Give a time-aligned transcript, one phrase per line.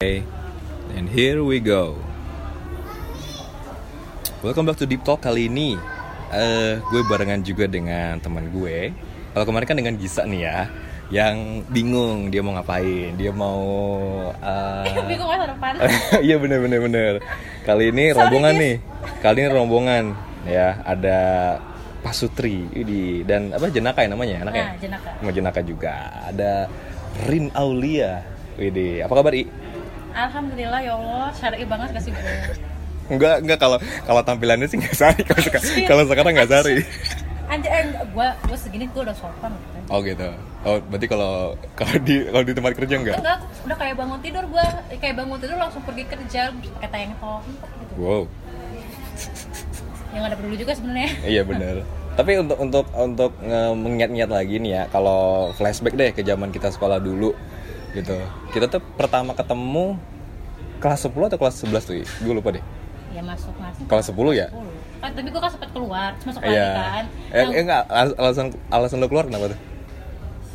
[0.00, 0.24] Okay,
[0.96, 1.92] and here we go.
[4.40, 5.76] Welcome back to Deep Talk kali ini.
[6.32, 8.96] eh gue barengan juga dengan teman gue.
[9.36, 10.72] Kalau kemarin kan dengan Gisa nih ya,
[11.12, 11.36] yang
[11.68, 13.60] bingung dia mau ngapain, dia mau.
[14.32, 15.72] eh, bingung masa depan
[16.32, 17.12] Iya bener bener bener.
[17.68, 18.62] Kali ini Sorry, rombongan guys.
[18.64, 18.74] nih.
[19.20, 20.04] Kali ini rombongan
[20.48, 21.18] ya ada
[22.00, 23.28] Pak Sutri Widih.
[23.28, 24.64] dan apa Jenaka ya namanya anaknya?
[24.64, 25.92] nah jenaka Sama Jenaka juga.
[26.24, 26.72] Ada
[27.28, 28.24] Rin Aulia.
[28.56, 29.44] Widih, apa kabar I?
[30.12, 32.34] Alhamdulillah ya allah syar'i banget kasih gue
[33.10, 35.42] Enggak, enggak kalau kalau tampilannya sih nggak sari kalau
[35.90, 36.86] kalau sekarang nggak sari.
[37.50, 39.78] anjir eh, gue gue segini gue udah sopan gitu.
[39.90, 40.30] Oh gitu.
[40.62, 43.18] Oh berarti kalau kalau di kalau di tempat kerja enggak?
[43.18, 44.66] enggak udah kayak bangun tidur gue
[45.02, 48.22] kayak bangun tidur langsung pergi kerja pakai tank top gitu Wow.
[50.14, 51.76] yang ada perlu juga sebenarnya Iya benar.
[52.14, 53.32] Tapi untuk untuk untuk
[53.74, 57.34] mengingat-ingat lagi nih ya, kalau flashback deh ke zaman kita sekolah dulu
[57.92, 58.16] gitu.
[58.50, 59.98] Kita tuh pertama ketemu
[60.78, 61.94] kelas 10 atau kelas 11 tuh?
[62.20, 62.64] Gue lupa deh.
[63.10, 64.46] ya masuk masuk Kelas 10 ya?
[65.00, 66.70] kan tapi gue kan sempat keluar terus masuk lagi Iya.
[66.70, 69.58] kan Eh, Yang- eh enggak, al- alasan alasan lo keluar kenapa tuh?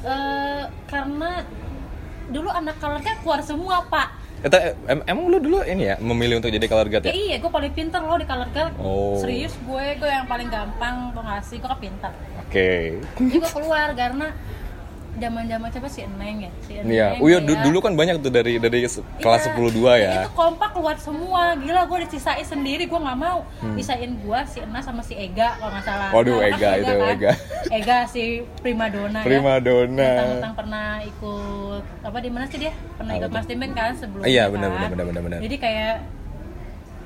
[0.06, 1.32] eh, karena
[2.28, 4.08] dulu anak keluarga keluar semua pak
[4.40, 7.14] Eta, em- emang lu dulu ini ya memilih untuk jadi color guard ya ya?
[7.14, 9.18] iya gue paling pinter loh di color guard Oh.
[9.18, 13.02] serius gue gue yang paling gampang tuh ngasih gue kan pinter Oke.
[13.18, 14.28] Jadi gue keluar karena
[15.16, 17.46] zaman zaman siapa si Eneng ya si Eneng Iya, oh iya ya.
[17.46, 20.12] du- dulu kan banyak tuh dari dari kelas Iya, 10 2 ya.
[20.18, 23.76] itu kompak keluar semua gila gue disisain sendiri gue nggak mau Hmm.
[23.76, 27.10] sisain gue si Ena sama si Ega kalau nggak salah Waduh, Nah, Ega itu, kan?
[27.10, 27.32] Ega.
[27.72, 28.24] Ega si
[28.60, 29.64] prima donna Prima ya
[30.30, 33.30] tentang pernah ikut apa di mana sih dia pernah ikut?
[33.30, 34.54] Mas Dimen kan sebelumnya Iya, kan?
[34.54, 35.40] benar, benar, benar, benar, benar.
[35.40, 35.96] jadi kayak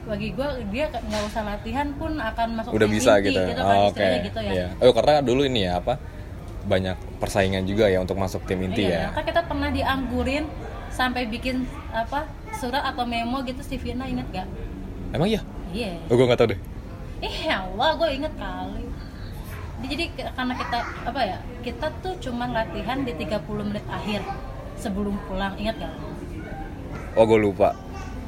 [0.01, 3.39] bagi gue dia nggak usah latihan pun akan masuk Udah bisa inti gitu.
[3.53, 4.01] kan, Oh, Oke.
[4.01, 4.67] istilahnya gitu ya Iya.
[4.81, 6.01] Oh, karena dulu ini ya apa?
[6.69, 9.17] Banyak persaingan juga ya untuk masuk tim inti Iya, ya.
[9.17, 10.45] kan kita pernah dianggurin
[10.89, 14.47] sampai bikin apa surat atau memo gitu si Vina inget gak?
[15.09, 15.41] Emang iya?
[15.69, 15.97] Iya.
[16.05, 16.59] Oh, gue nggak tahu deh.
[17.19, 18.85] Eh ya Allah, gue inget kali.
[19.81, 21.37] Jadi- karena kita apa ya?
[21.59, 24.21] Kita tuh cuman latihan di 30 menit akhir
[24.75, 25.93] sebelum pulang, ingat gak?
[27.15, 27.73] Oh, gue lupa.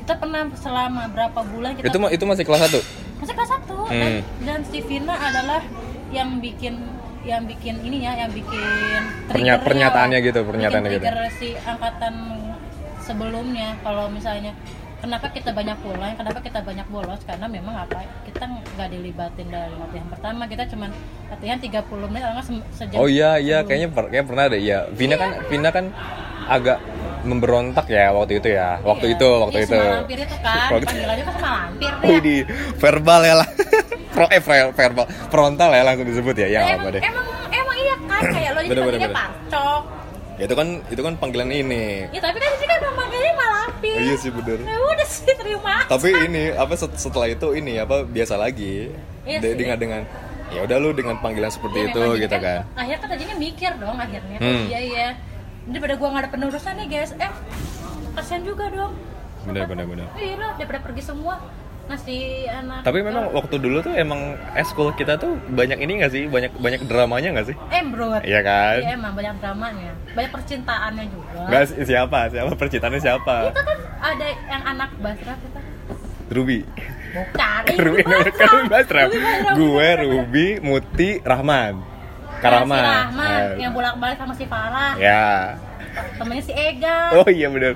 [0.01, 2.81] Kita pernah selama berapa bulan kita Itu itu masih kelas 1.
[3.21, 4.21] masih kelas 1 dan, Hmm.
[4.41, 5.61] dan si Vina adalah
[6.09, 6.81] yang bikin
[7.21, 11.05] yang bikin ini ya, yang bikin Pernya- pernyataannya gitu, Bikin pernyataannya gitu.
[11.37, 12.13] si angkatan
[12.99, 14.53] sebelumnya kalau misalnya
[15.01, 19.73] kenapa kita banyak pulang, kenapa kita banyak bolos karena memang apa kita nggak dilibatin dari
[19.73, 20.89] latihan pertama kita cuman
[21.27, 21.73] latihan 30
[22.07, 24.85] menit nggak se- sejam Oh iya iya kayaknya per- kayak pernah deh ya.
[24.91, 25.89] Vina kan Vina kan
[26.43, 26.77] agak
[27.21, 28.77] memberontak ya waktu itu ya.
[28.79, 29.15] Waktu Iya.
[29.15, 29.75] itu waktu Iya, itu.
[29.75, 32.35] sama lampir itu kan panggilannya kan sama lampir Wih deh di
[32.77, 33.47] verbal ya lah.
[34.11, 36.47] Pro eh ver- verbal frontal ya langsung disebut ya.
[36.47, 37.01] Ya apa emang, deh.
[37.01, 39.13] emang emang iya kan kayak lo jadi Bener, bener, bener.
[39.13, 39.83] parcok
[40.41, 42.09] Ya itu kan itu kan panggilan ini.
[42.09, 43.93] Ya tapi kan sini kan manggilnya malampir.
[43.93, 44.57] Iya sih bener.
[44.57, 45.75] Ya udah sih terima.
[45.85, 48.89] Tapi ini apa set- setelah itu ini apa biasa lagi.
[49.21, 49.57] Iya De- sih.
[49.61, 50.01] dengan dengan
[50.49, 52.65] ya udah lu dengan panggilan seperti Iya, itu gitu kan.
[52.73, 54.37] Akhirnya kan jadinya mikir dong akhirnya.
[54.41, 54.49] Hmm.
[54.49, 55.07] Oh, iya iya.
[55.61, 57.31] Daripada gua nggak ada penerusan nih guys, eh
[58.11, 58.97] kasihan juga dong.
[59.45, 60.07] Bener bener bener.
[60.17, 61.37] Iya lah, daripada pergi semua
[61.91, 62.79] ngasih anak.
[62.81, 64.21] Tapi memang waktu dulu tuh emang
[64.53, 66.25] eskul kita tuh banyak ini gak sih?
[66.25, 67.55] Banyak banyak dramanya gak sih?
[67.69, 68.23] embrut.
[68.23, 68.77] Iya kan?
[68.79, 71.61] Iya emang banyak dramanya, banyak percintaannya juga.
[71.63, 72.27] Si- siapa?
[72.27, 73.35] Siapa percintaannya siapa?
[73.49, 75.59] Kita kan ada yang anak Basra kita.
[76.31, 76.59] Ruby.
[77.11, 77.61] Bukan.
[77.85, 78.31] Ruby Basra.
[78.47, 78.99] kan Basra.
[79.05, 79.89] Ruby Basra, Gue.
[79.99, 81.73] Ruby, Muti, Rahman.
[82.39, 82.79] Karahman.
[82.79, 84.95] Si Rahman Nah, yang bolak-balik sama si Farah.
[84.97, 85.59] Ya.
[86.13, 86.97] Temennya si Ega.
[87.13, 87.73] Oh iya bener.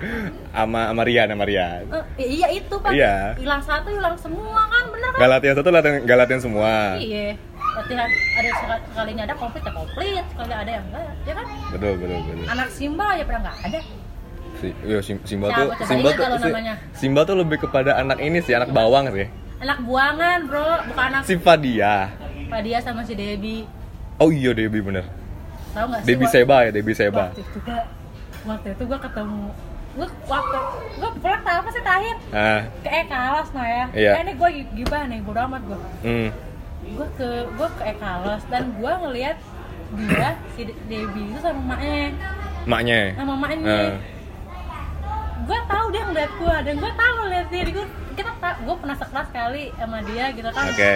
[0.50, 1.84] Sama sama Rian, sama Rian.
[2.16, 3.36] Eh, iya itu pak Iya.
[3.36, 6.74] hilang satu hilang semua kan bener kan Gak latihan satu, latihan, gak latihan semua.
[6.96, 7.36] iya
[7.75, 11.94] latihan ada sekali sekalinya ada komplit ya komplit sekali ada yang enggak ya kan Betul,
[11.98, 12.46] betul, betul.
[12.48, 13.80] anak Simba ya pernah nggak ada
[14.56, 16.56] Si, iya, Sim- Simba Siapa tuh, Simba tuh, si-?
[16.96, 19.28] Simba tuh lebih kepada anak ini sih, anak bawang sih.
[19.58, 22.08] anak buangan bro bukan anak Si Fadia.
[22.48, 23.68] Fadia sama si Debbie
[24.16, 25.04] Oh iya Debbie bener.
[25.74, 27.36] tahu nggak waktu- Seba ya, Debbie Seba.
[28.45, 29.45] Waktu itu gua ketemu
[29.94, 30.57] gua waktu
[30.95, 34.12] gua pulang tahu apa sih terakhir Ah, ke Ekalas nah ya Iya.
[34.12, 36.30] eh, ini gua gibah nih bodo amat gua hmm.
[36.88, 39.38] gue ke gue ke Ekalos dan gue ngelihat
[39.97, 42.13] dia si De- Debbie itu sama maknya
[42.63, 43.00] Maknya.
[43.15, 43.94] sama maknya Ah.
[45.41, 49.27] gue tahu dia ngeliat gue dan gue tahu ngeliat dia gue kita gue pernah sekelas
[49.30, 50.94] kali sama dia gitu kan Oke.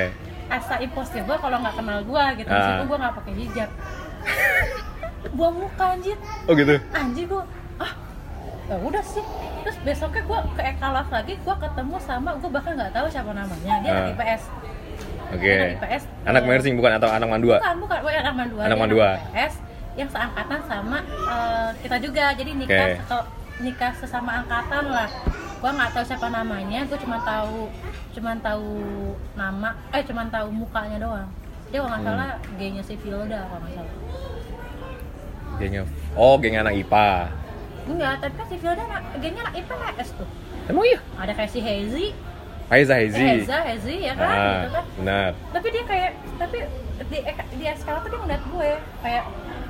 [0.48, 2.57] asa impossible kalau nggak kenal gue gitu Ah.
[2.60, 3.69] meskipun gue nggak pakai hijab
[5.30, 6.75] buang muka anjir Oh gitu.
[6.92, 7.44] anjir gue
[7.77, 7.92] ah
[8.66, 9.24] ya udah sih
[9.60, 13.74] terus besoknya gue ke Ekalos lagi gue ketemu sama gue bahkan nggak tahu siapa namanya
[13.80, 14.13] dia anak Ah.
[14.13, 14.44] IPS
[15.30, 15.45] Oke.
[15.54, 17.62] Anak IPS, Anak Mersing bukan atau anak Mandua?
[17.62, 18.62] Bukan, bukan, bukan anak mandua.
[18.66, 19.07] Anak mandua.
[19.30, 19.54] IPS
[19.94, 22.33] yang seangkatan sama eh, kita juga.
[22.33, 22.98] Jadi nikah Oke.
[22.98, 23.30] sekel-
[23.60, 25.06] nikah sesama angkatan lah
[25.60, 27.68] gue nggak tahu siapa namanya gue cuma tahu
[28.10, 28.71] cuma tahu
[29.36, 31.27] nama eh cuma tahu mukanya doang
[31.68, 32.10] dia kalau nggak Hmm.
[32.16, 33.94] salah gaynya si Vilda kalau nggak salah
[35.57, 37.10] Gengnya Oh, geng anak IPA.
[37.86, 40.30] enggak tapi kan si Vilda anak- gaynya anak IPS tuh
[40.68, 41.00] Emang iya?
[41.16, 42.07] ada kayak si Hazy
[42.69, 43.25] Aiza eh, Hezi.
[43.42, 45.30] Heza Hazy ya kan Ah, gitu kan benar.
[45.50, 46.57] tapi dia kayak tapi
[47.01, 47.18] di
[47.57, 48.69] di sekarang tuh dia ngeliat gue
[49.01, 49.24] kayak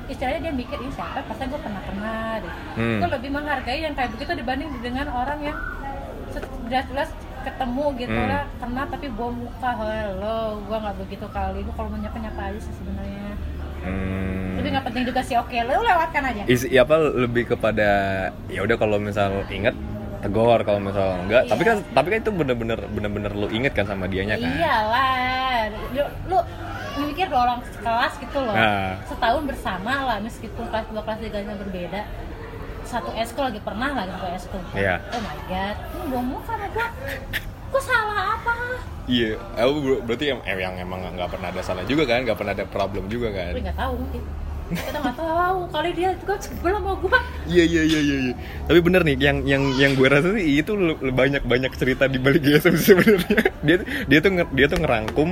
[0.06, 2.98] istilahnya dia mikir ini siapa pasti gue pernah pernah deh Hmm.
[3.00, 5.56] gue lebih menghargai yang kayak begitu dibanding dengan orang yang
[6.66, 7.08] jelas-jelas
[7.40, 8.28] ketemu gitu Hmm.
[8.28, 12.42] lah kena tapi bawa muka halo gue nggak begitu kali gue kalau mau nyapa nyapa
[12.46, 13.32] aja sih sebenarnya
[13.80, 14.39] Hmm.
[14.60, 16.42] Tapi nggak penting juga sih oke lu lewatkan aja.
[16.44, 17.88] Is, ya apa lebih kepada
[18.52, 19.72] ya udah kalau misal inget
[20.20, 21.48] tegor kalau misal enggak.
[21.48, 24.52] Tapi kan tapi kan itu bener-bener bener-bener lu inget kan sama dianya kan?
[24.52, 25.72] Iyalah.
[25.96, 26.38] Lu, lu
[27.08, 28.52] mikir dua orang sekelas gitu loh.
[28.52, 29.00] Nah.
[29.08, 32.02] setahun bersama lah meskipun kelas dua kelas tiganya berbeda.
[32.84, 35.00] Satu eskul lagi pernah lagi satu eskul Iya.
[35.00, 35.76] oh my god.
[35.80, 36.86] Ini buang muka sama gua.
[37.70, 38.54] Gua salah apa?
[39.06, 39.38] Iya.
[39.38, 42.26] Eh, ber- berarti yang, eh, yang emang nggak pernah ada salah juga kan?
[42.28, 43.56] Nggak pernah ada problem juga kan?
[43.56, 44.22] Tapi nggak tahu mungkin
[44.70, 47.18] kita nggak tahu kali dia juga sebel sama gua
[47.50, 48.34] iya iya iya iya iya.
[48.70, 50.72] tapi bener nih yang yang yang gue rasa sih itu
[51.10, 53.76] banyak banyak cerita di balik GSM sih sebenarnya dia
[54.06, 55.28] dia tuh dia tuh ngerangkum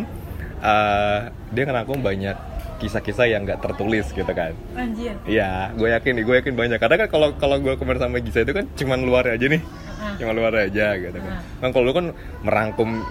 [0.58, 1.20] eh,
[1.54, 2.36] dia ngerangkum banyak
[2.78, 6.78] kisah-kisah yang nggak tertulis gitu kan anjir Iya, gue yakin nih, gue yakin banyak.
[6.78, 9.58] Karena kan kalau kalau gue kemarin sama Gisa itu kan cuman luar aja nih,
[9.98, 10.14] Ah.
[10.14, 11.32] cuma luar aja gitu kan.
[11.34, 11.42] Ah.
[11.58, 12.06] Kan kalau lu kan
[12.46, 13.02] merangkum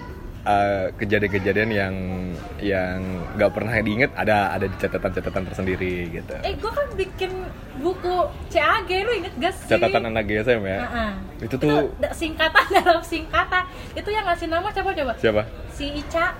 [0.42, 1.94] uh, kejadian-kejadian yang
[2.58, 2.98] yang
[3.34, 6.34] nggak pernah diinget ada ada di catatan-catatan tersendiri gitu.
[6.38, 7.30] eh gua kan bikin
[7.78, 8.16] buku
[8.48, 10.78] CAG lu inget gak sih Catatan anak GSM ya.
[10.80, 11.12] Ah-ah.
[11.38, 13.62] Itu tuh singkatan dalam singkatan
[13.94, 15.42] itu yang ngasih nama siapa coba siapa?
[15.70, 16.34] si Ica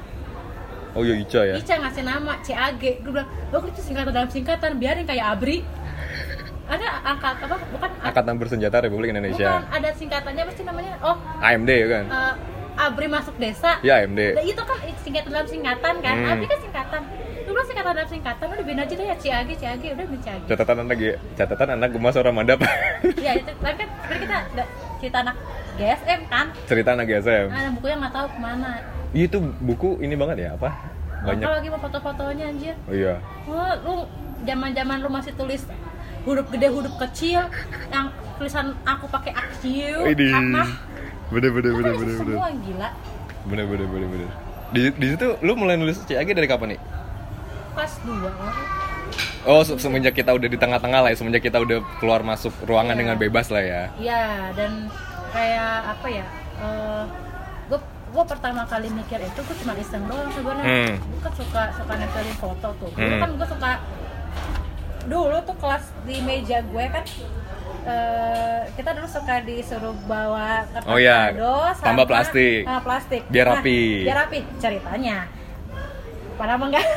[0.92, 1.54] Oh iya Ica ya.
[1.54, 5.62] Ica ngasih nama CAG gue bilang lo itu singkatan dalam singkatan biarin kayak Abri
[6.72, 9.62] ada angkat apa bukan Angkatan Bersenjata Republik bukan Indonesia.
[9.64, 12.04] ada singkatannya apa sih namanya oh AMD ya kan?
[12.08, 12.34] eh,
[12.78, 14.20] Abri masuk desa Ya AMD.
[14.32, 16.30] Nah, itu kan singkatan dalam singkatan kan Hmm.
[16.30, 17.02] Abri kan singkatan
[17.40, 20.40] lu bilang singkatan dalam singkatan udah bin aja deh ya CAG CAG udah bin CAG
[20.46, 22.58] Catatan anak G- catatan anak gemas orang mandap.
[23.26, 24.36] ya itu tapi kan tapi kita
[25.00, 25.36] cerita anak
[25.74, 27.46] GSM kan Cerita anak GSM.
[27.48, 28.70] nah bukunya nggak tahu ke mana
[29.08, 30.68] Iya, Itu buku ini banget ya apa?
[31.18, 31.40] Banyak.
[31.40, 33.14] Kalau lagi mau foto-fotonya anjir Oh iya.
[33.44, 34.04] Wah, lu
[34.44, 35.64] zaman-zaman lu masih tulis
[36.20, 37.40] huruf gede huruf kecil
[37.88, 40.30] yang tulisan aku pakai akyu Widih.
[41.28, 42.34] Bener bener bener bener bener.
[42.34, 42.88] semua gila
[43.44, 44.28] Bener bener bener bener.
[44.68, 46.80] Di, di situ lu mulai nulis CAG dari kapan nih?
[47.70, 52.20] kelas 2 Oh se- semenjak kita udah di tengah-tengah lah ya, semenjak kita udah keluar
[52.22, 53.00] masuk ruangan Iya.
[53.00, 53.82] dengan bebas lah ya.
[53.94, 54.22] Iya
[54.52, 54.90] dan
[55.28, 56.26] kayak apa ya
[57.66, 57.78] gue
[58.08, 60.94] gue pertama kali mikir itu gue cuma iseng doang sebenarnya Hmm.
[60.98, 63.20] gue kan suka suka nempelin foto tuh dulu Hmm.
[63.20, 63.70] kan gue suka
[65.06, 67.04] dulu tuh kelas di meja gue kan
[67.84, 72.62] eh, kita dulu suka disuruh bawa kertas Oh iya, kado sama tambah plastik.
[72.62, 73.22] sama plastik.
[73.26, 73.80] Biar Nah, rapi.
[74.02, 74.38] biar rapi.
[74.56, 75.16] Ceritanya
[76.34, 76.86] padahal mah enggak?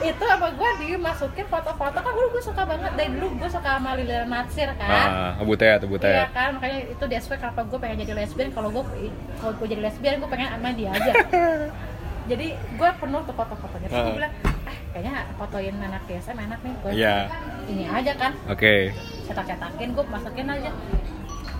[0.00, 1.98] Itu apa gue dimasukin foto-foto.
[1.98, 2.94] Kan dulu gue suka banget.
[2.94, 5.34] Dari dulu gue suka sama Lilian Natsir kan?
[5.34, 6.30] Ah, butet, Iya butet.
[6.30, 8.54] kan, makanya itu di aspek kenapa gue pengen jadi lesbian.
[8.54, 8.84] Kalau gue
[9.36, 11.12] kalau gue jadi lesbian, gue pengen sama dia aja.
[12.28, 13.88] Jadi gue penuh tuh foto-fotonya.
[13.88, 14.18] Terus gue Heeh.
[14.20, 14.32] bilang,
[14.98, 17.16] kayaknya fotoin anak DSM enak nih Gue Iya.
[17.70, 18.90] ini aja kan, Oke.
[19.22, 20.70] cetak-cetakin, gue masukin aja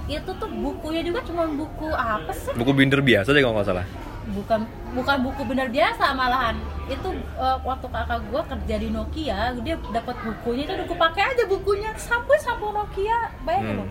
[0.08, 2.50] Itu tuh bukunya juga cuma buku apa sih?
[2.50, 3.86] Buku binder biasa deh kalau nggak salah.
[4.28, 9.76] Bukan bukan buku bener biasa malahan itu eh, waktu kakak gue kerja di Nokia dia
[9.86, 13.80] dapat bukunya itu udah gue pakai aja bukunya sampai sampo Nokia bayangin Hmm.
[13.84, 13.88] loh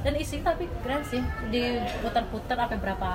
[0.00, 3.10] dan isi tapi keren sih diputar-putar sampai berapa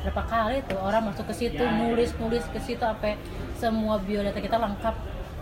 [0.00, 3.20] berapa kali tuh orang masuk ke situ nulis nulis ke situ sampai
[3.54, 4.94] semua biodata kita lengkap.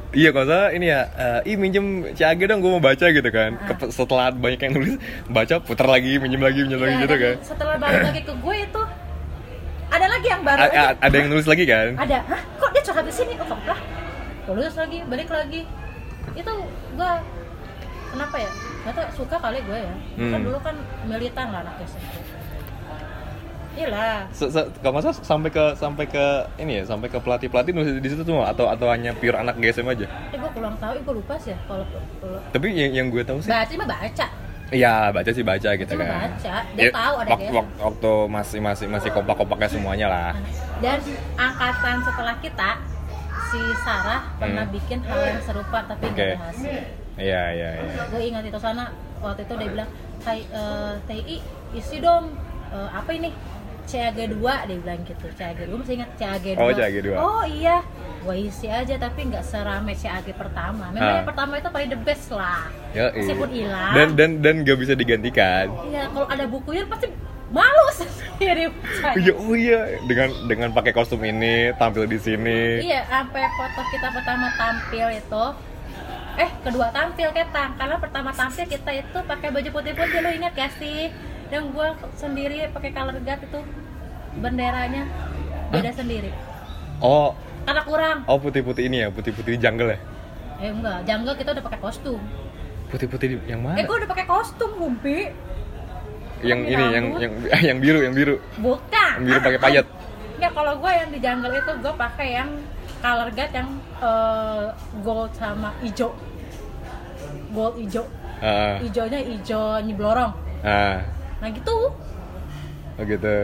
[0.09, 1.05] Iya kalau salah ini ya,
[1.45, 3.61] eh, ih minjem CAG dong gue mau baca gitu kan.
[3.61, 3.77] Ah.
[3.88, 4.97] Setelah banyak yang nulis,
[5.29, 7.35] baca putar lagi, minjem lagi, minjem lagi Iya, gitu kan.
[7.45, 8.83] setelah balik lagi ke gue itu
[9.88, 11.93] ada lagi yang baru A- a- ada yang nulis lagi kan?
[11.95, 12.19] ada.
[12.25, 12.41] Hah?
[12.57, 13.33] Kok dia curhat di sini?
[13.38, 13.81] Oh lah
[14.49, 15.62] lulus lagi balik lagi.
[16.33, 16.53] Itu
[16.91, 17.11] gue
[18.09, 18.50] kenapa ya?
[18.81, 19.93] Nggak tahu suka kali gue ya.
[20.25, 20.43] Kan Hmm.
[20.43, 20.75] dulu kan
[21.05, 22.17] militan lah anaknya SMP
[23.78, 24.26] Iyalah,
[24.82, 26.25] kalau salah sampai ke sampai ke
[26.58, 29.54] ini ya sampai ke pelatih pelatih nulis di situ tuh atau atau hanya pure anak
[29.56, 30.06] GSM aja?
[30.28, 31.87] Eh gue kurang tahu, eh, gue lupa sih ya kalau
[32.50, 34.26] tapi yang yang gue tahu sih baca mah baca,
[34.68, 36.30] iya baca sih baca gitu Cuma kan.
[36.35, 37.54] baca, dia tahu ada wak- GSM.
[37.54, 40.32] wak- waktu masih masih masih kompak kompaknya semuanya lah.
[40.78, 40.99] Dan
[41.37, 42.70] angkatan setelah kita
[43.49, 44.75] si Sarah pernah Hmm.
[44.75, 46.28] bikin hal yang serupa tapi nggak Oke.
[46.35, 46.78] ada hasil.
[47.16, 47.92] iya iya iya.
[48.06, 51.37] Gue ingat itu sana waktu itu dia bilang Hai eh, TI
[51.73, 52.35] isi dong.
[52.68, 53.32] Eh, apa ini
[53.88, 55.26] CAG 2 dia bilang gitu.
[55.33, 57.16] CAG 2 masih ingat CAG 2 Oh, CAG 2.
[57.16, 57.80] oh iya.
[58.21, 60.90] Gue isi aja tapi nggak serame CAG pertama.
[60.90, 61.16] Memang Ah.
[61.16, 62.68] yang pertama itu paling the best lah.
[62.90, 63.92] Ya, meskipun hilang.
[63.92, 65.73] Dan dan dan gak bisa digantikan.
[65.87, 67.09] iya kalau ada bukunya pasti
[67.49, 72.78] malu sendiri Oh iya, oh iya, dengan dengan pakai kostum ini tampil di sini.
[72.80, 75.45] Iya, sampai foto kita pertama tampil itu.
[76.37, 77.73] Eh kedua tampil ketang.
[77.75, 81.09] Karena pertama tampil kita itu pakai baju putih putih lo ingat gak sih
[81.49, 83.61] dan gue sendiri pakai color guard itu
[84.37, 85.02] benderanya
[85.69, 86.31] beda sendiri.
[86.99, 88.19] Oh, karena kurang.
[88.25, 89.99] Oh putih-putih ini ya, putih-putih di jungle ya.
[90.59, 91.07] eh enggak.
[91.07, 92.21] Jungle kita udah pakai kostum.
[92.88, 93.81] Putih-putih di- yang eh mana?
[93.81, 95.31] gue udah pakai kostum Humpi.
[96.40, 97.21] Yang ini yang rambut.
[97.21, 97.33] yang
[97.69, 98.37] yang biru, yang biru.
[98.59, 99.11] bukan.
[99.17, 99.87] Yang biru pakai payet.
[100.38, 102.50] ya kalau gue yang di jungle itu gue pakai yang
[102.99, 104.67] color guard yang eh,
[105.00, 106.11] gold sama hijau.
[107.49, 108.05] Gold hijau.
[108.38, 110.31] Ah, hijaunya hijau nyiblorong
[110.62, 111.02] ah,
[111.38, 111.76] nah gitu
[112.92, 113.37] oh gitu.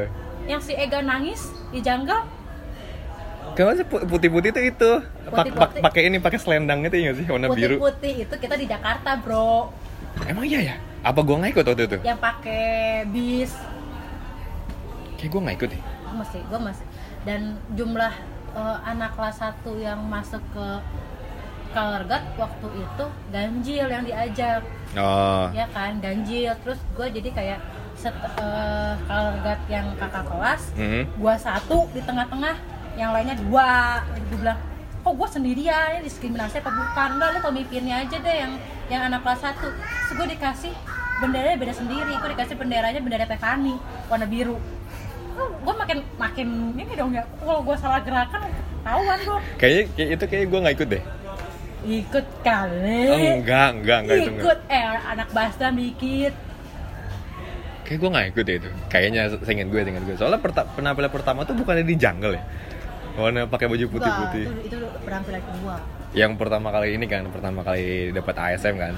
[0.44, 2.22] yang si Ega nangis di jungle
[3.54, 4.90] Kenapa sih pu- putih-putih itu itu?
[5.24, 5.78] Pak- pak- Putih-putih.
[5.78, 7.78] Pakai ini, pakai selendang itu ya sih warna biru.
[7.78, 9.70] putih-putih itu kita di Jakarta bro
[10.26, 10.76] Emang iya ya?
[11.02, 11.96] Apa gua nggak ikut waktu itu?
[12.02, 12.66] yang pakai
[13.06, 13.54] bis
[15.14, 15.82] Kayak gua nggak ikut deh.
[16.02, 16.86] Gua masih gue masih
[17.22, 18.12] dan jumlah
[18.52, 20.66] eh, anak kelas 1 yang masuk ke
[21.70, 24.62] guard waktu itu ganjil yang diajak
[24.94, 27.60] Oh, ya kan ganjil terus gue jadi kayak
[28.04, 31.02] set, eh, color guard yang kakak kelas Mhm.
[31.16, 32.56] gua satu di tengah-tengah
[32.94, 34.60] yang lainnya dua gue bilang
[35.00, 38.52] kok gue sendirian ini diskriminasi apa bukan enggak lu pemimpinnya aja deh yang
[38.86, 40.72] yang anak kelas satu terus gue dikasih
[41.16, 43.74] benderanya beda sendiri gue dikasih benderanya bendera Tefani
[44.06, 44.56] warna biru
[45.34, 48.46] oh, gue makin makin ini dong ya kalau gue salah gerakan
[48.80, 51.02] tahuan gue kayaknya kayak itu kayak gua nggak ikut deh.
[51.84, 54.40] ikut kali Oh, enggak, enggak, enggak itu enggak.
[54.40, 56.34] ikut eh anak basta dikit
[57.84, 58.68] Kayak gue nggak ikut deh itu.
[58.88, 60.16] Kayaknya seingat gue, seingat gue.
[60.16, 62.42] Soalnya perta- penampilan pertama tuh bukannya di jungle ya?
[63.14, 64.44] Warna pakai baju Enggak, putih-putih.
[64.44, 65.76] itu, itu penampilan kedua
[66.12, 68.94] Yang pertama kali ini kan, pertama kali dapat ASM kan?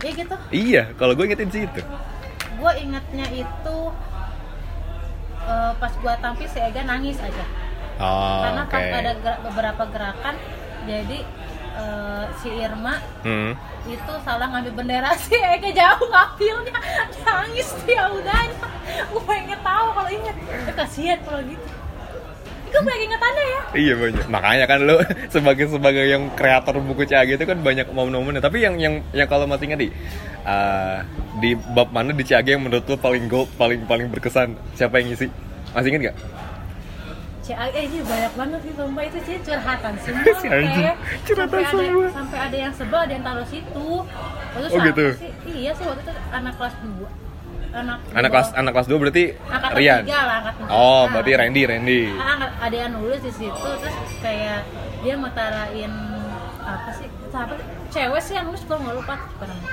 [0.00, 1.78] ya gitu Iya, kalau gue ingetin sih itu.
[2.52, 3.76] gue ingatnya itu
[5.40, 7.44] eh, pas gue tampil si Ega nangis aja
[7.94, 8.72] Oh, karena oke.
[8.72, 10.34] pas ada beberapa gerakan
[10.82, 11.18] jadi
[11.72, 13.52] eh, si Irma Hmm.
[13.82, 16.76] itu salah ngambil bendera si Ega jauh ngambilnya
[17.22, 18.68] nangis dia udahnya
[19.08, 21.66] gue inget tahu kalau inget ya, kasihan kalau gitu
[22.62, 24.26] itu banyak ingetannya ya Iya banyak.
[24.32, 24.96] Makanya kan lo
[25.34, 28.40] sebagai sebagai yang kreator buku CAG itu kan banyak momen-momennya.
[28.40, 29.88] Tapi yang yang yang kalau masih ingat di
[30.44, 30.98] eh,
[31.36, 34.56] di bab mana di CAG yang menurut lo paling gold, paling paling berkesan?
[34.72, 35.28] Siapa yang ngisi?
[35.76, 36.16] Masih ingat gak?
[37.42, 40.94] CAG eh, ini banyak banget sih sumpah itu sih curhatan semua Si anjing, Teh.
[41.24, 42.06] curhatan sampai ada, semua.
[42.08, 43.88] sampai ada yang sebel ada yang taruh situ
[44.52, 45.04] Waktu Oh, gitu?
[45.16, 45.30] sih?
[45.48, 47.02] iya sih waktu itu anak kelas 2
[47.72, 50.02] anak Anak dua- kelas anak kelas 2 berarti angkatan Rian.
[50.04, 50.62] tiga lah angkatan.
[50.68, 52.00] Oh, Nah, berarti Randy, Randy.
[52.12, 54.60] ah, ada yang nulis di situ terus kayak
[55.00, 55.92] dia mau tarain
[56.60, 57.66] apa sih siapa sih?
[57.90, 59.70] cewek sih yang nulis gue nggak lupa apa namanya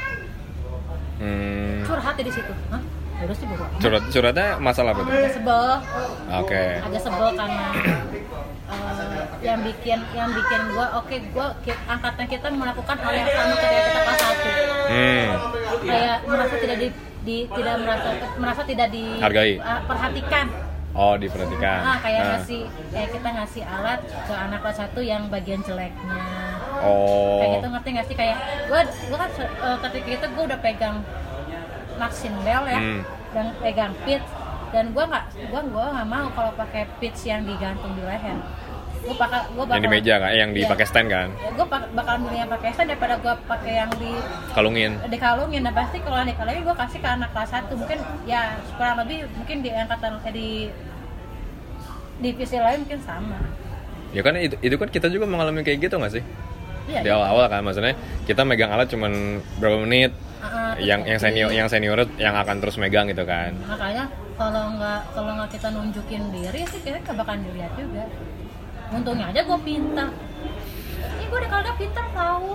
[1.19, 1.83] Hmm.
[1.83, 2.81] curhat ya di situ Hah?
[3.19, 3.65] Udah sih bodo.
[3.77, 5.11] Curhat curhatnya masalah apa tuh?
[5.11, 5.63] agak sebel
[6.33, 6.63] Oke.
[6.79, 7.65] agak sebel karena
[8.69, 11.47] eh, yang bikin yang bikin gue oke gue
[11.85, 14.49] angkatan kita melakukan hal yang sama ketika kita kelas satu
[14.89, 15.27] Hmm.
[15.81, 16.87] kayak merasa tidak di,
[17.21, 18.87] di- tidak merasa merasa tidak
[19.19, 19.51] Hargai.
[19.57, 20.47] diperhatikan
[20.91, 21.79] Oh, diperhatikan.
[21.79, 22.29] ah kayak Nah.
[22.33, 26.17] ngasih kayak kita ngasih alat ke anak kelas satu yang bagian jeleknya
[26.79, 27.37] Oh.
[27.37, 30.97] kayak gitu ngerti nggak sih kayak gue gue kan eh, ketika itu gue udah pegang
[31.99, 33.01] Maxim Bell ya Hmm.
[33.29, 34.29] dan pegang pits
[34.69, 38.37] dan gue nggak gue gue nggak mau kalau pakai pits yang digantung di leher
[38.99, 40.57] gue bakal gue bakal Yang di meja kan, eh, yang Iya.
[40.61, 41.27] dipakai stand kan?
[41.31, 44.11] gue bakal milih yang pakai stand daripada gue pakai yang di
[44.51, 44.91] Kalungin.
[45.07, 48.41] dikalungin dan pasti kalau yang dikalungin gue kasih ke anak kelas satu mungkin ya
[48.75, 50.47] kurang lebih mungkin di angkatan eh, di
[52.19, 53.39] divisi lain mungkin sama
[54.09, 56.23] Ya kan itu, itu kan kita juga mengalami kayak gitu nggak sih?
[56.87, 57.93] iya Di awal-awal kan maksudnya
[58.25, 59.13] kita megang alat cuman
[59.61, 63.51] berapa menit, Terus yang yang senior yang senior yang akan terus megang gitu kan.
[63.67, 64.07] makanya
[64.39, 68.07] kalau nggak kalau nggak kita nunjukin diri sih kita nggak bakalan dilihat juga
[68.89, 70.09] untungnya aja gue pintar
[71.19, 72.49] ini gue udah kalau pintar tahu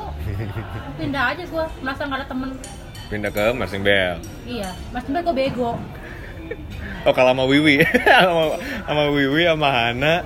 [0.99, 2.51] pindah aja gue merasa nggak ada temen
[3.05, 4.17] Pindah ke Marching Bell.
[4.49, 5.77] iya mas gue bego
[7.05, 8.57] Oh kalau sama Wiwi, sama,
[8.89, 10.25] sama Wiwi sama Hana.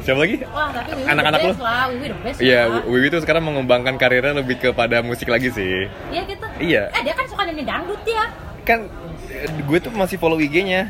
[0.00, 0.36] Siapa lagi?
[0.44, 1.48] wah tapi Wiwi Anak-anak lu?
[1.48, 2.60] best lah Wiwi the best Iya.
[2.82, 5.86] Wiwi tuh sekarang mengembangkan karirnya lebih kepada musik lagi sih.
[6.08, 6.82] iya gitu Iya.
[6.90, 8.24] eh dia kan suka nyanyi dangdut ya
[8.62, 8.88] Kan
[9.28, 10.88] eh, gue tuh masih follow IG-nya.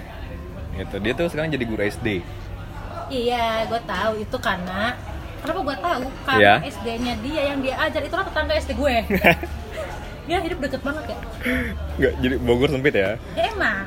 [0.72, 0.96] Gitu.
[0.96, 2.22] Dia tuh sekarang jadi guru SD.
[3.08, 4.94] iya gue tahu itu karena
[5.40, 6.54] kenapa gue tahu karena Iya.
[6.70, 8.94] SD-nya dia yang dia ajar itulah tetangga SD gue
[10.28, 11.18] dia hidup deket banget ya
[11.96, 13.18] Enggak, jadi Bogor sempit ya.
[13.34, 13.82] ya emang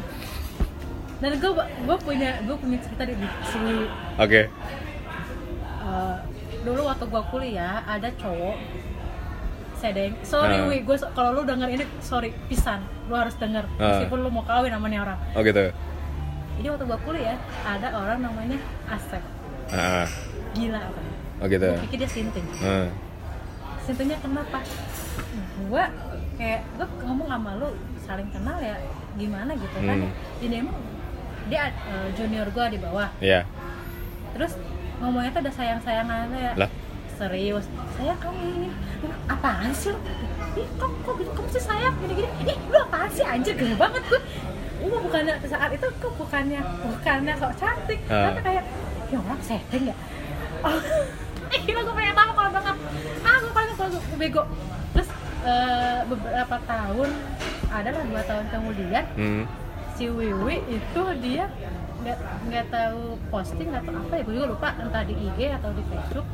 [1.18, 3.16] dan gue gue punya gue punya cerita di
[3.48, 3.60] si
[4.20, 4.52] Oke.
[5.84, 6.16] Eh,
[6.62, 8.58] dulu waktu gue kuliah ada cowok
[9.76, 10.66] sedeng sorry Ah.
[10.66, 14.00] wi gue kalau lu denger ini sorry pisan lu harus denger Ah.
[14.00, 15.64] meskipun lu mau kawin sama nih orang Oh gitu.
[16.56, 19.24] jadi waktu gue kuliah ada orang namanya Asep
[19.68, 20.08] Ah,
[20.54, 21.02] gila apa
[21.38, 21.68] oh gitu.
[21.68, 22.88] gue pikir dia sinting Ah,
[23.82, 24.64] sintingnya kenapa
[25.62, 25.84] gue
[26.34, 28.80] kayak gue ngomong sama lu saling kenal ya
[29.14, 30.12] gimana gitu kan Hmm.
[30.40, 30.80] ini emang
[31.46, 33.44] dia eh, junior gue di bawah Iya.
[34.32, 34.56] terus
[35.04, 36.54] ngomongnya tuh udah sayang sayangan ya.
[36.56, 36.70] Lah.
[37.14, 37.66] serius.
[37.94, 38.70] Saya kamu ini.
[39.28, 39.94] Apaan sih
[40.54, 41.30] ih kok kok gitu?
[41.30, 43.22] Kamu sih sayang gini gini ih lu apaan sih?
[43.22, 44.22] Anjir gede banget gue
[44.84, 48.00] gue bukannya saat itu gue bukannya bukannya sok cantik.
[48.08, 48.32] Ah.
[48.32, 48.64] tapi kayak
[49.08, 49.96] ya orang setting ya.
[50.64, 50.74] Oh,
[51.54, 52.76] eh, gila gue pengen tahu kalau banget.
[53.22, 54.44] Ah gue paling gue gue bego.
[54.92, 55.10] Terus
[55.44, 57.10] eh, beberapa tahun
[57.70, 59.44] adalah dua tahun kemudian Hmm.
[59.94, 61.46] si Wiwi itu dia
[62.04, 62.20] nggak
[62.52, 66.28] nggak tahu posting atau apa ya gue juga lupa entah di IG atau di Facebook.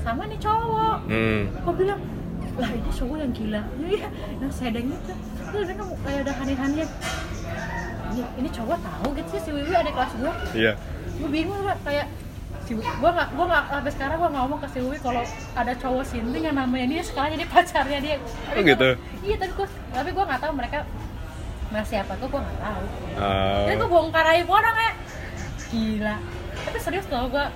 [0.00, 0.98] Sama nih cowok.
[1.10, 1.42] Hmm.
[1.50, 2.00] gue bilang
[2.56, 3.62] lah ini cowok yang gila.
[3.82, 4.08] Iya
[4.40, 5.12] yang sedeng itu
[5.46, 6.88] terus dia kan kayak udah hani-hanian
[8.12, 10.72] ini, ini cowok tahu gitu sih si Wiwi ada kelas gue Iya.
[11.16, 12.06] gue bingung lah kayak
[12.66, 15.22] si gue nggak gue nggak sampai sekarang gue ngomong ke si Wiwi kalau
[15.54, 18.16] ada cowok sinting yang namanya dia sekarang jadi pacarnya dia.
[18.54, 18.88] Oh, gitu?
[19.22, 20.78] iya tapi gue tapi gue nggak tahu mereka
[21.66, 22.82] masih apa tuh gue nggak tahu.
[23.18, 23.64] Oh.
[23.66, 24.92] ini gue bongkar aib orang ya
[25.68, 26.16] gila.
[26.56, 27.46] Tapi serius tau gue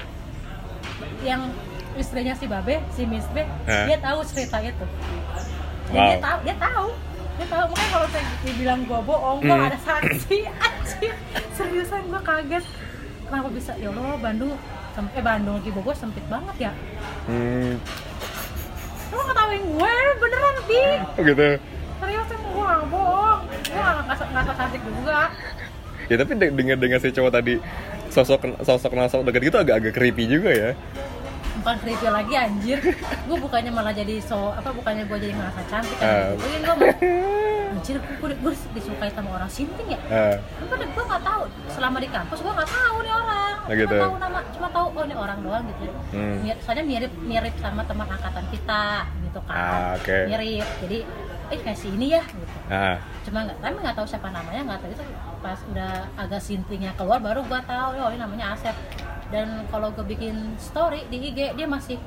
[1.20, 1.48] yang
[1.92, 4.86] istrinya si Babe si Miss B dia tahu cerita itu.
[5.86, 6.06] Dan Wow.
[6.06, 6.86] dia tahu dia tahu
[7.34, 9.66] dia tahu makanya kalau saya dibilang gue bohong gue Hmm.
[9.66, 10.36] ada saksi.
[10.64, 11.14] Anjir
[11.52, 12.64] seriusan gue kaget.
[13.24, 13.72] Kenapa bisa?
[13.74, 14.54] Ya Allah Bandung
[15.10, 16.72] eh Bandung lagi Bogor sempit banget ya.
[17.24, 17.74] Hmm.
[19.10, 19.94] lu ketawain gue?
[20.16, 21.48] Beneran bi Oh gitu.
[21.98, 23.40] seriusan gue gak bohong.
[23.64, 25.20] Gue gak cantik juga.
[26.06, 27.54] Ya tapi de- dengar dengar si cowok tadi
[28.10, 30.70] sosok sosok kenal sosok dekat gitu agak-agak creepy juga ya.
[31.56, 32.78] bukan creepy lagi anjir
[33.20, 36.32] gue bukannya malah jadi so apa bukannya gue jadi merasa cantik Ah.
[36.32, 36.96] kan gue malah
[37.70, 42.08] anjir gue, gue, disukai sama orang sinting ya Ah, gue gue nggak tahu selama di
[42.08, 43.96] kampus gue nggak tahu nih orang cuma gitu.
[43.98, 46.36] tahu nama cuma tahu oh ini orang doang gitu Hmm.
[46.40, 48.84] Mir, soalnya mirip mirip sama teman angkatan kita
[49.22, 50.16] gitu kan Ah, oke.
[50.26, 50.98] mirip jadi
[51.50, 52.54] eh si ini ya gitu.
[52.70, 55.04] Ah, cuma nggak tapi nggak tahu siapa namanya nggak tahu itu.
[55.42, 58.76] Pas udah agak sintingnya keluar baru gua tahu oh ini namanya Asep.
[59.30, 62.02] Dan kalau gue bikin story di IG dia masih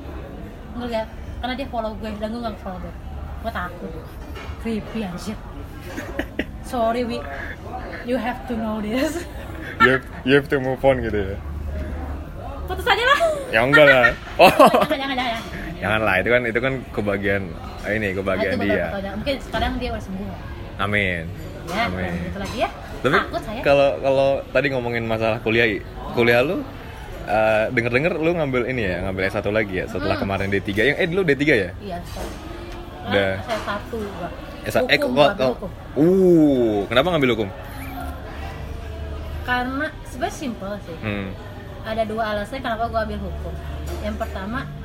[0.75, 1.07] ngeliat
[1.39, 2.95] karena dia follow gue dan gue nggak follow dia.
[3.43, 3.91] Gue takut.
[4.59, 5.37] Creepy anjir.
[6.67, 7.23] Sorry wi.
[8.03, 9.23] You have to know this.
[9.79, 11.37] You have, you have to move on gitu ya.
[12.63, 13.19] putus aja lah.
[13.51, 14.03] Ya enggak lah.
[14.39, 14.49] Oh,
[14.91, 15.43] jangan jangan jangan.
[15.83, 17.43] Janganlah itu kan itu kan kebagian
[17.85, 18.85] ini kebagian Nah, itu dia.
[18.87, 19.11] betul.
[19.13, 20.27] mungkin sekarang dia udah sembuh
[20.79, 21.23] Amin.
[21.65, 22.11] ya Amin.
[22.23, 22.69] gitu lagi ya
[22.99, 25.67] Tapi takut saya kalau kalau tadi ngomongin masalah kuliah,
[26.11, 26.63] kuliah lu
[27.23, 30.23] eh, denger-denger lu ngambil ini ya, ngambil S1 lagi ya setelah Hmm.
[30.23, 30.69] kemarin D3.
[30.85, 31.69] Yang eh dulu D3 ya?
[31.77, 31.97] iya
[33.01, 33.31] Udah.
[33.41, 34.29] saya satu gua
[34.61, 35.69] S eh kok Hukum, kok- gua hukum.
[35.93, 37.49] Uh, kenapa ngambil hukum?
[39.43, 41.29] karena sebenarnya simple sih Hmm.
[41.83, 43.53] ada dua alasan kenapa gue ambil hukum
[43.99, 44.82] yang pertama eh,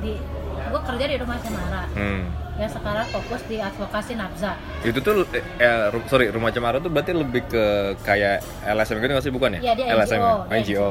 [0.00, 0.14] di
[0.60, 2.22] gue kerja di rumah Cemara Hmm.
[2.56, 7.12] yang sekarang fokus di advokasi nafza Itu tuh eh, eh, sorry, rumah cemara tuh berarti
[7.12, 7.64] lebih ke
[8.00, 9.60] kayak LSM gitu nggak sih bukan ya?
[9.62, 10.36] Iya, dia LSM NGO, ya?
[10.44, 10.60] dia NGO.
[10.60, 10.90] NGO.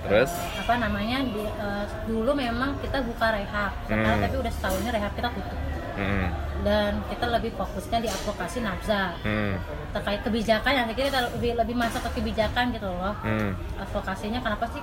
[0.00, 4.24] Terus apa namanya di, eh, dulu memang kita buka rehab sekarang Hmm.
[4.24, 5.58] tapi udah setahunnya rehab kita tutup
[5.96, 6.26] hmm.
[6.60, 9.56] dan kita lebih fokusnya di advokasi nafza Hmm.
[9.90, 13.52] terkait kebijakan yang kita lebih lebih masuk ke kebijakan gitu loh Hmm.
[13.76, 14.80] advokasinya kenapa sih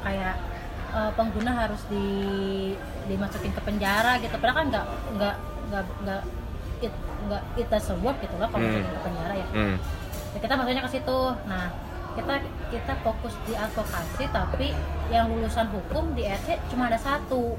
[0.00, 0.34] kayak
[0.92, 2.06] eh, pengguna harus di
[3.04, 5.34] dimasukin ke penjara gitu padahal kan nggak nggak
[5.68, 6.22] nggak nggak
[6.80, 8.74] it nggak it doesn't work gitu loh kalau Hmm.
[8.74, 9.76] masukin ke penjara ya Hmm.
[10.32, 11.66] Ya, kita maksudnya ke situ nah
[12.12, 12.34] kita
[12.68, 14.68] kita fokus di advokasi tapi
[15.08, 17.56] yang lulusan hukum di RC cuma ada satu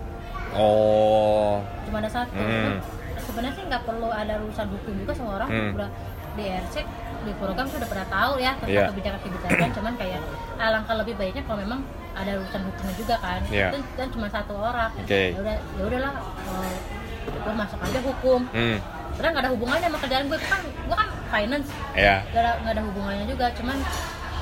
[0.54, 1.58] Oh.
[1.84, 2.78] cuma ada satu Hmm.
[3.20, 5.74] sebenarnya sih nggak perlu ada lulusan hukum juga semua orang Hmm.
[5.74, 5.90] udah
[6.34, 6.76] di RC
[7.24, 8.90] di program sudah pernah tahu ya tentang Iya.
[8.90, 10.22] kebijakan-kebijakan cuman kayak
[10.58, 11.80] alangkah lebih baiknya kalau memang
[12.14, 13.68] ada lulusan hukumnya juga kan Iya.
[13.72, 15.24] dan, dan cuma satu orang Oke.
[15.30, 16.76] ya udah ya udahlah eh,
[17.24, 18.78] gue masuk aja hukum Hmm.
[19.14, 22.16] karena nggak ada hubungannya sama kerjaan gue kan gue kan finance Ya.
[22.26, 23.78] nggak ada nggak ada hubungannya juga cuman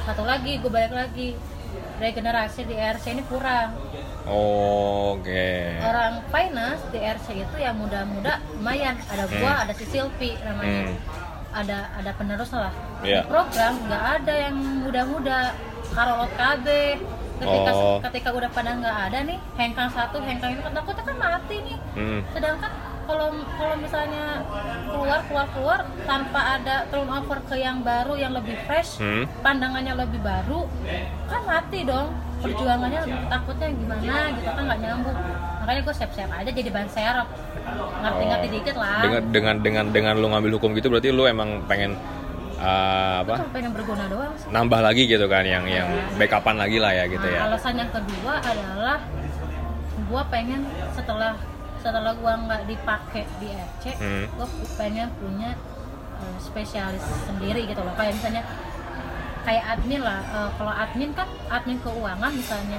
[0.02, 1.30] satu lagi gue balik lagi
[1.98, 3.78] regenerasi di RC ini kurang
[4.26, 5.78] Oke.
[5.80, 9.64] orang finance di RC itu yang muda-muda lumayan ada gua Hmm.
[9.64, 10.98] ada si Silvi namanya Hmm.
[11.52, 12.72] Ada ada penerus lah.
[13.00, 15.52] Di program nggak ada yang muda-muda.
[15.92, 16.68] Karolot KB
[17.42, 17.98] ketika Oh.
[18.00, 21.78] ketika udah pada nggak ada nih hengkang satu hengkang itu kan takutnya kan mati nih.
[21.92, 22.20] Hmm.
[22.32, 24.46] sedangkan kalau kalau misalnya
[24.86, 29.26] keluar keluar keluar tanpa ada turnover ke yang baru yang lebih fresh Hmm.
[29.42, 30.70] pandangannya lebih baru
[31.28, 32.14] kan mati dong.
[32.42, 35.18] Perjuangannya takutnya gimana gitu kan nggak nyambung.
[35.62, 37.28] Makanya gue siap-siap aja jadi ban serep
[38.02, 38.54] ngerti-ngerti Oh.
[38.54, 39.00] dikit lah.
[39.02, 41.94] Dengan dengan dengan dengan lu ngambil hukum gitu berarti lu emang pengen
[42.58, 44.50] uh, Gua apa pengen berguna doang sih.
[44.50, 47.90] Nambah lagi gitu kan yang yang backupan lagi lah ya gitu Nah, ya alasan yang
[47.90, 48.98] kedua adalah
[50.02, 51.34] gue pengen setelah
[51.78, 54.26] setelah gue nggak dipakai di RC Hmm.
[54.28, 55.56] gue pengen punya
[56.18, 57.94] eh, spesialis sendiri gitu loh.
[57.96, 58.44] Kayak misalnya
[59.42, 62.78] kayak admin lah Eh, kalau admin kan admin keuangan misalnya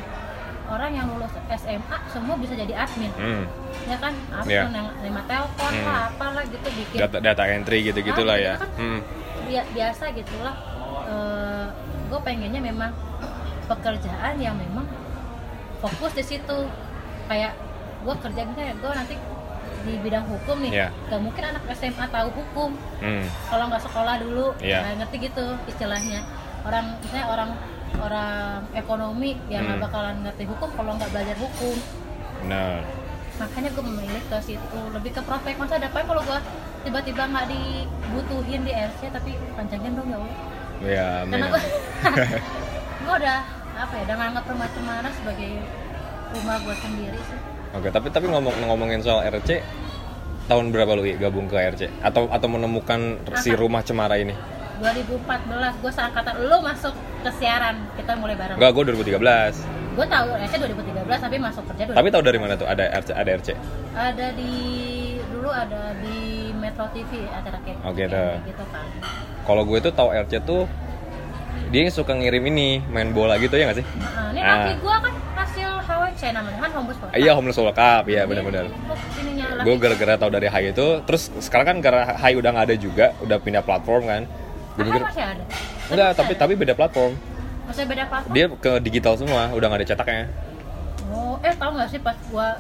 [0.73, 3.45] orang yang lulus SMA semua bisa jadi admin Hmm.
[3.85, 4.63] ya kan admin Iya.
[4.67, 5.85] yang terima telepon Hmm.
[5.85, 8.71] lah apalah gitu bikin data data entry gitu gitulah Ah, ya gitu kan.
[8.79, 9.01] hmm.
[9.45, 10.55] Bia- biasa gitulah
[12.09, 12.93] gue pengennya memang
[13.65, 14.85] pekerjaan yang memang
[15.79, 16.59] fokus di situ
[17.27, 17.53] kayak
[18.03, 19.15] gue kerja misalnya gue nanti
[19.83, 20.89] di bidang hukum nih Iya.
[21.07, 23.27] gak mungkin anak SMA tahu hukum Hmm.
[23.49, 24.79] kalau nggak sekolah dulu Iya.
[24.81, 26.23] Nah, ngerti gitu istilahnya
[26.63, 27.51] orang misalnya orang
[27.99, 29.87] orang ekonomi yang nggak Hmm.
[29.87, 31.77] bakalan ngerti hukum kalau nggak belajar hukum.
[32.41, 32.81] Benar.
[33.33, 35.57] Makanya gue memilih ke situ lebih ke prospek.
[35.57, 36.39] Masa depan kalau gue
[36.83, 40.35] tiba-tiba nggak dibutuhin di RC tapi panjangin dong ya Allah.
[40.83, 41.63] Ya karena gue
[43.03, 43.39] gue udah
[43.73, 45.53] apa ya udah nganggap rumah cemara sebagai
[46.33, 47.39] rumah gue sendiri sih.
[47.73, 49.65] Oke tapi tapi ngomong ngomongin soal RC
[50.43, 54.35] tahun berapa lu gabung ke RC atau atau menemukan si rumah cemara ini
[54.83, 55.23] 2014
[55.79, 56.91] gue seangkatan lo masuk
[57.23, 58.59] ke siaran kita mulai bareng.
[58.59, 59.15] Enggak gue 2013
[59.93, 61.95] gue tahu RC 2013 tapi masuk kerja 2014.
[61.95, 62.67] tapi tahu dari mana tuh?
[62.67, 63.49] Ada RC ada RC
[63.93, 64.55] ada di
[65.23, 66.21] dulu ada di
[66.53, 68.25] Metro TV acara kayak Oh, gitu.
[68.43, 68.87] gitu kan
[69.43, 70.65] kalau gue tuh tahu RC tuh
[71.69, 73.87] dia suka ngirim ini main bola gitu ya nggak sih?
[73.97, 74.49] Nah, ini Ah.
[74.59, 77.13] laki gue kan hasil HWC namanya kan homeless World.
[77.15, 78.67] Iya homeless World Cup iya benar-benar.
[79.63, 83.07] gue gara-gara tahu dari Hai itu terus sekarang kan karena Hai udah nggak ada juga
[83.21, 84.23] udah pindah platform kan
[84.73, 85.45] gue Ah, pikir masih ada.
[85.87, 86.41] Enggak tapi ada?
[86.41, 87.13] tapi beda platform.
[87.63, 88.33] Masih beda platform?
[88.33, 90.25] Dia ke digital semua udah nggak ada cetaknya.
[91.07, 92.57] Oh, eh tau gak sih pas gua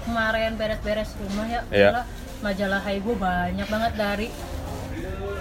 [0.00, 2.02] kemarin beres-beres rumah ya, gila,
[2.40, 4.28] majalah Hai gua banyak banget dari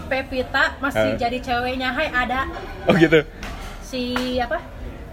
[0.06, 1.18] Pepita masih Eh.
[1.20, 1.90] jadi ceweknya.
[1.92, 2.50] Hai ada.
[2.84, 3.22] Oh gitu.
[3.80, 4.02] Si
[4.36, 4.58] apa?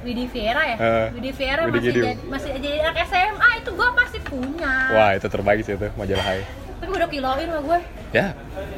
[0.00, 4.18] Widi Viera ya, Eh, Widi Widi masih jadi masih jadi anak SMA itu gua pasti
[4.20, 4.74] punya.
[4.88, 6.40] wah itu terbaik sih itu majalah Hai
[6.76, 7.78] Tapi udah kiloin sama gue.
[8.12, 8.26] ya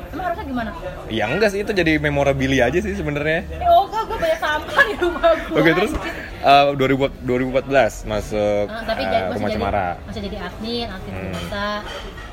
[0.08, 0.70] Emang harusnya gimana?
[1.08, 4.82] ya enggak sih itu jadi memorabilia aja sih sebenarnya Eh, oh enggak, gue banyak sampah
[4.82, 5.54] di rumah gue.
[5.54, 5.92] oke terus
[6.40, 7.68] uh, 2000 2014
[8.08, 11.30] masuk Ah, tapi uh, jadi- masih rumah jadi, cemara masih jadi admin, admin Hmm.
[11.30, 11.64] biasa.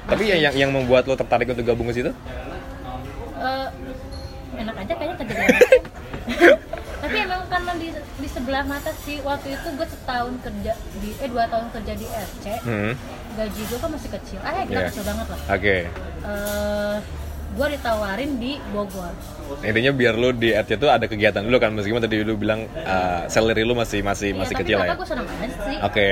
[0.06, 2.12] tapi yang yang yang membuat lo tertarik untuk gabung ke situ
[3.36, 3.67] Eh,
[4.56, 5.36] enak aja kayaknya kerja
[6.97, 11.28] tapi emang karena di, di sebelah mata sih waktu itu gue setahun kerja di eh
[11.28, 12.93] dua tahun kerja di RC hmm.
[13.36, 14.39] Gaji gue kan masih kecil.
[14.39, 14.88] Ah ya gila Iya.
[14.89, 15.39] kecil banget lah.
[15.52, 15.76] Oke.
[16.26, 16.95] Eh,
[17.52, 19.13] gue ditawarin di Bogor.
[19.62, 23.24] Intinya biar lo di RC tuh ada kegiatan dulu kan meskipun tadi lu bilang uh,
[23.28, 24.95] salary lu masih masih Iya, masih tapi kecil lah ya.
[24.95, 25.78] gue seneng aja sih?
[25.80, 26.08] Oke.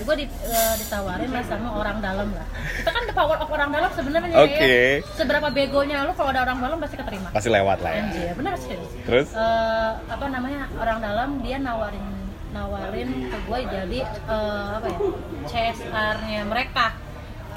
[0.00, 2.46] Gue di, eh, ditawarin lah sama orang dalam lah.
[2.78, 4.54] Kita kan the power of orang dalam sebenarnya Oke.
[4.56, 7.28] ya seberapa begonya lu kalau ada orang dalam pasti keterima.
[7.28, 8.02] Pasti lewat lah ya.
[8.02, 9.28] Anjir bener sih terus?
[9.34, 12.06] Eh, apa namanya orang dalam dia nawarin
[12.50, 14.98] nawarin ke gue jadi eh, apa ya
[15.46, 16.86] CSR-nya mereka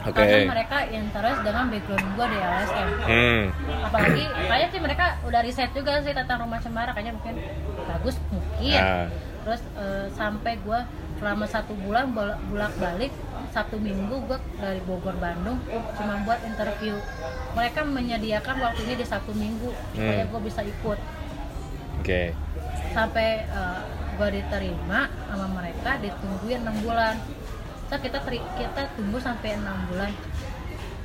[0.03, 0.19] Oke.
[0.19, 3.43] karena mereka interest dengan background gue di LSM hmm.
[3.87, 7.35] apalagi kayaknya sih mereka udah riset juga sih tentang rumah cemara kayaknya mungkin
[7.83, 9.07] bagus mungkin Nah.
[9.43, 10.79] terus eh, sampai gue
[11.19, 13.11] selama satu bulan bolak balik
[13.51, 15.59] satu minggu gue dari Bogor Bandung
[15.95, 16.95] cuma buat interview
[17.53, 20.31] mereka menyediakan waktunya di satu minggu supaya Hmm.
[20.31, 20.99] gue bisa ikut
[22.01, 22.21] oke
[22.91, 23.27] sampai
[24.13, 27.15] gue diterima sama mereka ditungguin enam bulan.
[27.87, 30.11] So kita teri- kita tunggu sampai enam bulan.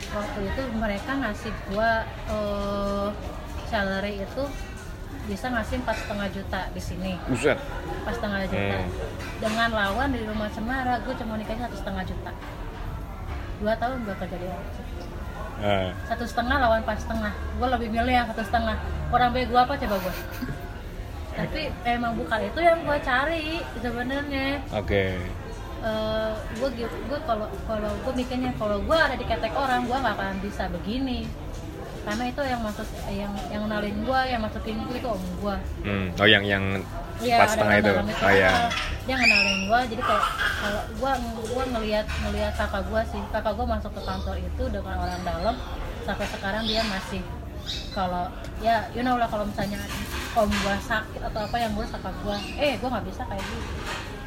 [0.09, 1.90] Waktu itu mereka ngasih gue
[2.29, 3.09] eh,
[3.66, 4.42] salary itu
[5.25, 7.12] bisa ngasih empat setengah juta di sini.
[7.27, 7.59] Buset.
[8.03, 8.77] Empat setengah juta.
[8.79, 8.90] Hmm.
[9.38, 12.33] dengan lawan di rumah Semara gue cuma nikahnya satu setengah juta.
[13.59, 14.49] Dua tahun gue kerja di
[15.59, 15.90] Ah.
[16.07, 17.35] satu setengah lawan empat setengah.
[17.59, 18.79] Gue lebih milih yang satu setengah.
[19.11, 20.14] Orang bego apa coba gue
[21.38, 24.59] tapi emang bukan itu yang gue cari sebenarnya.
[24.74, 25.14] Oke.
[25.79, 30.16] Eh, gue gue kalau kalau gue mikirnya kalau gue ada di ketek orang gue nggak
[30.18, 31.31] akan bisa begini.
[32.03, 36.07] Karena itu yang masuk yang yang kenalin gue yang masukin gue itu om gue hmm.
[36.16, 36.64] oh yang yang
[37.18, 37.92] Iya, pas ada setengah itu?
[38.22, 38.51] oh ya
[39.03, 40.24] dia ngenalin gue jadi kayak
[40.62, 41.12] kalau gue
[41.51, 45.55] gue ngelihat ngelihat kakak gue sih kakak gue masuk ke kantor itu dengan orang dalam
[46.07, 47.20] sampai sekarang dia masih
[47.90, 48.31] kalau
[48.62, 49.83] ya you know lah kalau misalnya
[50.38, 53.70] om gue sakit atau apa yang gue kakak gue eh gue nggak bisa kayak gitu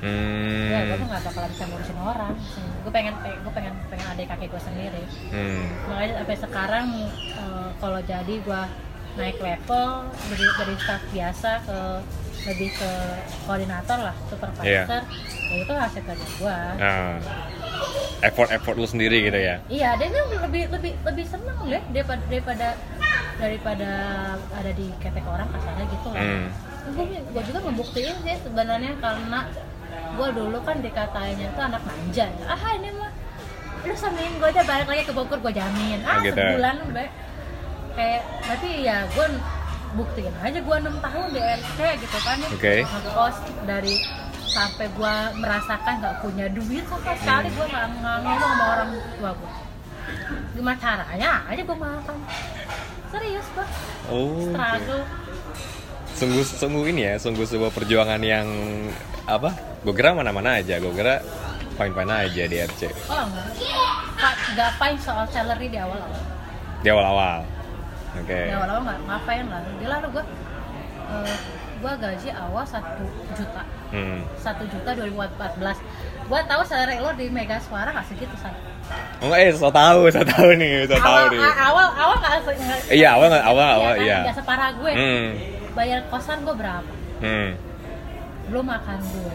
[0.01, 0.65] Hmm.
[0.65, 2.33] ya gue tuh nggak bakalan bisa ngurusin orang
[2.81, 5.61] gue pengen gue pengen pengen adik kakek gue sendiri Hmm.
[5.85, 6.87] makanya sampai sekarang
[7.31, 8.61] eh, kalau jadi gue
[9.13, 9.89] naik level
[10.25, 11.79] dari dari staff biasa ke
[12.41, 12.91] lebih ke
[13.43, 15.05] koordinator lah supervisor Iya.
[15.47, 17.13] ya itu hasil kerja gue Nah,
[18.21, 19.55] effort effort lu sendiri gitu ya.
[19.67, 22.67] iya dia tuh lebih lebih lebih seneng deh daripada daripada
[23.37, 23.89] daripada
[24.51, 26.47] ada di ketek orang kasarnya gitu lah Hmm.
[26.87, 29.39] gue gue juga membuktiin sih sebenarnya karena
[30.11, 32.45] gue dulu kan dikatanya tuh anak manja ya.
[32.47, 33.11] ah ini mah
[33.81, 36.33] lu samain gue aja balik lagi ke Bogor gue jamin ah Oh, gitu.
[36.35, 37.05] sebulan be
[38.01, 39.25] kayak tapi ya gue
[39.91, 42.75] buktiin aja gue enam tahun di RC gitu kan ya Oke.
[42.81, 43.95] ngekos dari
[44.41, 47.55] sampai gue merasakan nggak punya duit sama sekali Hmm.
[47.55, 49.51] gue nggak ngomong sama orang tua gue
[50.51, 52.15] gimana caranya aja gue makan
[53.07, 53.65] serius gue
[54.09, 54.49] Oh.
[54.49, 55.03] struggle
[56.11, 58.45] Sungguh sungguh ini ya, sungguh sebuah perjuangan yang
[59.25, 59.49] apa?
[59.81, 61.17] Gue kira mana-mana aja, gue kira
[61.73, 63.49] fine-fine aja di RC Oh enggak.
[64.15, 66.21] Pak, ngapain soal salary di awal-awal?
[66.77, 67.41] di awal-awal.
[68.13, 68.39] Oke.
[68.43, 69.59] Di awal-awal nggak ngapain lah.
[69.71, 70.23] Di lalu gua
[71.23, 71.37] eh,
[71.79, 72.81] gua gaji awal 1
[73.33, 73.61] juta.
[73.89, 74.19] Hmm.
[74.35, 75.79] 1 juta 2014.
[76.27, 78.51] Gua tahu salary lo di Mega Suara nggak segitu san.
[79.19, 81.39] Oh eh, so tahu, so tahu nih, so tahu Awal nih.
[81.39, 82.33] awal awal nggak
[82.91, 84.03] Iya, awal nggak- awal awal kan?
[84.03, 84.17] iya.
[84.21, 84.91] Nggak separah gue.
[84.91, 85.27] Hmm.
[85.71, 86.91] Bayar kosan gua berapa?
[87.23, 87.49] Hmm.
[88.51, 89.33] Belum makan gue.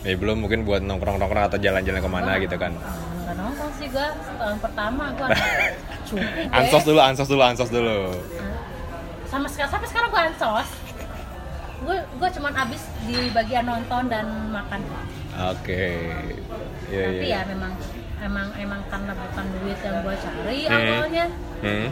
[0.00, 2.72] Ya belum mungkin buat nongkrong-nongkrong atau jalan-jalan ke mana gitu kan.
[3.30, 5.26] Nggak nongkrong sih gua tahun pertama gua
[6.10, 6.50] cukup deh.
[6.50, 7.98] Ansos dulu, ansos dulu, ansos dulu.
[9.24, 10.68] sama sekarang sampai sekarang gue ansos
[11.80, 14.82] gue gue cuman habis di bagian nonton dan makan
[15.46, 16.10] Oke.
[16.90, 17.38] Iya, tapi iya.
[17.38, 17.72] ya memang
[18.18, 20.74] emang emang karena bukan duit yang gue cari Hmm.
[20.74, 21.26] awalnya
[21.62, 21.88] Hmm.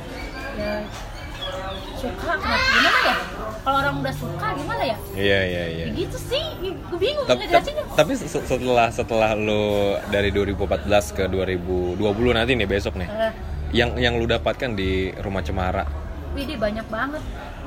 [0.59, 0.73] ya
[1.95, 3.17] suka gimana ya
[3.59, 5.85] kalau orang udah suka gimana ya Iya, iya, iya.
[5.85, 9.63] Ya gitu sih gue bingung Tapi, ngejelasinnya tapi se- setelah setelah lu
[10.09, 11.99] dari 2014 ke 2020
[12.33, 13.09] nanti nih besok nih.
[13.09, 13.33] Eh,
[13.71, 15.85] Yang yang lu dapatkan di Rumah Cemara.
[16.33, 17.21] Widih banyak banget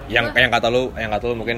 [0.07, 1.57] Yang Gua- yang kata lu, yang kata lu mungkin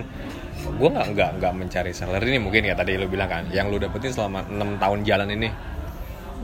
[0.73, 3.43] gua nggak nggak nggak mencari salary ini mungkin ya tadi lu bilang kan.
[3.47, 5.49] Yang lu dapetin selama 6 tahun jalan ini.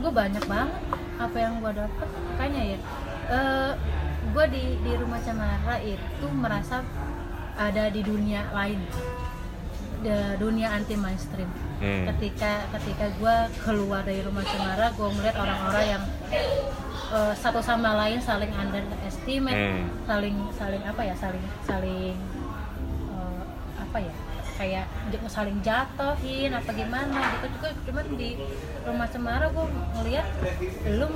[0.00, 0.72] gue banyak banget
[1.18, 2.78] apa yang gue dapet makanya ya
[3.28, 3.72] eh
[4.30, 6.80] gue di di rumah cemara itu merasa
[7.54, 8.80] ada di dunia lain
[10.00, 12.04] De- dunia anti mainstream Hmm.
[12.06, 16.04] ketika ketika gue keluar dari rumah cemara gue melihat orang-orang yang
[17.10, 19.88] eh, satu sama lain saling underestimate Hmm.
[20.04, 22.16] saling saling apa ya saling saling
[23.10, 23.42] eh,
[23.76, 24.12] apa ya
[24.60, 24.84] kayak
[25.26, 28.36] saling jatuhin apa gimana gitu juga cuman di
[28.82, 29.64] rumah cemara gue
[29.96, 30.26] ngeliat
[30.90, 31.08] lu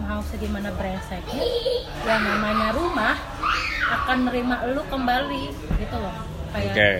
[0.00, 1.44] mau segimana brengseknya
[2.02, 3.20] yang namanya rumah
[3.92, 5.44] akan nerima lu kembali
[5.76, 6.14] gitu loh
[6.50, 6.90] kayak Oke.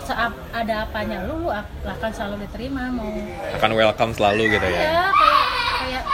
[0.00, 3.10] saat ada apanya lu, lu ak- akan selalu diterima mau
[3.52, 4.78] Akan welcome selalu gitu ya.
[4.80, 6.04] ya kayak kayak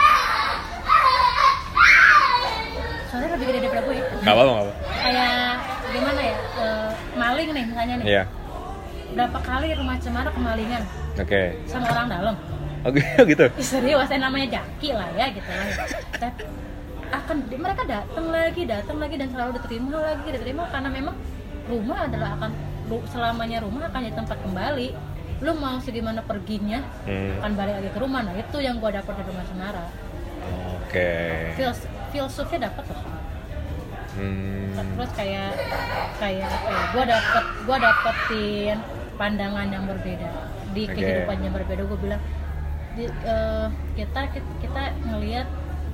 [3.07, 4.05] soalnya lebih gede daripada gue ya.
[4.19, 5.53] Gak apa-apa, kayak
[5.87, 8.25] gimana ya eh, maling nih misalnya nih Iya.
[9.13, 10.83] Berapa kali rumah cemara kemalingan
[11.15, 11.61] Oke.
[11.65, 12.35] sama orang dalam
[12.83, 13.47] Oke, gitu.
[13.51, 15.67] Ih, serius saya namanya jaki lah ya gitu lah
[16.13, 16.43] tapi
[17.07, 21.15] akan mereka datang lagi datang lagi dan selalu diterima lagi diterima karena memang
[21.67, 22.51] rumah adalah akan
[23.07, 24.89] selamanya rumah akan jadi tempat kembali
[25.37, 27.39] lu mau segimana perginya Hmm.
[27.39, 29.85] akan balik lagi ke rumah nah itu yang gua dapat dari rumah cemara
[30.79, 31.11] Oke.
[31.55, 33.03] Fils filsufnya dapat loh
[34.17, 34.73] Hmm.
[34.75, 35.53] terus kayak
[36.17, 38.79] kayak apa ya gue dapet gue dapetin
[39.15, 40.29] pandangan yang berbeda
[40.73, 40.93] di Oke.
[40.95, 42.23] kehidupan yang berbeda gue bilang
[42.93, 45.45] di, eh, kita kita, kita ngelihat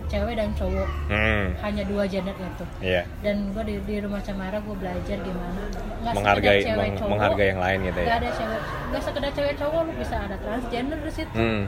[0.05, 1.57] cewek dan cowok Hmm.
[1.59, 3.03] hanya dua gender itu Iya.
[3.23, 5.63] dan gue di, di rumah cemara gue belajar gimana
[5.99, 8.21] nggak Menghargai cewek meng- cowok menghargai yang lain gitu nggak ya.
[8.21, 11.63] ada cewek nggak sekedar cewek cowok lu bisa ada transgender di situ Hmm.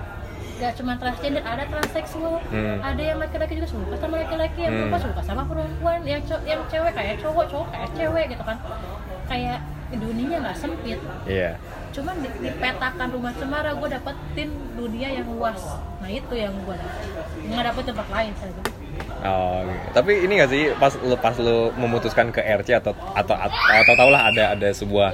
[0.55, 2.79] Nggak cuma transgender ada transseksual Hmm.
[2.79, 4.95] ada yang laki-laki juga suka sama laki-laki yang Hmm.
[4.97, 8.57] suka sama perempuan yang yang cewek kayak cowok cowok kayak cewek gitu kan
[9.25, 9.59] kayak
[9.95, 11.55] dunia nggak sempit Iya.
[11.91, 15.61] cuman di, di petakan rumah cemara gue dapetin dunia yang luas
[15.99, 17.07] nah itu yang gue dapet
[17.47, 18.53] nggak dapet tempat lain saya.
[19.25, 19.65] Oh.
[19.91, 23.95] Tapi ini gak sih pas lu pas lu memutuskan ke RC atau atau atau, atau
[23.97, 25.11] tau lah ada ada sebuah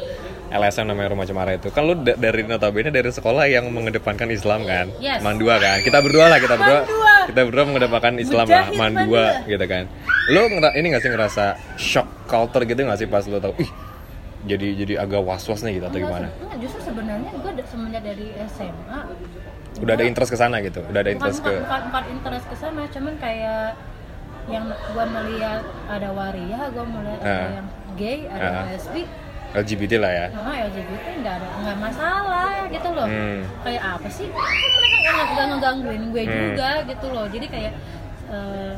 [0.50, 1.70] LSM namanya Rumah Cemara itu.
[1.70, 4.90] Kan lu da- dari notabene dari sekolah yang mengedepankan Islam kan?
[4.98, 5.22] Yes.
[5.22, 5.78] Mandua kan.
[5.80, 6.80] Kita berdua lah, kita berdua.
[6.82, 7.14] Mandua.
[7.24, 9.48] Kita berdua mengedepankan Islam lah, Mujahid Mandua Mandua.
[9.48, 9.84] gitu kan.
[10.28, 11.44] Lu ini gak sih ngerasa
[11.76, 13.70] shock culture gitu gak sih pas lu tau ih
[14.40, 16.32] jadi jadi agak was-was nih gitu atau gimana?
[16.32, 19.00] enggak, justru sebenarnya gue semenjak dari SMA
[19.80, 20.80] Udah ada interest ke sana gitu.
[20.82, 23.76] Udah ada bukan, interest ke bukan, bukan, bukan interest ke sana cuman kayak
[24.48, 27.50] yang gua melihat ada waria gua melihat ada Ah.
[27.54, 28.64] yang gay ada Ah.
[28.66, 29.02] lesbi
[29.52, 33.04] LGBT lah ya Nah, LGBT nggak ada nggak masalah gitu loh.
[33.04, 33.40] Hmm.
[33.60, 34.26] Kayak apa sih?
[34.30, 36.38] Mereka nggak ngegangguin gue Hmm.
[36.46, 37.26] juga gitu loh.
[37.26, 37.72] Jadi kayak
[38.30, 38.72] eh,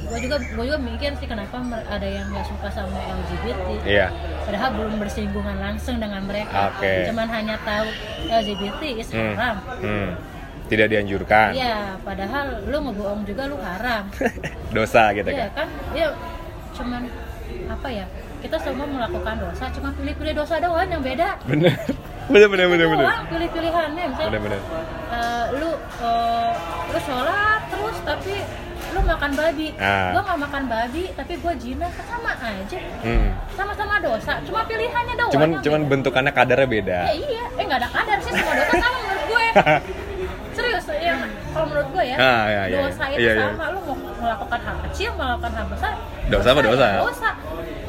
[0.00, 3.68] gue juga gue juga mikir sih kenapa ada yang nggak suka sama LGBT.
[3.84, 4.06] iya
[4.40, 6.70] Padahal belum bersinggungan langsung dengan mereka.
[6.70, 7.10] Oke.
[7.10, 7.86] Cuman hanya tahu
[8.30, 9.34] LGBT is Hmm.
[9.34, 9.56] haram.
[9.78, 10.10] Hmm.
[10.68, 14.04] tidak dianjurkan Iya, padahal lu ngebohong juga lu haram.
[14.76, 15.68] dosa gitu Iya kan kan?
[15.96, 16.08] Iya,
[16.70, 17.02] cuman
[17.66, 18.04] apa ya?
[18.38, 21.28] Kita semua melakukan dosa, cuma pilih-pilih dosa doang yang beda.
[21.44, 21.74] bener
[22.28, 24.60] bener bener bener bener pilih-pilihannya misalnya bener bener
[25.08, 26.50] eh, lu eh,
[26.86, 28.34] lu sholat terus tapi
[28.88, 30.12] lu makan babi Ah.
[30.12, 33.32] gua nggak makan babi tapi gua kan sama aja Hmm.
[33.56, 35.90] sama-sama dosa cuma pilihannya doang cuman cuman beda.
[35.90, 39.46] bentukannya kadarnya beda ya iya eh nggak ada kadar sih semua dosa sama menurut gue
[40.58, 41.14] serius ya
[41.48, 43.08] kalau menurut gue ya Ah, iya, iya, dosa iya.
[43.08, 43.44] itu Iya, iya.
[43.48, 45.92] sama lu mau melakukan hal kecil melakukan hal besar
[46.28, 46.88] Dosa apa ya dosa?
[47.00, 47.30] dosa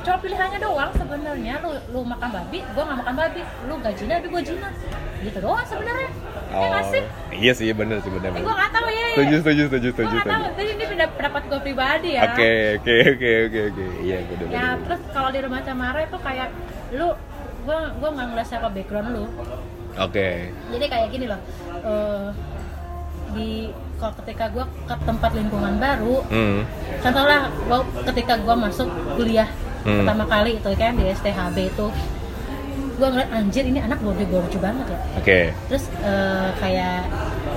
[0.06, 1.54] cuma pilihannya doang sebenarnya.
[1.64, 3.42] Lu lu makan babi gua nggak makan babi.
[3.68, 4.70] Lu gak zina tapi gua zina
[5.20, 6.10] gitu doang sebenarnya.
[6.50, 7.04] Ya nggak sih?
[7.30, 8.34] iya sih bener sih bener.
[8.34, 10.44] Eh, gua nggak tahu ya setuju setuju setuju gue setuju nggak tahu.
[10.50, 12.22] Setuju jadi ini pendapat gue pribadi ya.
[12.26, 13.86] Oke oke oke oke oke.
[14.02, 14.78] Iya bener ya bener.
[14.88, 16.50] terus kalau di rumah Camara itu kayak
[16.96, 17.08] lu
[17.68, 19.26] gue gue nggak ngeliat siapa background lu.
[20.00, 20.30] Oke.
[20.72, 21.42] Jadi kayak gini loh
[21.84, 22.28] eh,
[23.34, 26.60] di kalau ketika gue ke tempat lingkungan baru hmm.
[27.04, 28.88] contohnya gua ketika gue masuk
[29.20, 29.50] kuliah
[29.84, 30.04] Hmm.
[30.04, 31.88] pertama kali itu kan di STHB itu
[33.00, 35.00] gue ngeliat anjir ini anak borju-borju banget ya.
[35.16, 35.40] Oke.
[35.72, 37.08] Terus eh, kayak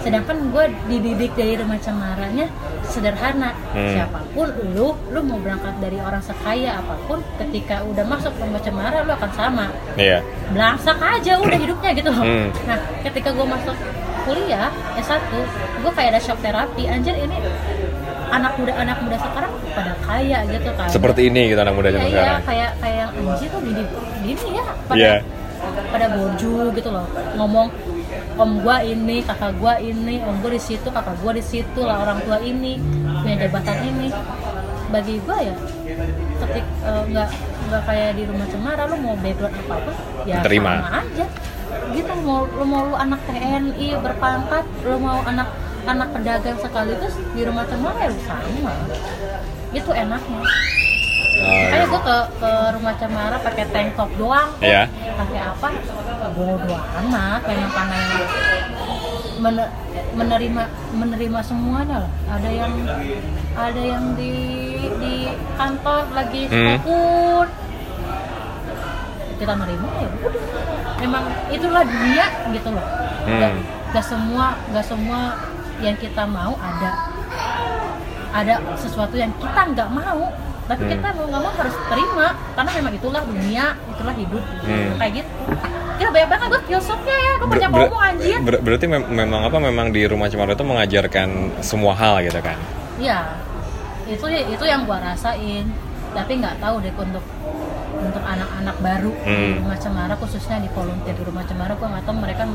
[0.06, 2.46] sedangkan gue dididik dari rumah cemaranya
[2.86, 3.50] sederhana.
[3.74, 3.90] Hmm.
[3.90, 8.62] siapa pun lu lu mau berangkat dari orang sekaya apa pun ketika udah masuk rumah
[8.62, 9.66] cemara lu akan sama.
[9.98, 10.22] Iya.
[10.54, 12.22] Belangsak aja udah hidupnya gitu loh.
[12.22, 12.48] Hmm.
[12.70, 13.74] nah ketika gue masuk
[14.22, 15.18] kuliah S1
[15.82, 17.42] gue kayak ada shock terapi anjir ini
[18.32, 20.88] anak muda anak muda sekarang pada kaya gitu kan.
[20.88, 22.42] Seperti ini gitu anak muda Iya, zaman iya, sekarang.
[22.42, 23.82] kayak kayak yang anjir tuh gini
[24.24, 25.14] gini ya pada Iya.
[25.88, 27.06] pada boju gitu loh.
[27.36, 27.68] Ngomong
[28.34, 32.00] om gua ini kakak gua ini om gua di situ kakak gua di situ lah
[32.00, 32.80] orang tua ini
[33.20, 34.08] punya jabatan ini.
[34.88, 35.54] Bagi gua ya
[36.38, 37.28] ketik eh, nggak
[37.62, 40.72] nggak kayak di rumah cemara lu mau background apa pun ya Terima.
[40.80, 41.26] sama aja.
[41.92, 45.48] Gitu mau lu mau lu anak TNI berpangkat lu mau anak
[45.82, 48.74] anak pedagang sekaligus di rumah cemara ya sama
[49.72, 50.42] itu enaknya
[51.32, 51.90] Oh, Kayak iya.
[51.90, 54.84] gue ke, ke rumah Cemara pakai tank top doang, Iya.
[55.16, 55.68] pakai apa?
[56.36, 56.60] Bodoh
[57.02, 58.02] amat, pengen panen
[59.40, 59.72] Men-
[60.12, 62.12] menerima menerima semuanya lah.
[62.30, 62.72] Ada yang
[63.58, 64.32] ada yang di
[65.00, 65.14] di
[65.56, 66.78] kantor lagi Hmm.
[66.78, 67.48] sekut
[69.34, 70.32] kita nerima ya udah.
[71.00, 72.86] Memang itulah dunia gitu loh.
[73.24, 73.40] Hmm.
[73.40, 73.52] Gak,
[73.90, 75.20] gak semua gak semua
[75.82, 76.90] yang kita mau ada
[78.32, 80.92] ada sesuatu yang kita nggak mau tapi Hmm.
[80.94, 84.94] kita mau nggak mau harus terima karena memang itulah dunia itulah hidup Hmm.
[84.96, 85.30] kayak gitu
[85.92, 89.40] kita banyak banget gue filsufnya ya gue banyak ber- ngomong anjir ber- berarti mem- memang
[89.42, 91.28] apa memang di rumah Cemara itu mengajarkan
[91.60, 92.56] semua hal gitu kan
[92.94, 93.18] Iya,
[94.06, 95.66] itu itu yang gua rasain.
[96.12, 97.24] Tapi nggak tahu deh untuk
[97.94, 99.54] untuk anak-anak baru di Hmm.
[99.58, 102.46] rumah cemara khususnya di volunteer di rumah cemara gua nggak tahu mereka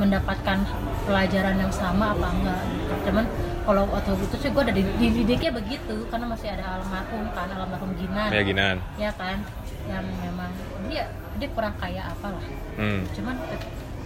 [0.00, 0.58] mendapatkan
[1.04, 2.94] pelajaran yang sama apa enggak gitu.
[3.12, 3.24] Cuman
[3.68, 8.28] kalau waktu itu sih udah di- dididiknya begitu karena masih ada almarhum kan almarhum Ginan.
[8.32, 8.76] Ya ginan.
[8.96, 9.44] Ya kan?
[9.84, 10.50] Yang memang
[10.88, 11.04] dia
[11.36, 12.42] dia kurang kaya apalah
[12.76, 13.00] hmm.
[13.16, 13.36] cuman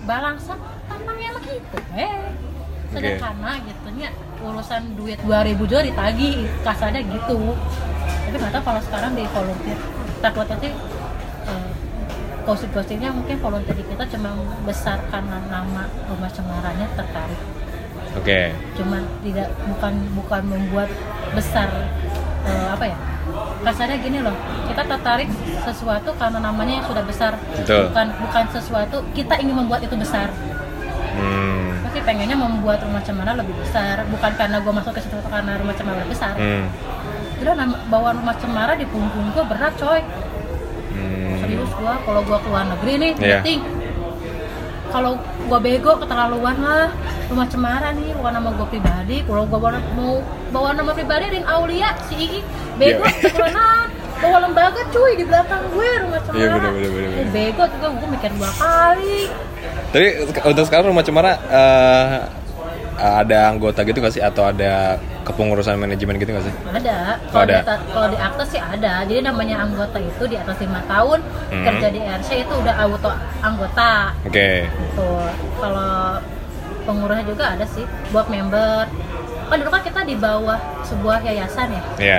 [0.07, 0.55] balangsa
[0.87, 2.31] tampangnya emang gitu eh.
[2.95, 7.39] Sederhana gitu nya urusan duit 2000 juga ditagi kasarnya gitu.
[8.29, 9.79] Tapi nggak tahu kalau sekarang di volunteer
[10.23, 10.69] takut nanti
[12.45, 14.37] gosip-gosipnya mungkin volunteer kita cuma
[14.69, 17.41] besar karena nama rumah cemaranya tertarik
[18.15, 18.41] oke
[18.77, 20.89] cuman tidak bukan bukan membuat
[21.33, 21.69] besar
[22.47, 22.97] eh, apa ya
[23.65, 24.37] kasarnya gini loh
[24.69, 25.29] kita tertarik
[25.65, 27.89] sesuatu karena namanya yang sudah besar Betul.
[27.91, 30.29] bukan bukan sesuatu kita ingin membuat itu besar
[31.17, 31.89] hmm.
[31.89, 35.75] tapi pengennya membuat rumah cemara lebih besar bukan karena gue masuk ke situ karena rumah
[35.75, 36.69] cemara besar Hmm.
[37.41, 40.05] udah nama, bawa rumah cemara di punggung gue berat coy
[41.05, 41.37] Hmm.
[41.39, 43.39] serius gue kalau gue keluar negeri nih Iya.
[43.39, 43.61] meeting
[44.87, 46.87] kalau gue bego keterlaluan lah
[47.27, 51.45] rumah cemara nih bukan nama gue pribadi kalau gue bawa, mau bawa nama pribadi Rin
[51.45, 52.41] Aulia si Ii
[52.75, 53.19] bego Iya.
[53.21, 53.87] keturunan
[54.17, 57.29] bawa lembaga cuy di belakang gue rumah cemara Iya, bener, bener, bener, bener.
[57.31, 59.21] bego juga gue mikir dua kali
[59.91, 60.07] Tapi
[60.45, 62.17] untuk sekarang rumah Cemara eh,
[62.97, 66.55] ada anggota gitu nggak sih atau ada kepengurusan manajemen gitu nggak sih?
[66.71, 67.75] ada Oh, kalau di, ada.
[67.89, 71.19] kalau di akta sih ada jadi namanya anggota itu di atas lima tahun
[71.51, 71.65] Hmm.
[71.65, 74.67] kerja di RC itu udah auto anggota Oke.
[74.67, 75.09] gitu
[75.57, 76.19] kalau
[76.85, 78.87] pengurusnya juga ada sih buat member
[79.45, 82.19] kan dulu kan kita di bawah sebuah yayasan ya Iya.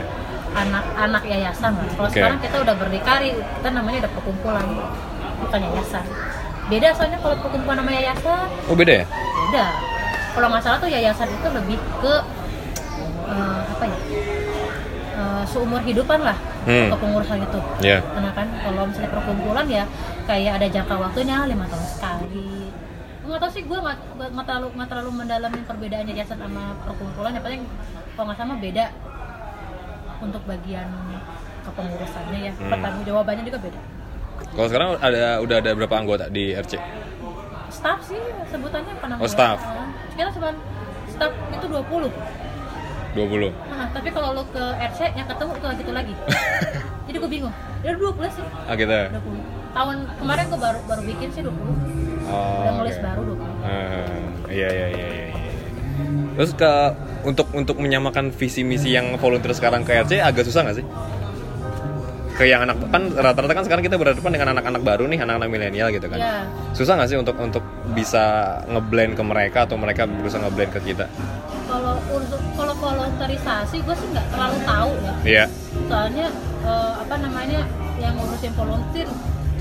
[0.54, 2.16] anak-anak yayasan lah kalau Oke.
[2.16, 4.66] sekarang kita udah berdikari kita namanya udah perkumpulan
[5.38, 6.06] bukan yayasan
[6.66, 9.06] beda soalnya kalau perkumpulan sama yayasan Oh beda ya?
[9.46, 9.66] beda
[10.36, 12.14] kalau nggak salah tuh yayasan itu lebih ke
[13.26, 13.98] eh, apa ya
[15.16, 16.90] eh, seumur hidupan lah Hmm.
[16.90, 18.02] kepengurusan itu Iya.
[18.02, 19.86] karena kan kalau misalnya perkumpulan ya
[20.26, 22.74] kayak ada jangka waktunya lima tahun sekali
[23.22, 23.98] nggak tahu sih gue nggak
[24.44, 27.62] terlalu nggak terlalu mendalami perbedaan yayasan sama perkumpulan yang paling
[28.12, 28.86] kalau nggak sama beda
[30.18, 30.90] untuk bagian
[31.64, 32.70] kepengurusannya ya Hmm.
[32.72, 33.82] pertanggung jawabannya juga beda
[34.36, 36.74] Kalau sekarang ada udah ada berapa anggota di RC?
[37.86, 38.18] Staff sih
[38.50, 39.62] sebutannya apa namanya Oh, staff.
[39.62, 40.50] Ah, kita cuma
[41.06, 42.10] staff itu 20
[43.14, 43.54] 20.
[43.54, 46.14] Nah, tapi kalau lo ke RC yang ketemu itu lagi itu lagi
[47.06, 48.90] jadi gue bingung ya 20 sih Ah gitu.
[48.90, 49.22] 20
[49.72, 51.54] tahun kemarin gue baru baru bikin sih 20
[52.26, 54.10] Oh, udah nulis baru 20 Ah,
[54.50, 55.26] iya iya iya iya.
[55.30, 55.46] iya.
[56.36, 56.72] Terus ke
[57.22, 60.86] untuk untuk menyamakan visi misi yang volunteer sekarang ke RC agak susah nggak sih?
[62.36, 65.88] Ke yang anak kan rata-rata kan sekarang kita berhadapan dengan anak-anak baru nih, anak-anak milenial
[65.90, 66.20] gitu kan.
[66.20, 68.24] ya Susah nggak sih untuk untuk bisa
[68.66, 71.08] ngeblend ke mereka atau mereka berusaha ngeblend ke kita?
[71.66, 75.46] kalau untuk kalau volunteerisasi gue sih nggak terlalu tahu ya Iya.
[75.84, 76.28] soalnya
[76.62, 77.66] eh, apa namanya
[77.98, 79.10] yang ngurusin volunteer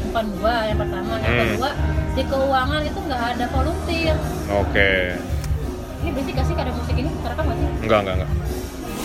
[0.05, 1.43] bukan gua yang pertama yang Hmm.
[1.49, 1.71] kedua
[2.13, 4.17] di keuangan itu nggak ada volunteer
[4.53, 4.91] Oke.
[5.99, 8.31] ini berisik gak sih ada musik ini terekam nggak sih Enggak enggak enggak.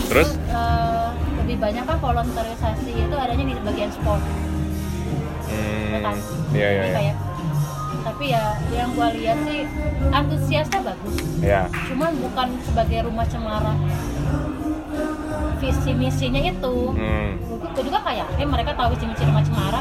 [0.06, 0.28] Terus?
[0.36, 1.08] eh,
[1.50, 4.22] lebih banyak kan volunteerisasi itu adanya di bagian sport
[5.90, 6.94] ya kan Hmm, iya iya Jadi iya.
[6.94, 7.16] kayak
[8.00, 9.66] tapi ya yang gua lihat sih
[10.08, 11.66] antusiasnya bagus Iya.
[11.90, 13.74] cuman bukan sebagai rumah cemara
[15.58, 17.34] visi misinya itu Hmm.
[17.66, 19.80] itu juga kayak eh mereka tahu visi misi rumah cemara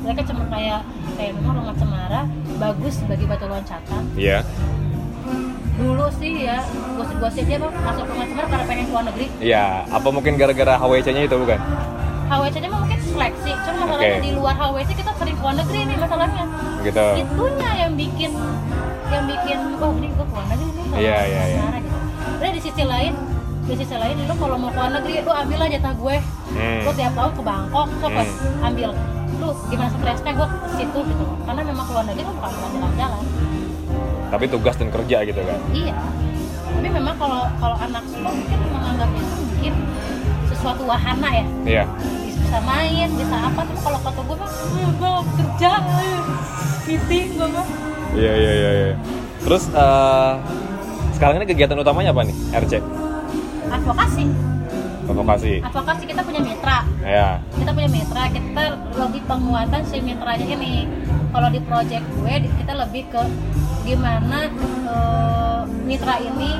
[0.00, 0.80] mereka cuma kayak
[1.18, 2.20] kayak memang rumah cemara
[2.56, 4.46] bagus sebagai batu loncatan Iya.
[5.74, 6.62] Dulu sih ya
[6.94, 11.36] gosip-gosipnya bang masuk rumah cemara karena pengen keluar negeri Iya, apa mungkin gara-gara HWC-nya itu
[11.36, 11.58] bukan?
[12.24, 14.24] HWC nya mah mungkin seleksi cuma masalahnya Oke.
[14.24, 16.44] di luar HWC kita sering keluar negeri nih masalahnya
[16.80, 17.06] Gitu.
[17.18, 18.30] itunya yang bikin
[19.06, 21.60] yang bikin oh ini gue keluar negeri nih Iya, iya, iya.
[21.74, 23.12] gitu di sisi lain
[23.64, 26.16] di sisi lain lu kalau mau keluar negeri lu ambil aja jatah gue
[26.54, 26.80] Hmm.
[26.86, 28.62] lu tiap tahun ke Bangkok kok Hmm.
[28.62, 28.88] ambil
[29.34, 33.22] lu gimana stresnya gue ke situ gitu karena memang keluar negeri kan bukan jalan-jalan
[34.34, 35.58] Tapi tugas dan kerja gitu kan.
[35.70, 35.94] iya
[36.66, 39.74] tapi memang kalau kalau anak sport mungkin menganggap itu mungkin
[40.44, 41.84] sesuatu wahana ya Iya.
[42.34, 45.70] bisa main bisa apa tapi kalau kata gue mah "Eh, gue kerja
[46.84, 47.66] meeting gue mah
[48.12, 48.70] Iya iya iya.
[48.74, 48.92] iya.
[49.40, 50.32] Terus eh,
[51.12, 52.72] sekarang ini kegiatan utamanya apa nih RC?
[53.66, 54.24] advokasi
[55.04, 55.54] Advokasi.
[55.62, 57.38] advokasi kita punya mitra Ya.
[57.54, 58.62] kita punya mitra kita
[58.94, 60.90] lebih penguatan si mitranya ini
[61.30, 63.22] kalau di project gue kita lebih ke
[63.84, 64.48] gimana
[64.88, 66.50] eh, mitra ini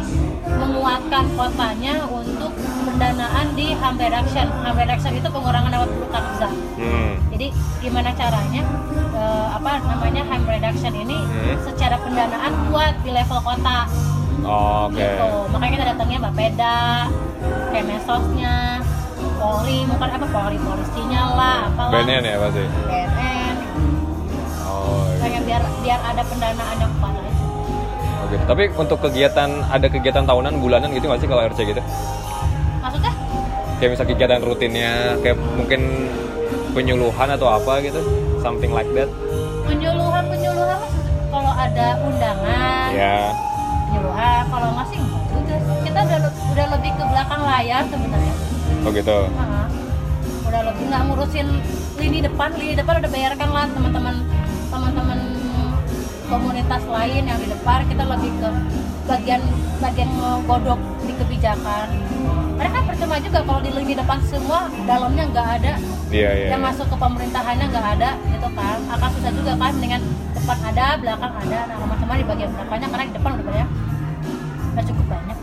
[0.47, 2.53] menguatkan kotanya untuk
[2.85, 7.15] pendanaan di harm reduction harm reduction itu pengurangan lewat luka kerja Hmm.
[7.31, 7.47] jadi
[7.81, 8.63] gimana caranya
[9.11, 11.57] eh, apa namanya harm reduction ini Hmm.
[11.63, 13.89] secara pendanaan kuat di level kota
[14.45, 15.01] Oke.
[15.01, 16.77] gitu makanya kita datangnya Bapeda
[17.71, 18.85] Kemesosnya
[19.35, 22.65] Polri bukan apa Polri polisinya lah apalah BNN ya pasti.
[22.85, 23.55] BNN
[24.65, 25.07] Oh.
[25.17, 25.41] iya.
[25.41, 27.14] biar biar ada pendanaan yang kuat
[28.25, 28.37] Oke.
[28.43, 31.83] Tapi untuk kegiatan ada kegiatan tahunan bulanan gitu nggak sih kalau RC gitu?
[32.81, 33.13] maksudnya
[33.75, 35.81] Kayak misal kegiatan rutinnya kayak mungkin
[36.71, 38.01] penyuluhan atau apa gitu,
[38.39, 39.07] something like that.
[39.65, 40.81] penyuluhan penyuluhan
[41.29, 43.33] kalau ada undangan Ya.
[43.87, 46.19] penyuluhan kalau nggak sih juga kita udah
[46.51, 48.35] udah lebih ke belakang layar sebenarnya
[48.81, 49.19] Oh gitu.
[49.33, 49.65] Nah,
[50.45, 51.49] udah lebih nggak ngurusin
[51.97, 54.15] lini depan lini depan udah bayarkan lah teman-teman
[54.69, 55.19] teman-teman
[56.25, 58.49] komunitas lain yang di depan kita lebih ke
[59.05, 59.43] bagian
[59.79, 60.11] bagian
[60.45, 61.87] godok di kebijakan
[62.55, 65.75] mereka percuma juga kalau di lini depan semua dalamnya nggak ada
[66.09, 66.49] Iya iya.
[66.55, 70.01] yang masuk ke pemerintahannya nggak ada gitu kan akan susah juga kan dengan
[70.33, 73.69] depan ada belakang ada nah macam-macam di bagian belakangnya karena di depan udah banyak
[74.73, 75.39] udah cukup banyak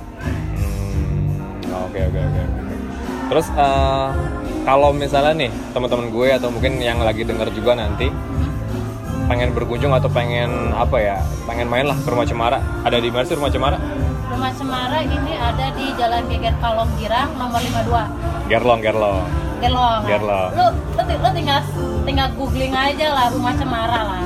[0.52, 2.44] Hmm, Oke oke oke.
[3.32, 4.08] Terus eh,
[4.62, 8.08] kalau misalnya nih teman-teman gue atau mungkin yang lagi denger juga nanti
[9.32, 11.16] pengen berkunjung atau pengen apa ya
[11.48, 13.80] pengen main lah ke rumah Cemara ada di mana sih rumah Cemara
[14.28, 19.24] Rumah Cemara ini ada di Jalan Geger Kalong Girang nomor 52 Gerlong Gerlong
[19.62, 20.02] Gerlong.
[20.04, 20.50] Gerlong.
[20.52, 20.66] Lu,
[20.98, 21.62] lu, lu tinggal
[22.02, 24.22] tinggal googling aja lah rumah Cemara lah.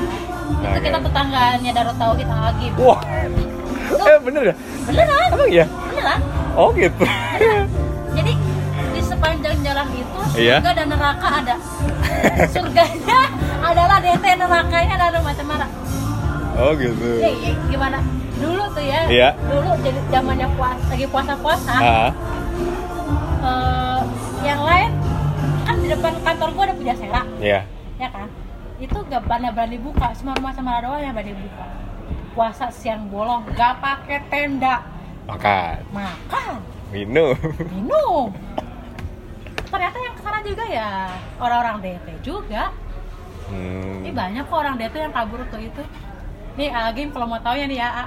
[0.55, 1.05] Nah, Itu kita oke.
[1.05, 2.73] tetangganya Darut Tauhid Al Agib.
[2.79, 2.99] wah
[3.85, 4.55] eh bener ya
[4.87, 5.29] Beneran?
[5.29, 6.19] emang ya Beneran?
[6.55, 7.03] oh gitu
[8.15, 8.33] Jadi
[8.89, 10.55] di sepanjang jalan itu Iya.
[10.57, 11.55] surga dan neraka ada.
[12.47, 13.19] Surganya
[13.65, 15.67] adalah DT nerakanya ada rumah Cemara.
[16.55, 17.07] oh gitu.
[17.19, 17.99] Ya, ya, gimana?
[18.37, 19.01] Dulu tuh ya.
[19.09, 19.29] Iya.
[19.49, 21.75] Dulu jadi zamannya puas, lagi puasa-puasa.
[21.81, 22.11] ah
[23.45, 23.99] eh,
[24.45, 24.91] yang lain
[25.65, 27.61] kan di depan kantor gua ada puja sera ya
[27.97, 28.27] ya kan?
[28.75, 31.65] Itu gak berani berani buka cuma rumah cemara doang yang berani buka.
[32.35, 34.83] Puasa siang bolong gak pakai tenda.
[35.25, 35.79] Makan.
[35.95, 36.53] Makan.
[36.91, 37.33] Minum.
[37.71, 38.29] Minum.
[39.65, 41.09] Ternyata yang ke sana juga ya
[41.39, 42.69] orang-orang DP juga
[43.53, 44.17] ini hmm.
[44.17, 45.83] banyak kok orang DP yang kabur ke itu.
[46.55, 48.05] Nih Agim kalau mau tahu ya nih ya A.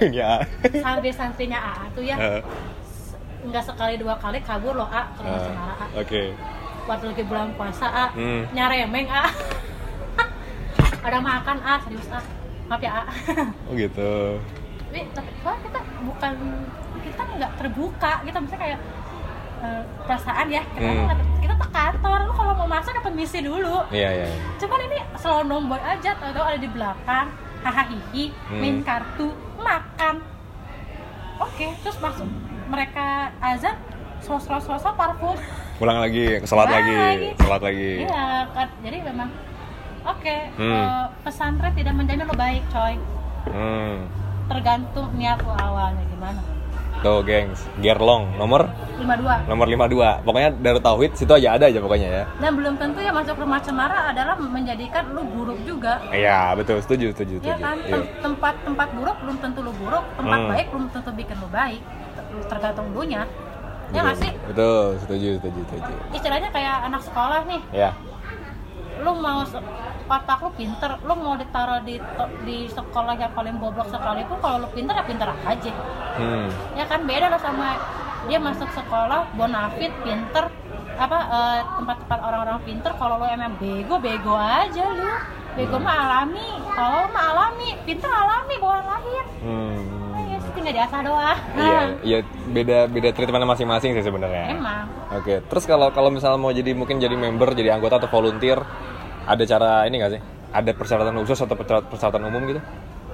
[0.00, 0.30] ya
[0.84, 2.16] sampai sampingnya AA tuh ya.
[2.18, 2.40] Eh,
[3.46, 5.86] nggak sekali dua kali kabur loh A ke rumah cemara A.
[5.94, 6.22] oke.
[6.88, 8.06] Waktu lagi bulan puasa A.
[8.16, 8.48] Hmm.
[8.50, 9.30] nyaremeng A.
[11.06, 12.20] Ada makan A serius A.
[12.66, 13.02] Maaf ya A.
[13.70, 14.40] Oh gitu.
[14.90, 15.06] Tapi
[15.62, 16.32] kita bukan
[17.00, 18.78] kita nggak terbuka kita misalnya kayak
[19.60, 21.38] eh, perasaan ya kita Hmm.
[21.38, 24.38] kita ke kantor lu kalau mau masuk ya permisi dulu iya iya iya.
[24.56, 27.26] cuman ini selonong boy aja atau ada di belakang
[27.60, 28.56] hahaha Hmm.
[28.56, 30.24] main kartu makan
[31.38, 32.28] oke terus masuk
[32.66, 33.06] mereka
[33.38, 33.76] azan
[34.18, 35.36] sos sos sos parfum
[35.76, 37.28] pulang lagi sholat Pulang lagi lagi.
[37.36, 39.28] sholat lagi iya kan jadi memang
[40.02, 40.72] oke Hmm.
[40.72, 42.94] eh, pesantren tidak menjamin lo baik coy
[43.46, 43.96] hmm.
[44.46, 46.40] tergantung niat lo awalnya gimana
[47.00, 47.60] tuh gengs.
[47.78, 48.36] Gerlong.
[48.36, 48.68] Nomor?
[49.00, 52.24] 52 nomor 52 pokoknya dari tauhid situ aja ada aja pokoknya ya.
[52.36, 56.04] Dan belum tentu ya masuk rumah cemara adalah menjadikan lu buruk juga.
[56.12, 56.84] Iya betul.
[56.84, 57.64] Setuju setuju ya setuju.
[57.64, 57.76] kan?
[57.80, 57.92] Iya.
[57.96, 60.04] Tem- tempat tempat buruk belum tentu lu buruk.
[60.14, 60.50] Tempat Hmm.
[60.52, 61.80] baik belum tentu bikin lu baik.
[62.12, 63.24] Ter- tergantung lu nya
[63.90, 64.22] ya nggak Betul.
[64.22, 64.32] sih?
[64.46, 64.84] Betul.
[65.00, 65.92] Setuju setuju setuju.
[66.12, 67.60] Istilahnya kayak anak sekolah nih.
[67.72, 67.90] Ya
[69.00, 69.40] lu mau
[70.10, 72.02] otak lu pinter lu mau ditaruh di
[72.42, 75.72] di sekolah yang paling bobrok sekalipun kalau lu pinter ya pinter aja
[76.18, 76.48] hmm.
[76.74, 77.78] ya kan beda lah sama
[78.26, 80.50] dia masuk sekolah bonafit pinter
[81.00, 85.14] apa eh, tempat-tempat orang-orang pinter kalau lo emang bego bego aja lu
[85.56, 90.36] bego mah alami kalau mah alami pinter alami bawaan lahir Hmm.
[90.40, 92.18] sih tinggal diasah doang Iya, iya
[92.52, 94.52] beda beda treatment masing-masing sih sebenarnya.
[94.52, 98.62] emang Oke, terus kalau kalau misalnya mau jadi mungkin jadi member, jadi anggota atau volunteer,
[99.30, 100.22] ada cara ini nggak sih?
[100.50, 101.54] Ada persyaratan khusus atau
[101.86, 102.60] persyaratan umum gitu?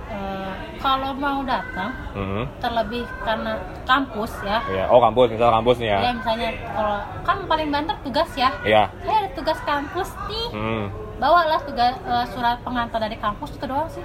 [0.06, 2.46] eh, kalau mau datang Hmm.
[2.56, 4.86] terlebih karena kampus ya Iya.
[4.86, 5.98] Oh kampus, misal kampus nih ya.
[6.00, 8.86] ya misalnya kalau kan paling banter tugas ya Iya.
[9.00, 10.84] saya ada tugas kampus nih Hmm.
[11.16, 14.04] bawalah tugas eh, surat pengantar dari kampus itu doang sih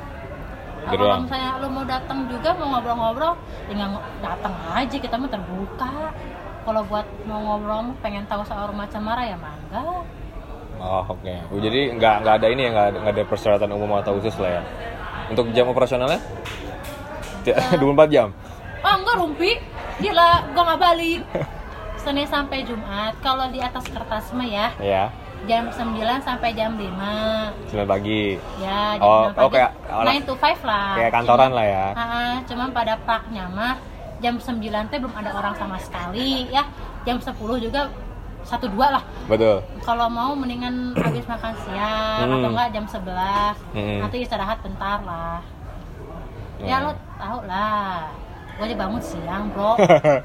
[0.81, 3.37] kalau misalnya lu mau datang juga mau ngobrol-ngobrol
[3.69, 6.09] tinggal datang aja kita mah terbuka
[6.61, 10.01] kalau buat mau ngobrol pengen tahu soal rumah cemara ya mangga
[10.81, 11.33] Oh oke.
[11.47, 14.49] Oh, jadi nggak nggak ada ini ya nggak nggak ada persyaratan umum atau khusus lah
[14.51, 14.61] ya.
[15.29, 16.17] Untuk jam operasionalnya?
[17.43, 18.29] Ti- 24 jam.
[18.79, 19.51] oh enggak rumpi
[19.97, 21.21] gila gua nggak balik
[21.95, 25.13] Senin sampai Jumat kalau di atas kertas mah ya Ya.
[25.43, 25.77] jam 9
[26.19, 26.89] sampai jam 5
[27.69, 28.41] 9 pagi.
[28.57, 31.65] ya jam Oh, 6 oh, pagi kayak orang- 9 to 5 lah Kayak kantoran lah
[31.67, 31.85] ya.
[31.93, 33.73] Ah, cuman pada praknya mah
[34.17, 34.57] jam 9
[34.89, 36.65] teh belum ada orang sama sekali ya.
[37.03, 37.89] Jam 10 juga
[38.43, 39.03] satu dua lah.
[39.25, 39.61] Betul.
[39.81, 42.35] Kalau mau mendingan habis makan siang Hmm.
[42.37, 43.55] atau enggak jam 11.
[43.71, 43.99] Hmm.
[44.01, 45.39] Nanti istirahat bentar lah.
[46.59, 46.85] Ya Hmm.
[46.85, 48.09] lo tau lah.
[48.55, 49.73] Gue aja bangun siang, Bro.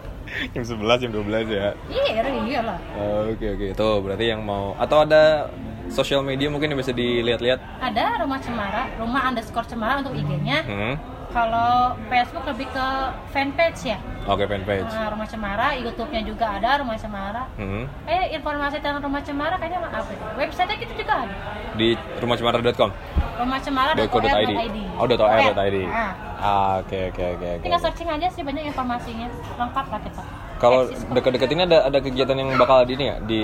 [0.53, 1.71] jam 11 jam 12 ya.
[1.89, 2.79] iya, iya lah.
[2.93, 3.67] Oh, Oke oke.
[3.73, 5.49] Tuh berarti yang mau atau ada
[5.87, 7.63] sosial media mungkin yang bisa dilihat-lihat.
[7.79, 10.67] Ada rumah cemara, rumah underscore cemara untuk IG-nya.
[10.67, 10.95] Hmm.
[11.27, 11.73] Kalau
[12.07, 12.87] Facebook lebih ke
[13.31, 13.99] fanpage ya.
[14.25, 14.89] Oke fanpage.
[14.89, 17.47] Nah, rumah cemara, YouTube-nya juga ada rumah cemara.
[17.55, 17.85] Hmm.
[18.05, 20.25] Eh informasi tentang rumah cemara kayaknya apa itu?
[20.35, 21.35] Website kita juga ada.
[21.75, 22.91] Di rumahcemara.com.
[23.37, 24.77] Rumahcemara.or.id.
[24.97, 25.77] Oh, .or.id.
[25.85, 27.63] Nah, Ah, oke oke oke oke.
[27.65, 29.29] tinggal searching aja sih banyak informasinya.
[29.57, 30.23] Lengkap lah kita.
[30.57, 33.43] Kalau dekat-dekat ini ada ada kegiatan yang bakal di ini ya di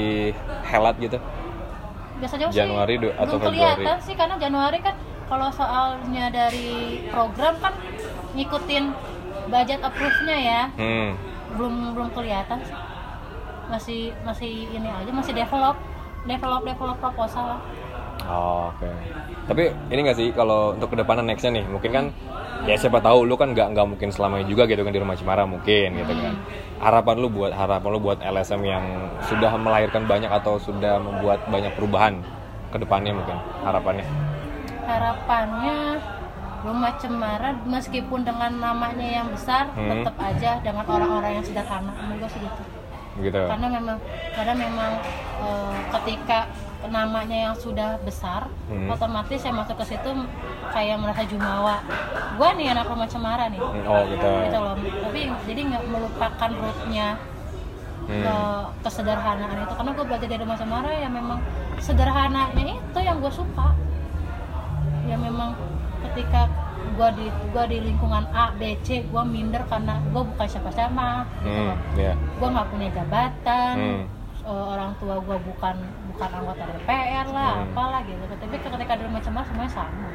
[0.64, 1.20] helat gitu.
[2.16, 3.83] biasanya sih Januari do- atau belum Februari?
[3.83, 4.95] kelihatan sih karena Januari kan
[5.33, 7.72] kalau soalnya dari program kan
[8.37, 8.93] ngikutin
[9.49, 10.62] budget approve-nya ya.
[10.76, 11.16] Hmm.
[11.57, 12.76] Belum belum kelihatan sih.
[13.72, 15.80] Masih masih ini aja masih develop
[16.28, 17.61] develop develop proposal lah.
[18.28, 18.87] Oh, oke.
[19.49, 22.05] Tapi ini nggak sih kalau untuk ke depannya nextnya nih, mungkin kan
[22.68, 25.49] ya siapa tahu lu kan nggak nggak mungkin selamanya juga gitu kan di rumah Cemara
[25.49, 26.37] mungkin gitu kan.
[26.78, 28.85] Harapan lu buat harapan lu buat LSM yang
[29.33, 32.20] sudah melahirkan banyak atau sudah membuat banyak perubahan
[32.68, 34.32] ke depannya mungkin harapannya.
[34.83, 35.99] Harapannya
[36.62, 39.91] rumah cemara meskipun dengan namanya yang besar Hmm.
[39.93, 42.41] tetap aja dengan orang-orang yang sederhana menurut gue sih
[43.18, 43.99] gitu karena memang
[44.33, 44.93] karena memang
[45.43, 46.47] eh, ketika
[46.83, 48.87] namanya yang sudah besar Hmm.
[48.89, 50.11] otomatis saya masuk ke situ
[50.70, 51.83] kayak merasa jumawa
[52.33, 54.30] gue nih anak rumah cemara nih Hmm, Oh gitu.
[54.47, 57.09] gitu loh tapi jadi nggak melupakan rootnya
[58.03, 58.66] ke Hmm.
[58.83, 61.39] kesederhanaan itu karena gue belajar dari rumah cemara ya memang
[61.78, 63.74] sederhananya itu yang gue suka
[65.05, 65.55] ya memang
[66.03, 66.46] ketika
[66.92, 71.48] gue di gua di lingkungan A B C gue minder karena gue bukan siapa-siapa gitu
[71.48, 72.12] Hmm, ya.
[72.12, 74.03] gue nggak punya jabatan Hmm.
[74.42, 75.74] eh, orang tua gue bukan
[76.09, 77.66] bukan anggota DPR lah Hmm.
[77.68, 80.09] apalah gitu tapi ketika di rumah cemara semuanya sama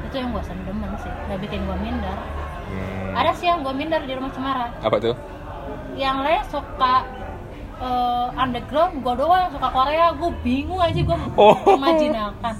[0.00, 2.16] itu yang gue seneng demen sih nggak bikin gue minder
[2.68, 3.12] Hmm.
[3.14, 5.16] ada sih yang gue minder di rumah cemara apa tuh
[5.94, 6.94] yang lain suka
[7.78, 11.56] eh, underground gue doang suka Korea gue bingung aja gue Oh.
[11.66, 12.54] memajinakan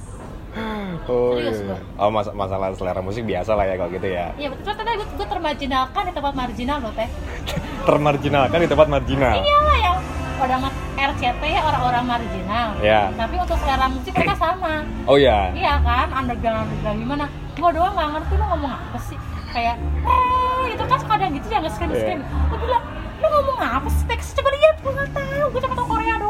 [1.09, 1.66] oh Serius, iya.
[1.66, 1.78] gua.
[1.98, 4.26] oh mas- masalah selera musik biasa lah ya kalau gitu ya.
[4.36, 4.72] Iya betul.
[4.72, 7.09] Tadi gue, gue termajinalkan di tempat marginal loh teh.
[7.88, 9.34] Termarginalkan di tempat marginal?
[9.40, 9.96] Iyalah yang
[10.38, 10.61] orang
[10.94, 12.68] RCT ya orang-orang marginal.
[12.78, 13.09] Ya.
[13.11, 14.84] Tapi untuk selera musik mereka sama.
[15.04, 17.26] Oh ya iya kan underground underground gimana?
[17.54, 19.18] Gue doang nggak ngerti lu ngomong apa sih.
[19.48, 22.50] Kayak eh itu kan kadang gitu ya nggak scream scream Iya.
[22.52, 22.84] lu bilang
[23.18, 25.44] lu ngomong apa sih teks coba lihat gue nggak tahu.
[25.48, 26.28] Gue cuma tahu Korea doang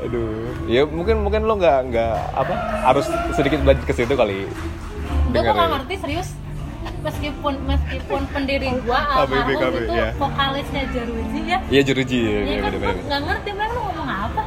[0.00, 0.50] aduh.
[0.66, 4.46] Ya mungkin mungkin lo nggak nggak apa harus sedikit belajar ke situ kali.
[5.30, 5.52] Gue ya.
[5.54, 6.28] ngerti serius.
[7.00, 10.12] Meskipun meskipun pendiri gua almarhum itu ya.
[10.16, 11.58] vokalisnya Jeruji ya.
[11.68, 14.42] Iya jeruji ya, ya kan bener, bener, nggak ngerti mereka lu ngomong apa?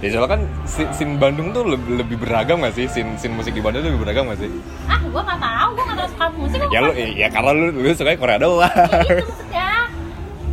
[0.00, 2.88] Ya soalnya kan si- scene Bandung tuh lebih, lebih beragam gak sih?
[2.88, 4.48] Scene, scene musik di Bandung tuh lebih beragam gak sih?
[4.88, 7.66] Ah gue nggak tahu gue nggak tahu suka musik gua ya lo ya karena lu
[7.68, 8.64] lu suka Korea doang.
[8.64, 9.68] Ya, itu maksudnya.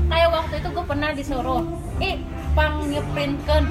[0.07, 1.61] Kayak waktu itu gue pernah disuruh
[1.99, 2.15] eh
[2.57, 3.63] pang ngeprintkan.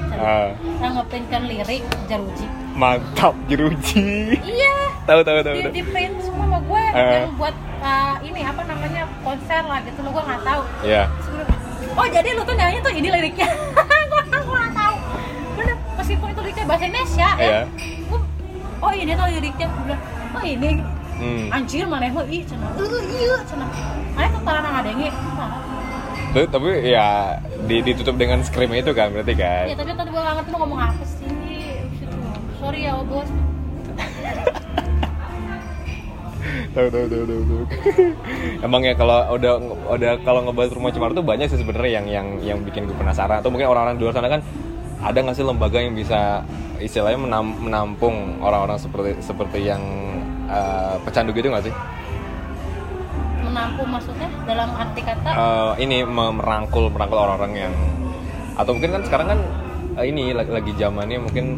[0.79, 2.47] Yang ngeprintkan lirik Jeruji.
[2.71, 4.39] Mantap jeruji.
[4.39, 4.75] Iya.
[5.03, 7.11] Tahu tahu tahu di, di print semua sama gue Eh.
[7.19, 10.61] yang buat uh, ini apa namanya konser lah gitu lo gue nggak tahu.
[10.87, 11.59] Ya gua bilang,
[11.99, 13.47] oh jadi lu tuh nyanyi tuh ini liriknya.
[14.47, 14.95] Gue nggak tahu.
[15.59, 17.49] Bener meskipun itu liriknya bahasa Indonesia Iya.
[17.51, 17.59] ya
[18.07, 18.19] gua,
[18.79, 19.67] oh ini tuh liriknya.
[19.67, 20.71] Gue bilang oh ini.
[21.17, 21.49] Hmm.
[21.49, 22.71] anjir mana ih cenah.
[22.77, 23.69] Uh iya cenah.
[24.13, 25.09] Mana tuh tarana ngadenge
[26.37, 27.33] Nah, Tapi, ya
[27.65, 29.65] di- ditutup dengan scream itu kan berarti kan?
[29.65, 31.33] Ya tapi tadi gue nggak ngerti lu ngomong apa sih.
[32.61, 33.29] Sorry ya bos.
[36.77, 37.63] Tahu tahu tahu tahu tahu.
[38.69, 39.53] emang ya kalau udah
[39.89, 43.41] udah kalau ngebahas rumah cemara tuh banyak sih sebenarnya yang yang yang bikin gue penasaran.
[43.41, 44.45] Atau mungkin orang-orang di luar sana kan
[45.01, 46.45] ada nggak sih lembaga yang bisa
[46.77, 49.81] istilahnya menam- menampung orang-orang seperti seperti yang
[50.45, 51.73] eh, pecandu gitu nggak sih
[53.57, 55.29] menampung maksudnya dalam arti kata?
[55.33, 57.73] Eh, ini me- merangkul merangkul orang-orang yang
[58.53, 59.39] atau mungkin kan sekarang kan
[59.97, 61.57] eh, ini lagi, lagi zamannya mungkin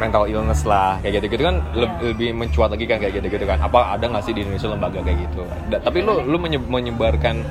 [0.00, 1.92] mental illness lah kayak gitu gitu kan Iya.
[2.00, 3.60] lebih mencuat lagi kan kayak gitu gitu kan.
[3.60, 5.44] Apa ada nggak sih di Indonesia lembaga kayak gitu?
[5.68, 7.44] Da- tapi lu lu menye- menyebarkan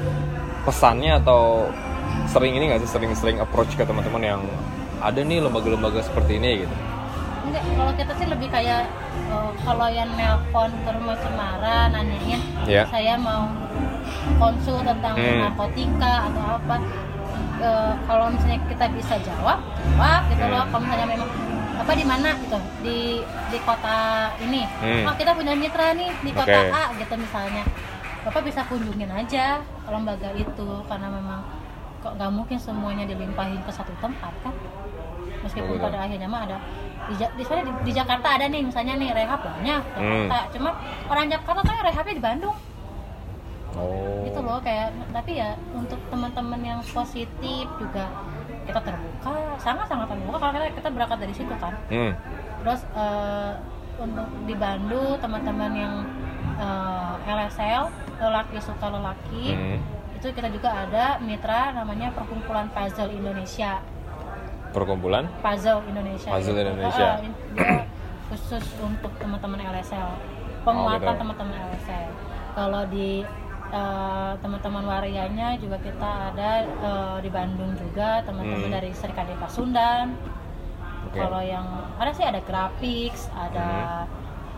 [0.66, 1.70] pesannya atau
[2.26, 4.42] sering ini nggak sih sering-sering approach ke teman-teman yang
[5.00, 6.76] ada nih lembaga-lembaga seperti ini gitu?
[7.46, 8.90] Enggak kalau kita sih lebih kayak
[9.30, 12.84] eh, kalau yang nelpon ke rumah cemara nanyain Iya.
[12.86, 13.48] saya mau
[14.36, 15.40] konsul tentang Hmm.
[15.44, 16.78] narkotika atau apa
[17.60, 20.72] Eh, kalau misalnya kita bisa jawab jawab gitu loh Hmm.
[20.72, 21.30] kalau misalnya memang
[21.76, 23.00] apa di mana gitu di
[23.52, 24.00] di kota
[24.40, 25.04] ini Hmm.
[25.04, 26.72] oh kita punya mitra nih di kota Oke.
[26.72, 27.68] A gitu misalnya
[28.24, 31.44] bapak bisa kunjungin aja lembaga itu karena memang
[32.00, 34.56] kok nggak mungkin semuanya dilimpahin ke satu tempat kan
[35.44, 35.86] meskipun Betul.
[35.88, 36.58] pada akhirnya mah ada
[37.10, 40.28] di, di, sana di, di Jakarta ada nih misalnya nih rehab banyak Hmm.
[40.30, 40.70] Jakarta cuma
[41.10, 42.58] orang Jakarta tuh yang rehabnya di Bandung
[43.78, 48.06] oh gitu loh kayak tapi ya untuk teman-teman yang positif juga
[48.68, 52.12] kita terbuka sangat sangat terbuka kalau kita, kita berangkat dari situ kan hmm.
[52.62, 53.54] terus eh,
[54.00, 55.94] untuk di Bandung teman-teman yang
[56.60, 59.80] eh, LSL lelaki suka lelaki Hmm.
[60.20, 63.80] itu kita juga ada mitra namanya perkumpulan puzzle Indonesia
[64.70, 66.62] perkumpulan puzzle Indonesia Puzzle gitu.
[66.64, 67.08] Indonesia.
[67.54, 67.84] Dia
[68.30, 70.10] khusus untuk teman-teman LSL
[70.62, 71.20] penguatan gitu.
[71.20, 72.08] teman-teman LSL
[72.54, 73.26] kalau di
[73.70, 78.76] eh, teman-teman warianya juga kita ada eh, di Bandung juga teman-teman Hmm.
[78.76, 80.14] dari Serikade Pasundan
[81.06, 81.18] Oke.
[81.18, 81.66] kalau yang
[81.96, 84.06] ada sih ada graphics ada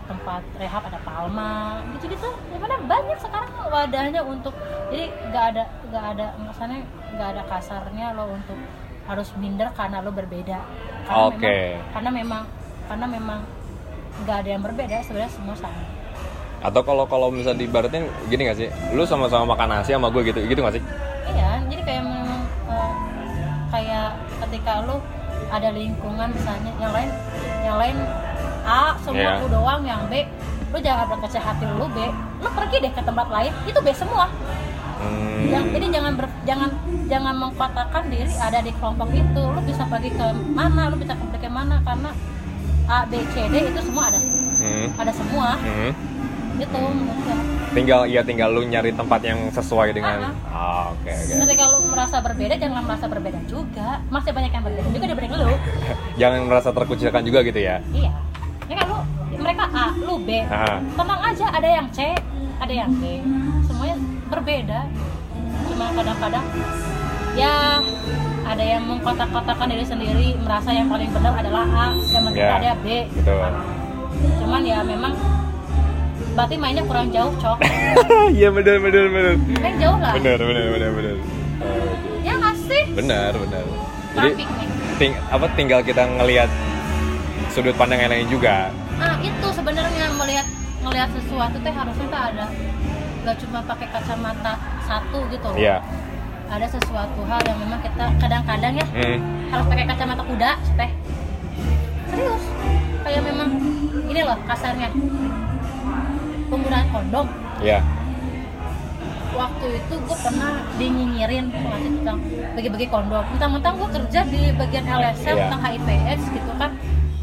[0.02, 1.54] tempat rehab ada Palma
[1.94, 4.52] gitu-gitu gimana banyak sekarang wadahnya untuk
[4.90, 8.58] jadi nggak ada nggak ada maksudnya nggak ada kasarnya lo untuk
[9.02, 10.58] harus minder karena lo berbeda.
[11.04, 11.38] Karena Oke.
[11.42, 12.42] memang, karena memang
[12.86, 13.40] karena memang
[14.22, 15.82] nggak ada yang berbeda sebenarnya semua sama.
[16.62, 18.68] Atau kalau kalau misalnya dibaratin gini gak sih?
[18.94, 20.82] Lu sama-sama makan nasi sama gue gitu gitu gak sih?
[21.34, 22.92] Iya jadi kayak memang eh,
[23.74, 24.08] kayak
[24.46, 24.96] ketika lu
[25.50, 27.10] ada lingkungan misalnya yang lain
[27.66, 27.96] yang lain
[28.62, 29.42] A semua Iya.
[29.42, 30.22] lu doang yang B
[30.70, 31.98] lu jangan berkecil hati lu B.
[32.38, 34.30] Lu pergi deh ke tempat lain itu B semua
[35.02, 35.44] Hmm.
[35.44, 36.70] yang jadi jangan ber, jangan
[37.06, 41.38] jangan mengkotakkan diri ada di kelompok itu lu bisa pergi ke mana lu bisa pergi
[41.38, 42.10] ke mana karena
[42.86, 44.20] A B C D itu semua ada
[44.56, 44.86] Hmm.
[44.94, 45.90] ada semua Hmm.
[46.54, 47.34] gitu gua.
[47.72, 51.78] tinggal ya tinggal lu nyari tempat yang sesuai dengan Ah, ah oke oke ketika lu
[51.88, 55.56] merasa berbeda jangan merasa berbeda juga masih banyak yang berbeda juga dibanding lu
[56.20, 58.12] jangan merasa terkucilkan juga gitu ya Iya.
[58.62, 58.98] Ini kan lu
[59.34, 60.38] mereka A, lu B.
[60.44, 60.78] Ah.
[60.78, 62.14] Tenang aja, ada yang C,
[62.56, 63.20] ada yang D.
[64.32, 64.80] Berbeda.
[65.68, 66.44] Cuma kadang-kadang
[67.32, 67.80] ya
[68.42, 72.56] ada yang mengkotak-kotakan diri sendiri merasa yang paling benar adalah A yang penting Ya.
[72.56, 72.86] ada B.
[73.12, 73.38] betul.
[74.40, 75.12] Cuman ya memang
[76.32, 77.58] berarti mainnya kurang jauh cok.
[78.30, 79.34] Iya benar benar benar.
[79.58, 80.12] Main jauh lah.
[80.16, 81.16] Benar benar benar benar.
[82.22, 82.82] Ya nggak sih?
[82.90, 83.64] Benar benar.
[84.12, 84.44] Jadi
[84.96, 86.48] ting apa tinggal kita ngelihat
[87.48, 88.72] sudut pandang yang lain juga.
[88.96, 90.46] Ah itu sebenarnya melihat
[90.80, 92.44] ngelihat sesuatu teh harusnya tuh ada
[93.22, 94.52] nggak cuma pakai kacamata
[94.82, 95.58] satu gitu loh.
[95.58, 95.76] Iya.
[96.52, 99.18] Ada sesuatu hal yang memang kita kadang-kadang ya hmm.
[99.48, 100.90] harus pakai kacamata kuda teh.
[102.12, 102.44] Serius.
[103.02, 103.50] Kayak memang
[104.10, 104.88] ini loh kasarnya.
[106.52, 107.26] Penggunaan kondom.
[107.64, 107.80] Iya.
[109.32, 112.20] Waktu itu gue pernah dinyinyirin tentang
[112.52, 113.24] bagi-bagi kondom.
[113.32, 115.42] Mentang-mentang gue kerja di bagian LSM Iya.
[115.48, 116.70] tentang HIV/AIDS gitu kan.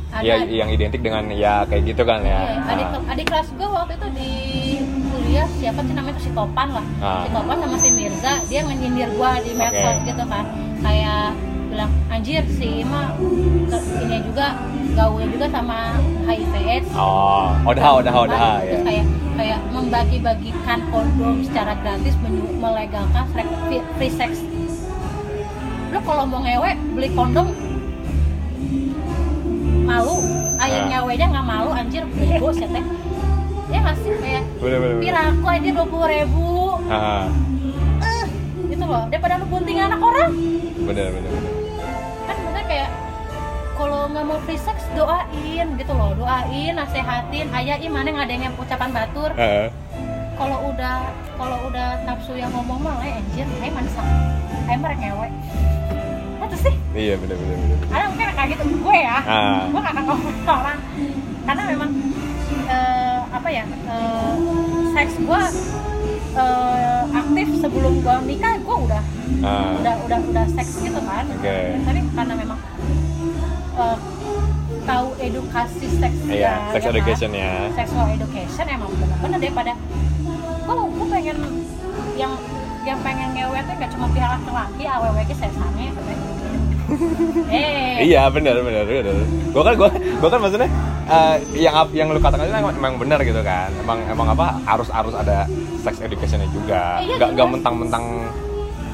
[0.10, 0.36] Ada Iya,
[0.66, 2.58] yang identik dengan ya kayak gitu kan ya.
[2.58, 3.14] Iya, adik, Ah.
[3.14, 4.32] adik kelas gue waktu itu di
[5.30, 7.22] kuliah siapa sih namanya si Topan lah Ah.
[7.22, 10.10] si Topan sama si Mirza dia menyindir gue di medsos Oke.
[10.10, 10.46] gitu kan
[10.82, 11.38] kayak
[11.70, 13.14] bilang anjir si Ima
[14.02, 14.58] ini juga
[14.98, 15.78] gaulnya juga sama
[16.26, 18.74] HIV AIDS Oh, odah odah odah ya.
[18.74, 19.06] terus kayak
[19.38, 22.18] kayak membagi-bagikan kondom secara gratis
[22.58, 24.42] melegalkan free, sex
[25.90, 27.54] lo kalau mau ngewe beli kondom
[29.86, 30.26] malu
[30.58, 30.90] ayah Ah.
[30.90, 32.82] nyawenya nggak malu anjir bego sih teh
[33.70, 34.98] ya nggak sih kayak Bener bener.
[35.00, 36.50] piraku aja dua puluh ribu.
[38.02, 38.26] Eh
[38.70, 39.04] gitu loh.
[39.10, 40.32] Daripada lu gunting anak orang.
[40.84, 41.32] Bener bener.
[41.32, 41.54] bener.
[42.26, 42.90] kan maksudnya kayak
[43.74, 46.12] kalau nggak mau free sex doain gitu loh.
[46.18, 47.48] Doain nasehatin.
[47.54, 49.32] Ayah mana ngadengin ucapan batur.
[49.38, 49.70] Ah,
[50.36, 50.96] kalau udah
[51.36, 54.08] kalau udah nafsu yang ngomong mah eh anjir mana sak
[54.72, 55.28] ayo mereka ngewe
[56.50, 56.76] itu sih.
[56.98, 57.78] Iya bener bener bener.
[57.94, 58.64] ada mungkin kayak gitu.
[58.82, 59.18] Gue ya.
[59.22, 59.70] Ah.
[59.70, 60.80] gue gak akan ngomong orang.
[61.46, 61.90] Karena memang
[62.66, 64.34] eh, apa ya eh,
[64.98, 65.42] seks gue
[66.36, 69.04] eh, aktif sebelum gue nikah gue udah
[69.40, 71.58] Ah, udah udah udah seks gitu kan Oke.
[71.88, 72.60] tapi karena memang
[73.80, 73.98] eh,
[74.84, 76.92] tahu edukasi seks iya, sex kan?
[76.92, 77.72] education ya.
[77.72, 79.74] sexual education emang bener-bener daripada
[80.66, 81.38] gue gue pengen
[82.20, 82.34] yang
[82.84, 85.52] yang pengen ngewe tuh gak cuma pihak laki-laki awewe ke saya
[86.92, 89.16] sange eh Iya bener bener bener.
[89.50, 90.70] Gue kan gue gue kan maksudnya
[91.06, 93.70] eh, yang yang lu katakan itu emang, emang benar gitu kan.
[93.78, 95.44] Emang emang apa harus harus ada
[95.80, 97.00] sex educationnya juga.
[97.00, 98.06] Iya, Gak gak mentang-mentang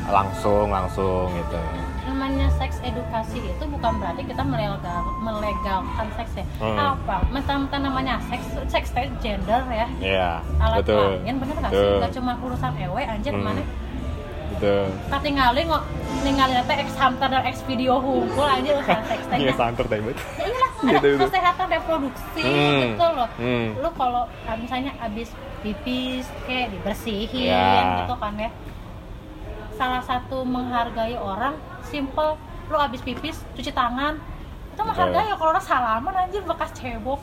[0.05, 1.57] langsung langsung gitu.
[2.05, 6.77] namanya seks edukasi itu bukan berarti kita melegal melegalkan seks ya Hmm.
[6.95, 8.89] apa mentang-mentang namanya seks seks
[9.19, 10.29] gender ya Iya
[10.61, 10.95] alat betul.
[11.19, 13.43] kelamin bener gak sih gak cuma urusan ewe anjir Hmm.
[13.43, 13.61] mana
[14.55, 14.85] Betul.
[15.05, 15.83] tak tinggalin kok
[16.21, 19.99] ninggalin teh ex hamster dan ex video hunkul aja urusan seks teh Iya santer teh
[19.99, 20.15] bet.
[20.33, 22.79] ya iyalah ada Gitu, kesehatan reproduksi Hmm.
[22.85, 23.67] gitu loh Hmm.
[23.75, 25.29] lu kalau ah, misalnya abis
[25.59, 28.01] pipis kayak dibersihin Ya.
[28.01, 28.49] gitu kan ya
[29.73, 34.15] salah satu menghargai orang simple lu abis pipis cuci tangan
[34.71, 37.19] itu menghargai kalau orang salaman anjir bekas cebok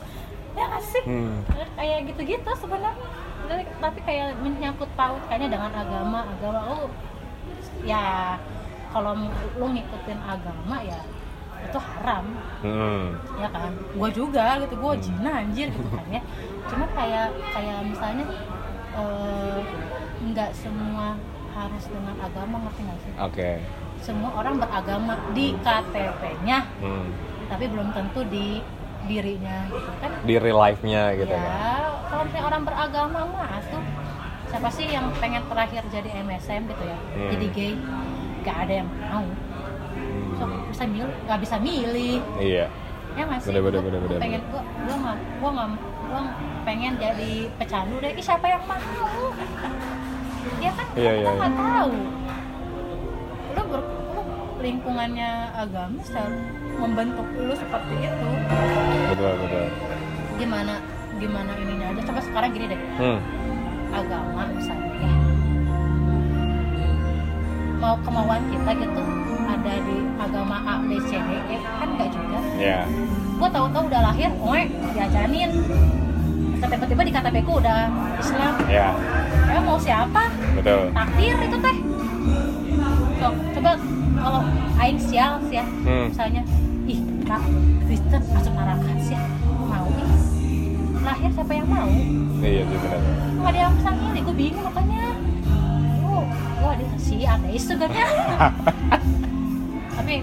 [0.53, 1.41] ya nggak sih Hmm.
[1.73, 2.93] kayak gitu-gitu sebenarnya
[3.75, 6.87] Tapi- kayak menyangkut paut kayaknya dengan agama agama lu
[7.83, 8.35] ya
[8.89, 9.11] kalau
[9.53, 10.99] lu ngikutin agama ya
[11.63, 12.25] itu haram
[12.59, 13.15] Hmm.
[13.35, 16.21] ya kan gue juga gitu gue jina anjir gitu kan ya
[16.65, 18.25] cuma kayak kayak misalnya
[18.93, 19.59] eh,
[20.23, 21.15] nggak semua
[21.49, 23.49] harus dengan agama ngerti nggak sih Oke.
[23.99, 27.07] semua orang beragama di KTP-nya Hmm.
[27.47, 28.59] tapi belum tentu di
[29.03, 31.83] dirinya gitu kan Di real life-nya gitu ya kan.
[32.07, 33.83] kalau misalnya orang beragama mah tuh
[34.53, 36.93] siapa sih yang pengen terakhir jadi MSM gitu ya?
[36.93, 37.29] Hmm.
[37.33, 37.73] jadi gay
[38.45, 39.25] gak ada yang mau.
[39.25, 40.37] Hmm.
[40.37, 42.21] so bisa milih nggak bisa milih.
[42.37, 42.65] Iya.
[43.17, 43.49] ya nggak sih?
[43.49, 45.69] Bener, bener, bener, bener, pengen gua gua nggak gua nggak
[46.05, 46.21] gua
[46.69, 48.13] pengen jadi pecandu deh.
[48.13, 49.25] Ih, siapa yang mau?
[50.61, 50.85] Ya kan?
[50.93, 51.93] Iya, kita iya, nggak tahu.
[53.57, 53.81] Lu ber
[54.13, 54.21] lu
[54.61, 56.37] lingkungannya agama selalu
[56.77, 58.29] membentuk lu seperti itu.
[59.09, 59.65] Betul betul.
[60.37, 60.77] gimana
[61.17, 62.01] gimana ininya aja?
[62.05, 62.81] Coba sekarang gini deh.
[63.01, 63.17] Hmm.
[63.93, 65.13] Agama misalnya ya
[67.77, 69.01] mau kemauan kita gitu
[69.43, 72.79] ada di agama A B C D E kan enggak juga Ya.
[73.33, 74.61] gue tahu-tahu udah lahir, oe
[74.93, 75.51] diajanin.
[76.55, 78.53] Terus tiba-tiba di KTP ku udah Islam.
[78.71, 78.95] Ya.
[79.51, 80.31] Ya mau siapa?
[80.55, 80.95] Betul.
[80.95, 81.77] Takdir itu teh.
[83.19, 83.71] So, coba
[84.15, 84.41] kalau
[84.79, 86.07] aing sial sih ya, Hmm.
[86.07, 86.41] misalnya,
[86.87, 87.43] ih kak
[87.83, 89.17] Kristen masuk neraka sih,
[89.59, 90.07] mau ih.
[91.03, 91.89] Lahir siapa yang mau?
[92.39, 92.99] Iya sih benar.
[93.33, 95.03] Nggak ada yang bisa milih, gue bingung makanya.
[96.03, 96.23] Oh,
[96.59, 98.07] wah dia sih ateis sebenarnya.
[99.97, 100.13] Tapi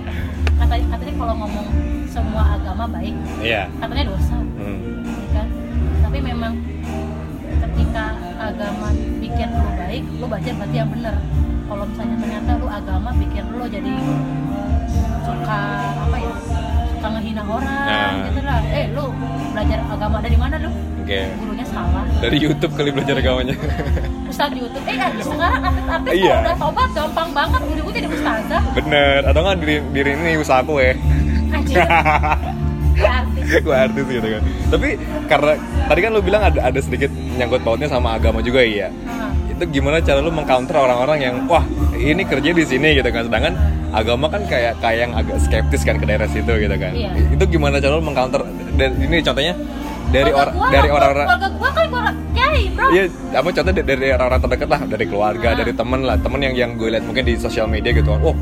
[0.56, 1.66] katanya, katanya kalau ngomong
[2.06, 3.62] semua agama baik, Iya.
[3.78, 4.76] katanya dosa Hmm.
[5.00, 5.46] ya kan
[6.02, 6.52] tapi memang
[7.48, 8.04] ketika
[8.36, 11.16] agama bikin lu baik lu baca berarti yang bener
[11.64, 13.94] kalau misalnya ternyata lu agama bikin lu jadi
[15.22, 15.60] suka
[15.96, 16.34] apa ya
[17.00, 18.12] suka ngehina orang Nah.
[18.28, 19.04] gitu lah eh lu
[19.56, 20.70] belajar agama dari mana lu
[21.00, 21.20] Oke.
[21.40, 23.56] gurunya salah Dari YouTube kali belajar agamanya.
[24.30, 26.28] Ustaz YouTube eh ya, sekarang artis-artis Iya.
[26.28, 29.20] kalau udah tobat gampang banget ujung-ujung jadi ustazah Bener.
[29.24, 30.92] Atau nggak diri, diri ini ya.
[31.50, 31.82] anjir
[33.48, 34.42] ya gue artis gitu kan.
[34.70, 34.88] Tapi
[35.24, 35.52] karena
[35.88, 38.92] tadi kan lu bilang ada ada sedikit nyangkut pautnya sama agama juga iya.
[39.60, 41.60] Itu gimana cara lu mengcounter orang-orang yang wah
[41.92, 43.28] ini kerja di sini gitu kan.
[43.28, 43.52] Sedangkan
[43.92, 46.96] agama kan kayak kayak yang agak skeptis kan ke daerah situ gitu kan.
[46.96, 47.12] Iya.
[47.28, 48.40] Itu gimana cara lu mengcounter
[48.74, 49.52] dan ini contohnya
[50.08, 54.40] dari orang dari orang-orang keluarga gua kan keluarga kiai bro Iya, apa contohnya dari- orang-orang
[54.40, 55.54] terdekat lah, dari keluarga, Ah.
[55.54, 58.20] dari temen lah, temen yang yang gue lihat mungkin di sosial media gitu kan.
[58.24, 58.34] Oh,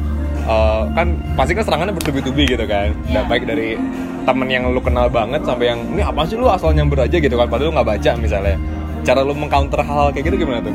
[0.46, 2.94] eh, kan pasti kan serangannya bertubi-tubi gitu kan.
[3.04, 3.74] Dan baik dari
[4.22, 7.34] temen yang lu kenal banget sampai yang ini apa sih lu asal nyamber aja gitu
[7.34, 8.54] kan, padahal lu nggak baca misalnya.
[9.02, 10.74] Cara lu mengcounter hal kayak gitu gimana tuh?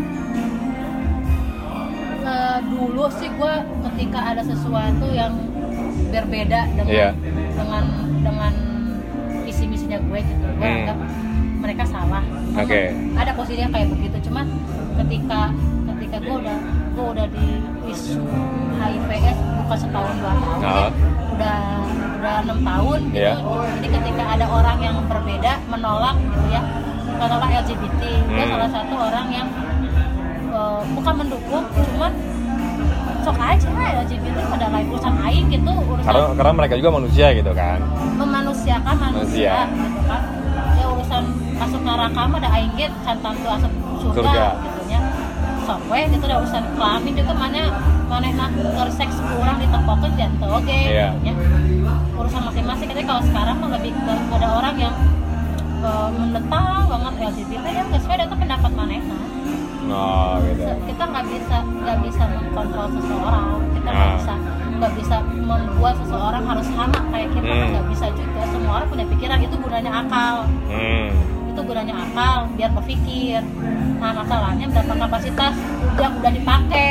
[2.65, 3.53] Dulu sih gue
[3.83, 5.33] ketika ada sesuatu yang
[6.09, 7.09] berbeda dengan Iya.
[7.53, 7.83] dengan
[8.21, 8.53] dengan
[9.43, 10.77] visi misinya gue gitu gue Hmm.
[10.79, 10.97] anggap
[11.59, 12.93] mereka salah Oke.
[13.13, 14.45] ada posisinya kayak begitu cuman
[14.95, 15.49] ketika
[15.89, 16.57] ketika gue udah
[16.93, 17.47] gue udah di
[17.87, 18.21] isu
[18.75, 20.69] HIVS bukan setahun dua tahun Ah.
[20.69, 20.87] ya.
[21.33, 21.57] udah
[22.15, 23.33] udah enam tahun gitu Iya.
[23.73, 26.61] jadi ketika ada orang yang berbeda menolak gitu ya
[27.13, 28.51] menolak LGBT gue Hmm.
[28.51, 29.47] salah satu orang yang
[30.53, 32.13] eh, bukan mendukung cuman
[33.23, 33.67] sok aja
[34.01, 37.79] LGBT pada lain urusan aing gitu urusan Karena karena mereka juga manusia gitu kan.
[38.13, 39.79] memanusiakan manusia, Manusia.
[39.79, 40.21] gitu kan
[40.73, 44.45] ya urusan masuk neraka mah ada aing ge cantan tuh asup surga, Surga.
[44.59, 44.99] gitu nya
[45.63, 47.61] sok we gitu ada urusan kelamin juga mana
[48.05, 48.51] mana nak
[48.91, 51.07] seks kurang ditepokeun jantung oke Iya.
[51.15, 51.33] gitu nya
[52.13, 54.93] urusan masing-masing tapi kalau sekarang mah lebih ke ada orang yang
[55.81, 58.93] eh, menentang banget LGBT ya nggak sesuai dengan pendapat mana
[59.85, 60.63] Oh, gitu.
[60.85, 64.15] kita nggak bisa nggak bisa mengkontrol seseorang kita nggak Ah.
[64.15, 64.33] bisa
[64.73, 67.69] nggak bisa membuat seseorang harus sama kayak kita Hmm.
[67.69, 71.07] nggak bisa juga semua orang punya pikiran itu gunanya akal Hmm.
[71.45, 73.39] itu gunanya akal biar berpikir
[73.97, 75.55] nah masalahnya berapa kapasitas
[75.95, 76.89] yang udah dipakai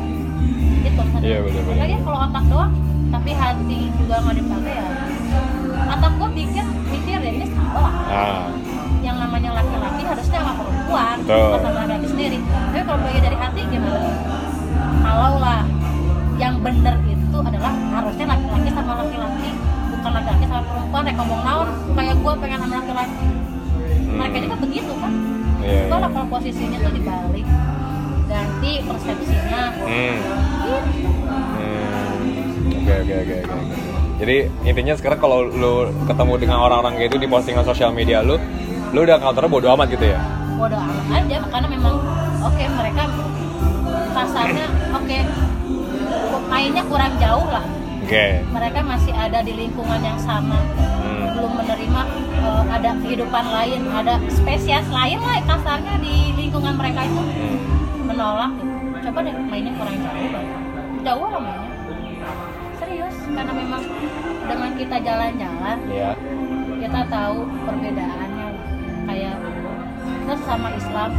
[0.84, 1.80] gitu Iya, benar-benar.
[1.80, 2.72] lagi kalau otak doang
[3.08, 4.88] tapi hati juga nggak dipakai ya
[5.88, 8.44] otak gua pikir mikir ya ini salah Ah,
[9.26, 11.42] namanya laki-laki harusnya sama perempuan Betul.
[11.50, 14.00] bukan sama laki sendiri tapi kalau bagi dari hati gimana
[15.02, 15.62] kalau lah
[16.38, 19.50] yang bener itu adalah harusnya laki-laki sama laki-laki
[19.90, 21.68] bukan laki-laki sama perempuan kayak ngomong naon
[21.98, 23.26] kayak gue pengen sama laki-laki
[24.16, 25.12] mereka juga begitu kan
[25.60, 25.82] iya.
[25.90, 27.46] gue lah kalau posisinya tuh dibalik
[28.26, 30.16] ganti persepsinya Hmm.
[30.62, 30.74] gitu
[31.56, 31.86] Hmm.
[32.86, 33.54] Oke oke oke oke.
[34.16, 35.74] Jadi intinya sekarang kalau lu
[36.06, 38.38] ketemu dengan orang-orang kayak itu di postingan sosial media lu,
[38.96, 40.20] lu udah counternya bodo amat gitu ya?
[40.56, 41.94] bodo amat aja karena memang
[42.40, 43.02] oke mereka
[44.16, 45.18] kasarnya oke
[46.48, 47.60] mainnya kurang jauh lah
[48.00, 48.40] Oke.
[48.48, 50.56] mereka masih ada di lingkungan yang sama
[51.06, 51.28] Hmm.
[51.36, 52.02] belum menerima
[52.40, 57.58] eh, ada kehidupan lain ada spesies lain lah kasarnya di lingkungan mereka itu Hmm.
[58.08, 58.72] menolak gitu.
[59.04, 60.60] coba deh mainnya kurang jauh banget
[61.04, 61.70] jauh lah mainnya
[62.80, 63.82] serius karena memang
[64.48, 66.10] dengan kita jalan-jalan Iya.
[66.80, 67.36] kita tahu
[67.76, 67.94] kayak
[70.26, 71.10] kita sama Islam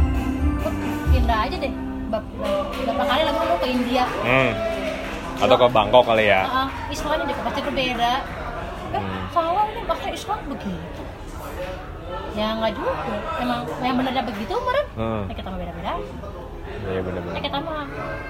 [0.60, 0.74] kok
[1.10, 1.72] indah aja deh
[2.12, 4.52] berapa kali lagi dulu ke India Hmm.
[5.38, 6.44] Atau ke Bangkok kali ya?
[6.44, 8.12] Ah, Islamnya juga pasti berbeda
[8.90, 9.24] eh Hmm.
[9.30, 11.02] salah ini maksudnya Islam begitu
[12.34, 12.92] ya nggak juga
[13.38, 15.22] emang yang benernya begitu kemarin Hmm.
[15.24, 15.92] ya kita beda-beda
[16.68, 17.40] Iya ya benar-benar.
[17.40, 17.84] kita mah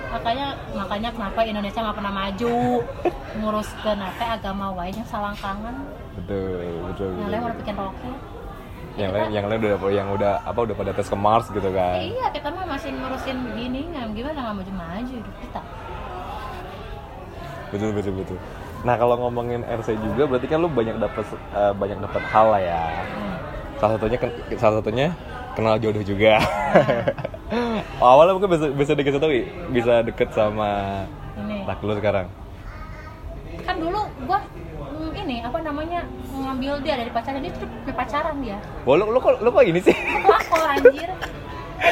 [0.08, 2.56] makanya makanya kenapa Indonesia nggak pernah maju
[3.34, 5.74] ngurus ke nate agama wae yang salangkangan
[6.14, 7.10] Betul betul.
[7.12, 7.26] betul.
[7.28, 8.16] lain udah bikin roket
[8.98, 12.02] Yang lain yang lain udah yang udah apa udah pada tes ke Mars gitu kan?
[12.02, 15.60] iya kita mah masih ngurusin begini nggak gimana nggak maju-maju hidup kita.
[17.70, 18.38] Betul betul betul.
[18.82, 22.62] Nah kalau ngomongin RC juga berarti kan lu banyak dapat eh, banyak dapat hal lah
[22.62, 22.82] ya.
[23.14, 23.36] Hmm.
[23.78, 24.18] salah satunya
[24.58, 25.06] salah satunya
[25.54, 26.42] kenal jodoh juga.
[28.02, 29.30] Awalnya mungkin bisa bisa deket tahu
[29.70, 31.02] bisa deket sama
[31.38, 31.62] ini.
[31.62, 32.26] laki lu sekarang.
[33.62, 34.42] Kan dulu gua
[35.14, 39.18] ini apa namanya ngambil dia dari pacaran dia tuh punya pacaran dia Wah, lu, lu,
[39.18, 39.94] kok, lu kok ini sih?
[39.94, 41.08] pelakor anjir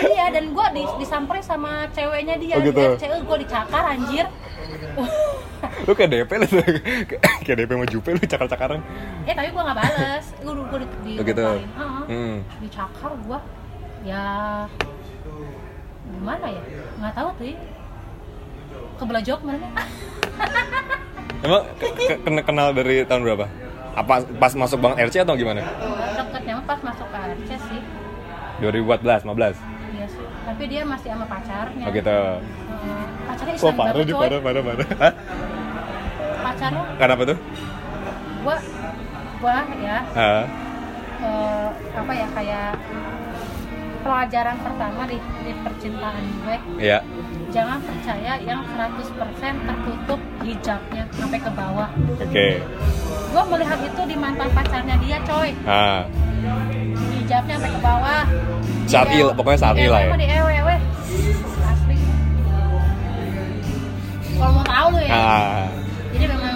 [0.06, 2.74] iya dan gua dis disamperin sama ceweknya dia Oh, gitu?
[2.74, 4.26] di RCE gua dicakar anjir
[5.86, 6.46] lu kayak DP lu
[7.44, 8.80] kayak DP sama Jupe lu cakar-cakaran
[9.24, 11.42] eh tapi gua nggak bales gua gua di, di Oh, gitu?
[11.46, 12.02] Heeh.
[12.10, 12.36] Hmm.
[12.60, 13.38] dicakar gua
[14.02, 14.24] ya
[16.06, 16.62] gimana ya
[16.98, 17.58] nggak tahu tuh ya.
[18.96, 19.66] kebelah mana
[21.44, 23.46] Emang ke- ke- kena- kenal dari tahun berapa?
[23.96, 25.64] Apa pas masuk banget RC atau gimana?
[26.16, 27.80] deketnya mah pas masuk ke RC sih.
[28.60, 29.56] 2014, 15
[29.92, 31.84] iya sih tapi dia masih sama pacarnya.
[31.84, 32.08] Oh gitu.
[32.08, 33.04] Heeh.
[33.28, 34.22] pacarnya Islam parah banget nih, coy?
[34.24, 34.86] parah, parah, parah.
[34.96, 35.12] Hah?
[36.40, 37.38] pacarnya kenapa tuh?
[38.40, 38.56] Gua
[39.42, 39.98] gua ya.
[40.16, 40.44] Ah,
[41.20, 42.70] eh, apa ya kayak
[44.06, 46.56] pelajaran pertama di, di percintaan gue.
[46.78, 46.98] Iya
[47.56, 49.16] jangan percaya yang 100%
[49.64, 51.88] tertutup hijabnya sampai ke bawah.
[52.20, 52.48] Oke.
[53.26, 55.56] Gue melihat itu di mantan pacarnya dia coy.
[55.64, 56.04] Ah.
[57.16, 58.22] Hijabnya sampai ke bawah.
[58.84, 60.12] Saat il- ewe- pokoknya saat il lah ya.
[60.14, 60.74] di ewe
[61.64, 61.96] asli.
[64.36, 65.16] Kalau mau tahu lu ya.
[65.16, 65.64] Ah.
[66.12, 66.54] Jadi memang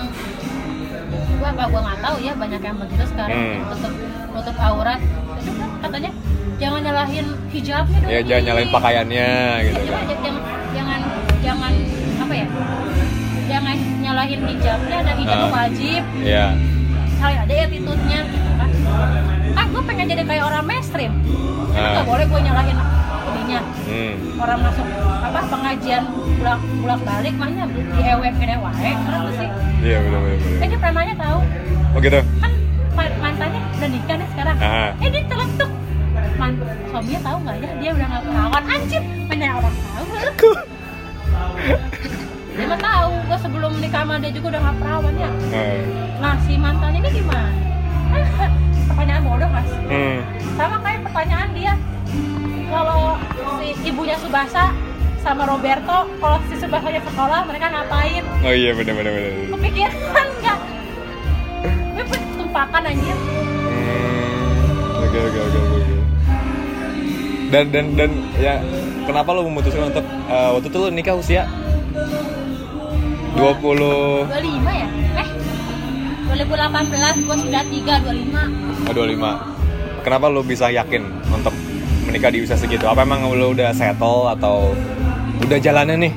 [1.34, 3.57] gua apa gua nggak tahu ya banyak yang begitu sekarang Hmm.
[3.72, 3.92] tutup
[4.30, 5.01] nutup aurat.
[5.40, 6.11] Itu kan katanya
[6.61, 8.11] jangan nyalahin hijabnya dong.
[8.11, 8.46] Ya jangan Ih.
[8.46, 9.28] nyalain pakaiannya
[9.64, 10.04] gitu Ya, kan.
[10.06, 10.36] Jangan,
[10.70, 11.00] jangan
[11.40, 11.72] jangan
[12.20, 12.46] apa ya?
[13.48, 15.56] Jangan nyalahin hijabnya dan hijabnya Ah.
[15.56, 16.02] wajib.
[16.20, 16.46] Iya.
[17.16, 18.70] Kali ada attitude-nya gitu kan.
[19.50, 21.12] Ah gue pengen jadi kayak orang mainstream.
[21.70, 21.80] Ah.
[21.92, 22.76] nggak boleh gue nyalahin
[23.26, 23.61] ininya.
[23.86, 24.12] Hmm.
[24.38, 24.86] Orang masuk
[25.20, 26.02] apa pengajian
[26.34, 28.90] bulak bulak balik mahnya di ewe kene wae.
[28.98, 29.48] Kenapa sih?
[29.80, 31.38] Iya benar benar eh benar dia premannya tahu.
[31.90, 32.20] Oh gitu?
[32.38, 32.52] Kan
[32.92, 34.56] ma- mantannya udah nikah nih sekarang.
[34.58, 34.90] Ah.
[34.96, 35.22] eh dia
[36.41, 36.57] Man,
[36.88, 37.70] suaminya tahu nggak ya?
[37.84, 40.05] Dia udah nggak perawan anjir mana orang tahu.
[42.57, 43.12] Dia mah tahu.
[43.28, 45.30] Gue sebelum nikah sama dia juga udah nggak perawan ya.
[45.53, 45.80] Ah.
[46.16, 47.53] nah si mantannya ini gimana?
[48.88, 49.68] Pertanyaan bodoh mas.
[49.84, 50.18] Hmm.
[50.57, 51.72] Sama kayak pertanyaan dia.
[52.72, 53.20] Kalau
[53.61, 54.72] si ibunya Subasa
[55.20, 58.24] sama Roberto kalau si Subasanya sekolah mereka ngapain?
[58.41, 60.59] Oh iya benar benar benar kepikiran nggak?
[62.01, 62.05] Gue
[62.41, 63.12] tumpakan anjir.
[63.12, 65.99] Hmm, oke oke oke oke.
[67.51, 68.62] Dan dan dan ya
[69.11, 71.51] kenapa lo memutuskan untuk eh, waktu itu lo nikah usia
[73.34, 74.30] 20 25
[74.70, 74.86] ya
[75.18, 75.28] eh
[76.30, 78.07] 2018 gue sudah 3
[78.86, 80.07] 25 oh, 25.
[80.07, 81.03] Kenapa lo bisa yakin
[81.34, 81.53] untuk
[82.07, 82.86] menikah di usia segitu?
[82.86, 84.72] Apa emang lo udah settle atau
[85.42, 86.12] udah jalannya nih?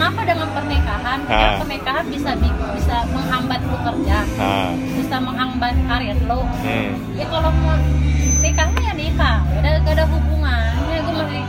[0.00, 1.18] Kenapa dengan pernikahan?
[1.28, 1.52] Ya Ah.
[1.60, 7.52] pernikahan bisa bi- bisa menghambat lu kerja Nah, bisa menghambat karir lo hmm, ya kalau
[7.54, 7.76] mau
[8.40, 9.36] nikah mah ya nikah.
[9.52, 10.98] Ada, gak ada hubungannya.
[10.98, 11.42] Gue masih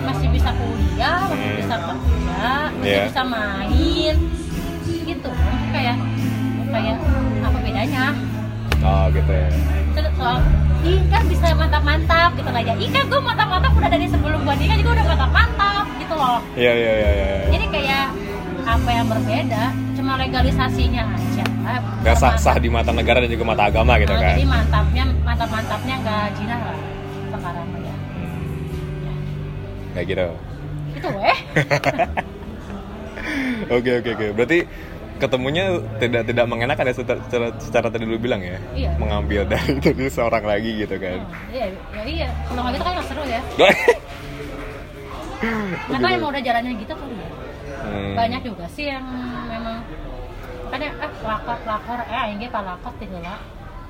[0.00, 1.58] masih bisa kuliah masih Hmm.
[1.58, 3.02] bisa kerja masih Iya.
[3.10, 4.16] bisa main.
[5.04, 5.30] Gitu.
[5.68, 5.96] Kayak
[6.70, 6.96] kayak
[7.42, 8.04] apa bedanya?
[8.78, 9.50] Oh gitu ya.
[10.14, 10.38] Soal
[10.80, 14.76] ih kan bisa mantap-mantap gitu aja ih kan gue mantap-mantap udah dari sebelum gue nikah
[14.76, 17.28] juga udah mantap-mantap gitu loh Iya iya iya iya.
[17.50, 18.06] jadi kayak
[18.62, 19.64] apa yang berbeda
[19.94, 21.44] cuma legalisasinya aja
[22.00, 24.32] Gak sah, sah di mata negara dan juga mata agama gitu Nah, kan.
[24.32, 26.78] jadi mantapnya mantap-mantapnya nggak jinah lah
[27.28, 28.38] sekarang ya Hmm.
[29.92, 30.26] Kayak gitu.
[30.94, 31.38] itu weh
[33.68, 34.26] Oke oke oke.
[34.32, 34.58] Berarti
[35.18, 35.64] ketemunya
[35.98, 38.56] tidak tidak mengenakan ya secara, secara, secara tadi lu bilang ya.
[38.72, 38.90] Iya.
[38.96, 41.18] Mengambil dari dari seorang lagi gitu kan.
[41.20, 43.40] Oh, iya ya iya kalau nggak gitu kan nggak seru ya
[45.88, 47.30] nggak tahu emang udah jalannya gitu kali ya
[47.78, 48.12] Hmm.
[48.12, 49.06] banyak juga sih yang
[49.46, 49.80] memang
[50.66, 53.38] kan ya eh pelakor pelakor eh aing ge palakor tinggal lah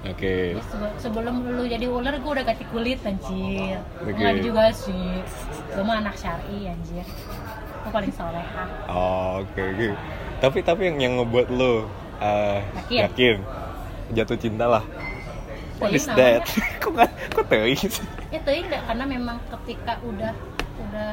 [0.04, 0.54] Oke.
[0.62, 4.12] Sebe- sebelum lu jadi ular gue udah ganti kulit anjir Oke.
[4.12, 5.24] Nggak juga sih
[5.66, 7.02] gue mah anak syari anjir
[7.80, 9.88] gue paling soleha Oh, Oke oke.
[10.38, 12.98] Tapi tapi yang yang ngebuat lo uh, Yakin?
[13.10, 13.36] yakin
[14.14, 14.84] jatuh cinta lah.
[15.78, 16.42] What is that?
[16.82, 18.06] kok nggak kok teuing sih?
[18.28, 20.32] ya enggak karena memang ketika udah
[20.78, 21.10] udah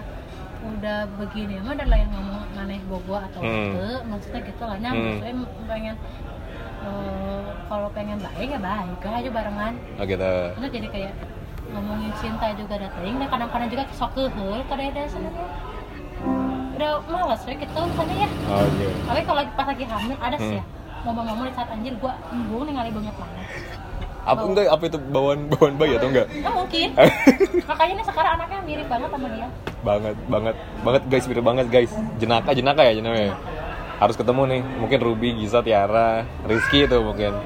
[0.66, 3.72] udah begini mah ada lah yang ngomong maneh bogo atau Hmm.
[3.72, 5.04] ente maksudnya gitu lah nya Hmm.
[5.06, 5.96] maksudnya pengen
[6.82, 10.34] eh, kalau pengen baik ya baik aja barengan Oh gitu.
[10.58, 11.14] Karena jadi kayak
[11.70, 15.48] ngomongin cinta juga ada teuing dan kadang-kadang juga sok keheul kada ada sebenarnya
[16.76, 18.30] udah malas ya kita misalnya ya.
[18.52, 18.88] Oh, Oke.
[19.08, 20.60] tapi kalau lagi pas lagi hamil ada sih
[21.06, 21.16] Hmm.
[21.16, 23.46] ya di saat anjir gua embung ningali banyak banget.
[24.26, 26.28] Apa enggak apa itu bawaan bawaan bayi atau enggak?
[26.42, 26.90] Nah, mungkin.
[27.70, 29.48] Makanya nih sekarang anaknya mirip banget sama dia.
[29.86, 31.92] Banget banget banget guys mirip banget guys.
[32.18, 33.38] Jenaka jenaka ya jenaka
[34.02, 34.62] harus ketemu nih.
[34.82, 37.38] Mungkin Ruby Giza Tiara Rizky itu mungkin.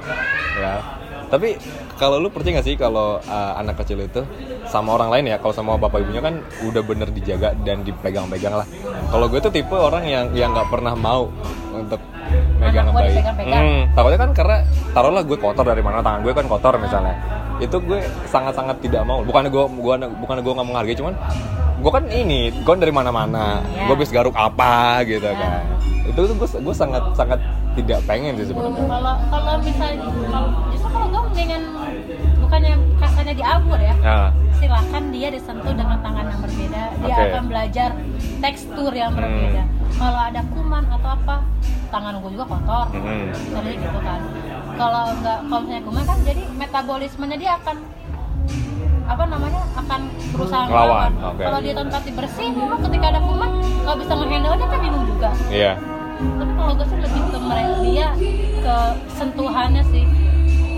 [0.55, 0.79] Ya.
[1.27, 1.59] Tapi
[1.99, 4.23] kalau lu percaya nggak sih kalau uh, anak kecil itu
[4.71, 5.37] sama orang lain ya?
[5.43, 8.65] Kalau sama bapak ibunya kan udah bener dijaga dan dipegang-pegang lah.
[9.11, 11.27] Kalau gue tuh tipe orang yang yang nggak pernah mau
[11.75, 11.99] untuk
[12.63, 13.19] megang Anak bayi.
[13.51, 14.57] Hmm, takutnya kan karena
[14.95, 17.15] taruhlah gue kotor dari mana tangan gue kan kotor misalnya.
[17.59, 17.99] Itu gue
[18.31, 19.19] sangat-sangat tidak mau.
[19.19, 21.13] Bukan gue gua bukan gue nggak menghargai cuman
[21.79, 23.59] gue kan ini gue dari mana-mana.
[23.75, 23.91] Ya.
[23.91, 25.35] gue bisa garuk apa gitu Ya.
[25.35, 25.63] kan
[26.09, 27.39] itu tuh gue gue sangat sangat
[27.77, 31.61] tidak pengen sih sebenarnya kalau kalau misalnya kalau justru kalau gue mendingan
[32.41, 37.23] bukannya kasarnya diabur ya nah silakan dia disentuh dengan tangan yang berbeda dia Oke.
[37.31, 37.89] akan belajar
[38.41, 39.21] tekstur yang Hmm.
[39.21, 39.63] berbeda
[39.95, 41.35] kalau ada kuman atau apa
[41.89, 44.19] tangan gue juga kotor misalnya gitu kan
[44.75, 47.77] kalau enggak kalau misalnya kuman kan jadi metabolismenya dia akan
[49.09, 50.01] apa namanya akan
[50.37, 51.11] berusaha ngelawan.
[51.17, 51.41] oke.
[51.41, 55.29] Kalau dia tempat bersih, memang ketika ada kuman nggak bisa ngehandle nya kan bingung juga.
[55.49, 55.73] Iya.
[56.19, 58.07] Tapi kalau gue sih lebih ke mereka dia
[58.59, 58.75] ke
[59.09, 60.05] sentuhannya sih.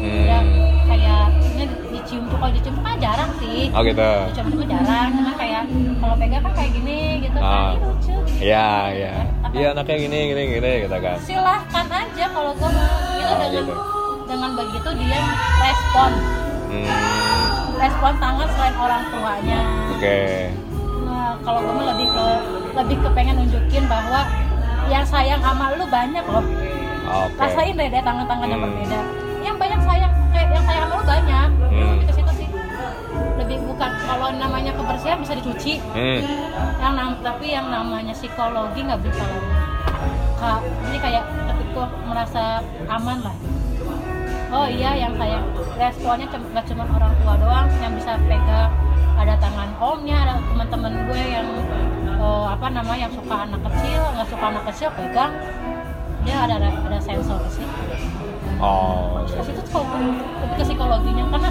[0.02, 0.58] Ya Hmm.
[0.86, 1.22] kayak
[1.54, 3.70] ini dicium tuh kalau dicium tuh kan jarang sih.
[3.70, 4.10] Oh gitu.
[4.28, 5.62] Dicium tuh jarang, cuma kayak
[6.00, 7.44] kalau pegang kan kayak gini gitu Ah.
[7.44, 8.14] kan, Ih, lucu.
[8.18, 8.42] gitu.
[8.42, 9.14] Iya, iya.
[9.52, 11.18] Iya anaknya gini gini gini gitu kan.
[11.20, 13.74] Silahkan aja kalau gue mau itu Oh, dengan gitu.
[14.26, 15.20] dengan begitu dia
[15.60, 16.10] respon
[16.72, 16.88] Hmm.
[17.76, 19.60] respon tangan selain orang tuanya.
[19.92, 20.20] Oke.
[21.04, 22.26] Nah, kalau gue lebih ke
[22.72, 24.20] lebih ke pengen nunjukin bahwa
[24.92, 26.44] yang sayang sama lu banyak loh.
[27.02, 27.40] Oke.
[27.40, 28.68] Rasain deh deh tangan-tangan yang Hmm.
[28.70, 29.00] berbeda.
[29.42, 31.48] Yang banyak sayang kayak yang sayang sama lu banyak.
[31.66, 31.96] Hmm.
[32.04, 32.48] Ke situ sih.
[33.36, 35.74] Lebih bukan kalau namanya kebersihan bisa dicuci.
[35.92, 36.20] Hmm.
[36.78, 39.44] Yang nam- tapi yang namanya psikologi nggak bisa lah.
[40.36, 42.44] Ka- jadi kayak ketika merasa
[42.88, 43.36] aman lah.
[44.52, 45.48] Oh iya yang sayang
[45.80, 48.68] responnya nggak cuma orang tua doang yang bisa pegang
[49.16, 51.48] ada tangan omnya ada teman-teman gue yang
[52.22, 55.34] eh, apa namanya yang suka anak kecil nggak suka anak kecil pegang
[56.22, 57.66] dia ada ada, ada sensor sih
[58.62, 59.26] Oh.
[59.26, 60.22] ke situ tuh kalau- lebih
[60.54, 61.50] ke psikologinya karena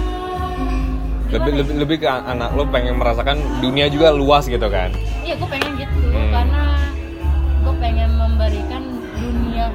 [1.27, 4.91] Lebih lebih lebih ke an- anak lo pengen merasakan dunia juga luas gitu kan.
[5.21, 6.27] Iya, gue pengen gitu Hmm.
[6.27, 6.63] karena
[7.61, 9.71] gue pengen memberikan dunia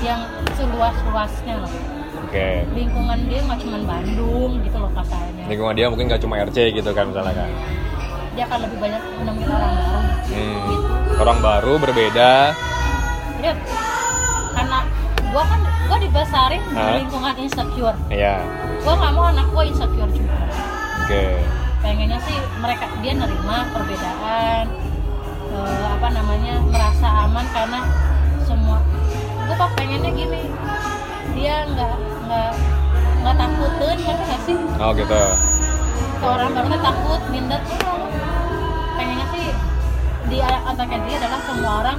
[0.00, 0.18] yang
[0.52, 1.70] seluas-luasnya loh.
[2.20, 2.66] Oke.
[2.72, 5.44] Lingkungan dia nggak cuma Bandung gitu loh kasarnya.
[5.46, 7.50] Lingkungan dia mungkin gak cuma RC gitu kan misalnya kan.
[8.36, 10.00] Dia akan lebih banyak menemukan orang baru.
[10.28, 10.56] Hmm.
[10.68, 10.88] Gitu.
[11.16, 12.32] Orang baru berbeda.
[13.36, 13.50] Jadi
[14.52, 14.78] karena
[15.16, 16.94] gue kan gue dibesarin di Hah?
[17.00, 17.96] lingkungan insecure.
[18.08, 18.36] Iya.
[18.84, 20.36] Gue nggak mau anak gue insecure juga.
[21.02, 21.24] Oke.
[21.76, 24.64] pengennya sih mereka dia nerima perbedaan
[25.54, 27.80] eh, apa namanya merasa aman karena
[28.42, 28.82] semua
[29.46, 30.42] gue pak pengennya gini
[31.38, 31.94] dia nggak
[32.26, 32.52] nggak
[33.22, 35.22] nggak takutin nggak sih Oh gitu.
[36.18, 37.62] ke orang baru takut minder
[40.26, 41.98] di otaknya dia adalah semua orang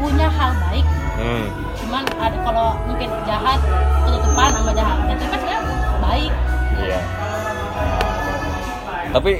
[0.00, 0.86] punya hal baik.
[1.20, 1.52] Hmm.
[1.76, 3.60] cuman ada kalau mungkin jahat
[4.08, 4.96] ketutupan sama jahat.
[5.04, 5.60] Itu kan sebenarnya
[6.00, 6.32] baik.
[6.80, 7.00] Iya.
[9.10, 9.32] Tapi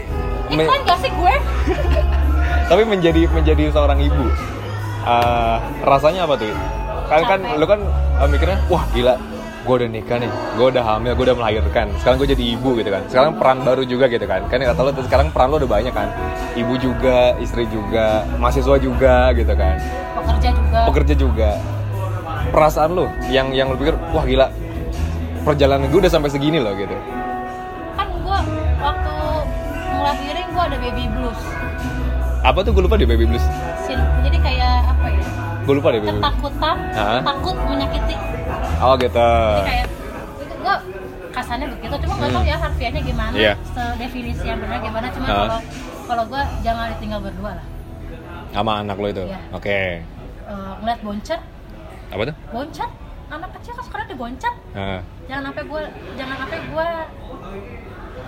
[0.53, 1.35] me- iklan gak sih gue.
[2.71, 4.27] Tapi menjadi menjadi seorang ibu
[5.09, 5.57] eh,
[5.87, 6.53] rasanya apa tuh?
[7.09, 7.81] Kan kan lu kan
[8.21, 9.15] eh, mikirnya wah gila
[9.61, 11.87] gue udah nikah nih gue udah hamil gue udah melahirkan.
[12.01, 13.03] Sekarang gue jadi ibu gitu kan.
[13.13, 14.41] Sekarang peran baru juga gitu kan.
[14.49, 16.09] Kan kata lu sekarang peran lu udah banyak kan.
[16.57, 19.77] Ibu juga istri juga mahasiswa juga gitu kan.
[20.17, 20.79] Pekerja juga.
[20.89, 21.51] Pekerja juga.
[22.51, 24.49] Perasaan lu yang yang lu pikir wah gila.
[25.45, 26.97] Perjalanan gue udah sampai segini loh gitu.
[28.01, 28.39] Kan gue
[28.81, 29.15] waktu
[29.93, 31.41] ngelahirin gue ada baby blues.
[32.41, 33.45] Apa tuh gue lupa deh baby blues
[35.61, 37.21] gue lupa deh ketakutan Hah?
[37.21, 38.17] takut menyakiti.
[38.79, 39.31] Oh gitu.
[39.55, 39.87] Jadi kayak
[40.41, 40.75] itu gue
[41.31, 42.51] kasarnya begitu cuma nggak tahu Hmm.
[42.51, 43.55] ya harfiahnya gimana Iya.
[43.97, 45.37] definisi yang benar gimana cuma Hah?
[45.39, 45.59] kalau
[46.05, 47.67] kalau gue jangan ditinggal berdua lah.
[48.51, 49.25] Sama anak lo itu?
[49.25, 49.39] Iya.
[49.51, 49.79] oke.
[50.43, 51.41] Eh, ngeliat boncat
[52.11, 52.37] apa tuh?
[52.51, 52.91] Boncat
[53.31, 55.83] anak kecil kan sekarang diboncat Nah, jangan sampai gue
[56.17, 56.87] jangan sampai gue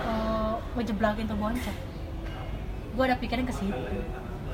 [0.01, 1.75] uh, ngejeblakin tuh boncat
[2.93, 3.73] gue udah pikirin ke situ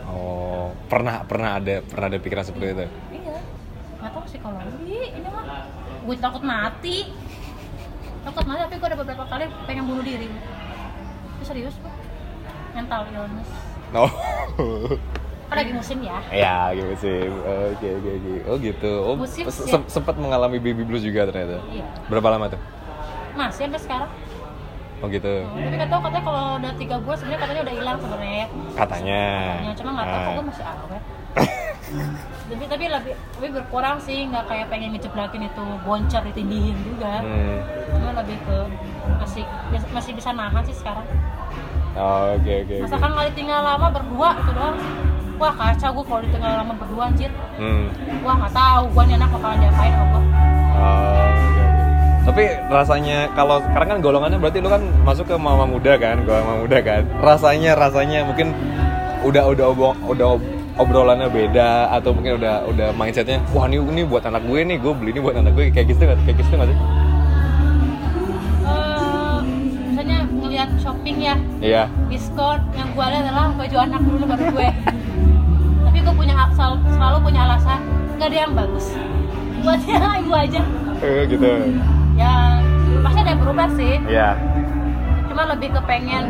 [0.10, 2.86] oh pernah pernah ada pernah ada pikiran seperti itu?
[3.14, 3.38] Iya.
[3.99, 5.45] Nggak tahu psikologi ini mah.
[6.05, 6.97] Gue takut mati.
[8.26, 10.28] Takut mati tapi gue ada beberapa kali pengen bunuh diri.
[11.39, 11.93] Itu serius gue
[12.74, 13.49] mental illness.
[13.93, 14.12] Oh.
[15.49, 16.22] Kan lagi musim ya.
[16.30, 18.34] Ya gitu sih oke oke oke.
[18.45, 18.91] Oh gitu.
[19.01, 21.57] Oh Musim se- sempat mengalami baby blues juga ternyata?
[21.74, 21.86] Iya.
[22.05, 22.62] Berapa lama tuh?
[23.34, 24.12] Masih sampai sekarang
[25.00, 28.45] oh gitu tapi kata katanya kalau udah tiga bulan sebenarnya katanya udah hilang sebenarnya
[28.76, 29.22] katanya
[29.60, 31.04] Ya, cuma nggak tahu kok masih awet
[32.50, 37.58] tapi tapi lebih tapi berkurang sih nggak kayak pengen ngejeblakin itu boncar ditindihin juga Hmm.
[37.89, 38.58] cuma lebih ke
[39.16, 39.43] masih
[39.89, 41.05] masih bisa nahan sih sekarang
[41.92, 44.78] Oh, oke oke Masakan kali tinggal lama berdua itu doang.
[45.36, 47.34] Wah kacau gue kalau ditinggal lama berdua anjir.
[47.58, 47.89] hmm.
[48.21, 50.24] Wah nggak tahu gue nih anak bakalan diapain sama gue.
[50.70, 51.66] Oh, oke.
[52.30, 56.46] Tapi rasanya kalau sekarang kan golongannya berarti lu kan masuk ke mama muda kan, golongan
[56.46, 57.01] mama muda kan.
[57.18, 58.54] Rasanya rasanya mungkin
[59.26, 64.08] udah udah obong, udah ob- obrolannya beda atau mungkin udah udah mindsetnya wah ini ini
[64.08, 66.51] buat anak gue nih gue beli ini buat anak gue kayak gitu nggak kayak gitu
[66.56, 66.78] nggak sih
[68.64, 69.39] Eh,
[69.92, 74.70] misalnya ngelihat shopping ya iya diskon yang gue lihat adalah baju anak dulu baru gue.
[75.84, 77.80] Tapi gue punya selalu, selalu punya alasan
[78.16, 78.86] nggak ada yang bagus.
[79.60, 80.62] Buat yang ibu aja.
[81.04, 81.50] Eh, gitu
[82.20, 82.59] Ya
[83.00, 83.96] pasti ada yang berubah sih.
[84.05, 84.36] iya
[85.25, 86.24] Cuma lebih ke pengen,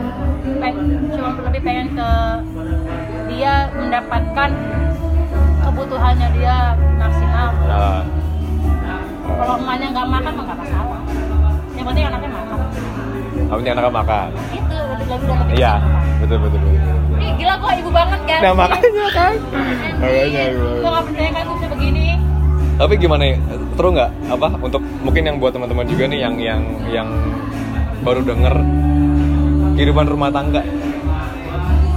[0.56, 2.10] peng- cuma lebih pengen ke
[3.28, 4.50] dia mendapatkan
[5.60, 6.58] kebutuhannya dia
[6.96, 7.50] maksimal.
[7.64, 8.02] nah,
[9.24, 11.00] kalau emaknya nggak makan mah nggak masalah
[11.72, 12.58] yang penting anaknya makan
[13.50, 15.74] penting anaknya makan itu lebih ngerti Iya,
[16.20, 16.74] betul betul betul.
[16.76, 17.18] betul.
[17.20, 19.34] Ih, gila gua ibu banget kan Nah makanya kan.
[20.00, 22.06] Makanya gua gak percaya kan gua bisa begini
[22.80, 23.36] Tapi gimana ya?
[23.76, 24.12] Seru nggak?
[24.32, 27.10] Apa untuk mungkin yang buat teman-teman juga nih yang yang yang
[28.08, 28.56] baru denger
[29.76, 30.64] kehidupan rumah tangga.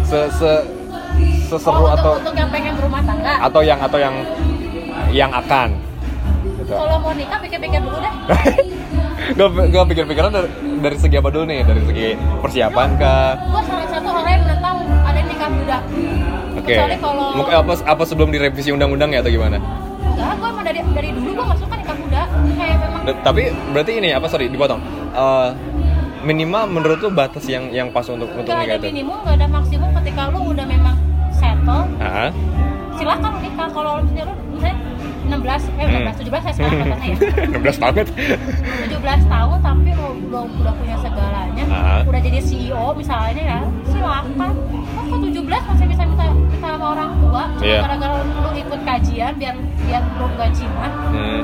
[0.03, 0.51] Se se
[1.53, 4.15] seseru oh, untuk, atau untuk yang pengen berumah tangga atau yang atau yang
[5.13, 5.69] yang akan
[6.57, 6.73] gitu.
[6.73, 8.15] kalau mau nikah pikir-pikir dulu deh
[9.37, 10.49] gue gue pikir-pikiran dari,
[10.81, 12.07] dari segi apa dulu nih dari segi
[12.41, 15.79] persiapan kah gua salah satu orang yang menentang ada yang nikah muda
[16.57, 19.61] oke kecuali kalau apa apa sebelum direvisi undang-undang ya atau gimana
[20.13, 22.23] enggak gua emang dari dari dulu gua masuk kan nikah muda.
[22.53, 24.81] Kayak memang D- tapi berarti ini apa sorry dipotong.
[25.13, 25.49] Eh,
[26.23, 28.95] minimal menurut lu batas yang yang pas untuk untuk nggak nikah ada itu?
[28.95, 30.97] minimum nggak ada maksimum ketika lu udah memang
[31.33, 31.83] settle.
[31.99, 32.31] Hah?
[32.95, 33.69] silakan lu nikah.
[33.69, 34.35] Kalau misalnya lu
[35.35, 36.05] 16 eh Hmm.
[36.05, 37.17] 16 17 saya sekarang katanya ya
[37.65, 38.07] 16 banget
[38.89, 42.01] 17 tahun tapi lu belum udah punya segalanya Ah.
[42.05, 44.53] udah jadi CEO misalnya ya silakan
[44.93, 47.81] oh kok 17 masih bisa minta minta sama orang tua cuma Iya.
[47.81, 51.41] gara-gara lu ikut kajian biar biar lu Cina hmm.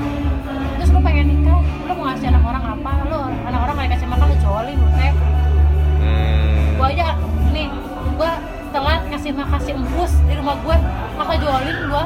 [0.77, 4.07] terus lu pengen nikah lu mau ngasih anak orang apa lu anak orang gak dikasih
[4.07, 5.13] makan lu jolin lu teh
[5.99, 6.77] Hmm.
[6.77, 7.09] gua aja
[7.51, 7.67] nih
[8.15, 8.33] gua
[8.69, 10.77] telat ngasih makasih embus di rumah gue
[11.15, 12.05] maka jualin gua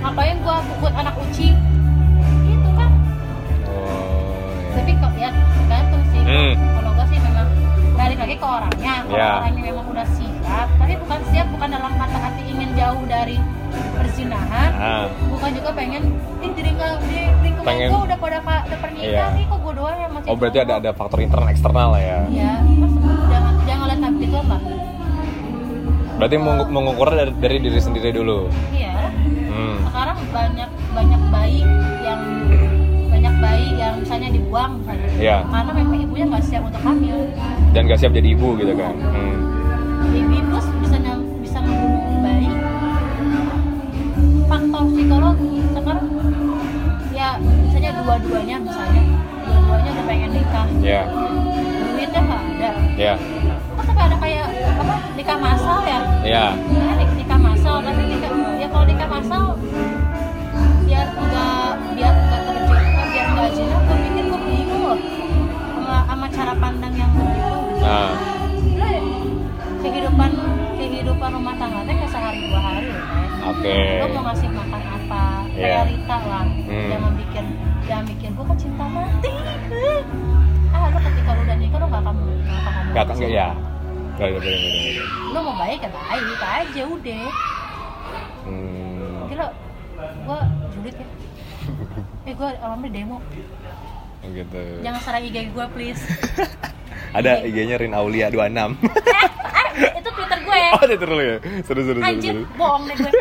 [0.00, 1.48] ngapain gua buat anak uci
[2.42, 2.90] gitu kan
[3.64, 4.04] Oh,
[4.60, 4.74] iya.
[4.74, 6.52] tapi kok ya tergantung sih Hmm.
[6.72, 7.48] kalau gua sih memang
[7.92, 9.30] balik lagi ke orangnya kalau Ya.
[9.38, 13.36] orangnya memang udah siap tapi bukan siap bukan dalam kata arti ingin jauh dari
[13.92, 15.04] perzinahan Ah.
[15.26, 16.02] bukan juga pengen
[16.38, 19.26] ih di lingkungan di lingkungan Pengen- gua udah pada udah pernikahan Iya.
[19.34, 22.18] nih kok gua doang yang masih oh berarti ada ada faktor internal eksternal lah ya
[22.28, 22.92] ya mas
[23.26, 24.60] jangan jangan lihat tapi itu lah
[26.12, 28.48] berarti mengu- mengukurnya dari, dari diri sendiri dulu?
[28.70, 28.92] Iya.
[29.52, 29.76] Hmm.
[29.84, 31.60] sekarang banyak banyak bayi
[32.00, 32.20] yang
[33.06, 35.36] banyak bayi yang misalnya dibuang misalnya Iya.
[35.44, 37.18] karena memang ibunya nggak siap untuk hamil.
[37.72, 38.94] Dan gak siap jadi ibu gitu kan?
[38.96, 39.36] Hmm.
[40.08, 40.96] baby blues bisa
[41.40, 42.50] bisa membunuh bayi.
[44.44, 45.52] Faktor psikologi.
[45.72, 46.06] Sekarang
[47.12, 49.02] ya misalnya dua-duanya misalnya.
[49.42, 50.66] Dua-duanya udah pengen nikah.
[50.80, 51.02] Ya
[51.92, 52.70] duitnya nggak ada.
[52.96, 53.41] Ya kok
[53.92, 56.00] sampai ada kayak apa nikah masal ya?
[56.22, 59.44] Ya ya nik- nikah masal tapi nikah ya kalau nikah masal
[60.82, 64.98] biar enggak biar enggak terjadi biar enggak zina gue pikir gue bingung loh
[65.76, 67.56] sama, sama cara pandang yang begitu.
[67.82, 68.12] Nah.
[68.72, 68.88] Ya,
[69.82, 70.30] kehidupan
[70.74, 73.04] kehidupan rumah tangga teh sehari dua hari loh
[73.44, 73.76] oke.
[73.98, 75.64] Lo mau ngasih makan apa Iya.
[75.68, 76.44] kayak Rita lah.
[76.48, 76.88] Hmm.
[76.88, 77.44] jangan bikin
[77.84, 79.30] jangan bikin gue kan cinta mati
[80.72, 82.14] ah lo ketika lo udah nikah lo gak akan
[82.90, 83.48] gak akan kan ya
[84.12, 87.24] Gak ada bener bener lo mau baik ya baik aja udah.
[88.42, 89.24] Hmm.
[89.26, 89.46] gila
[90.24, 90.38] gua
[90.70, 91.06] julid ya.
[92.28, 93.18] Eh gua awalnya demo.
[94.22, 94.60] Gitu.
[94.80, 96.02] Jangan serang IG gua please.
[97.12, 98.72] Ada IG-nya Rin Aulia 26 ah
[100.00, 101.36] itu twitter gue oh ada terus ya?
[101.60, 102.48] Seru seru seru, anjir seru.
[102.56, 103.12] bohong deh gue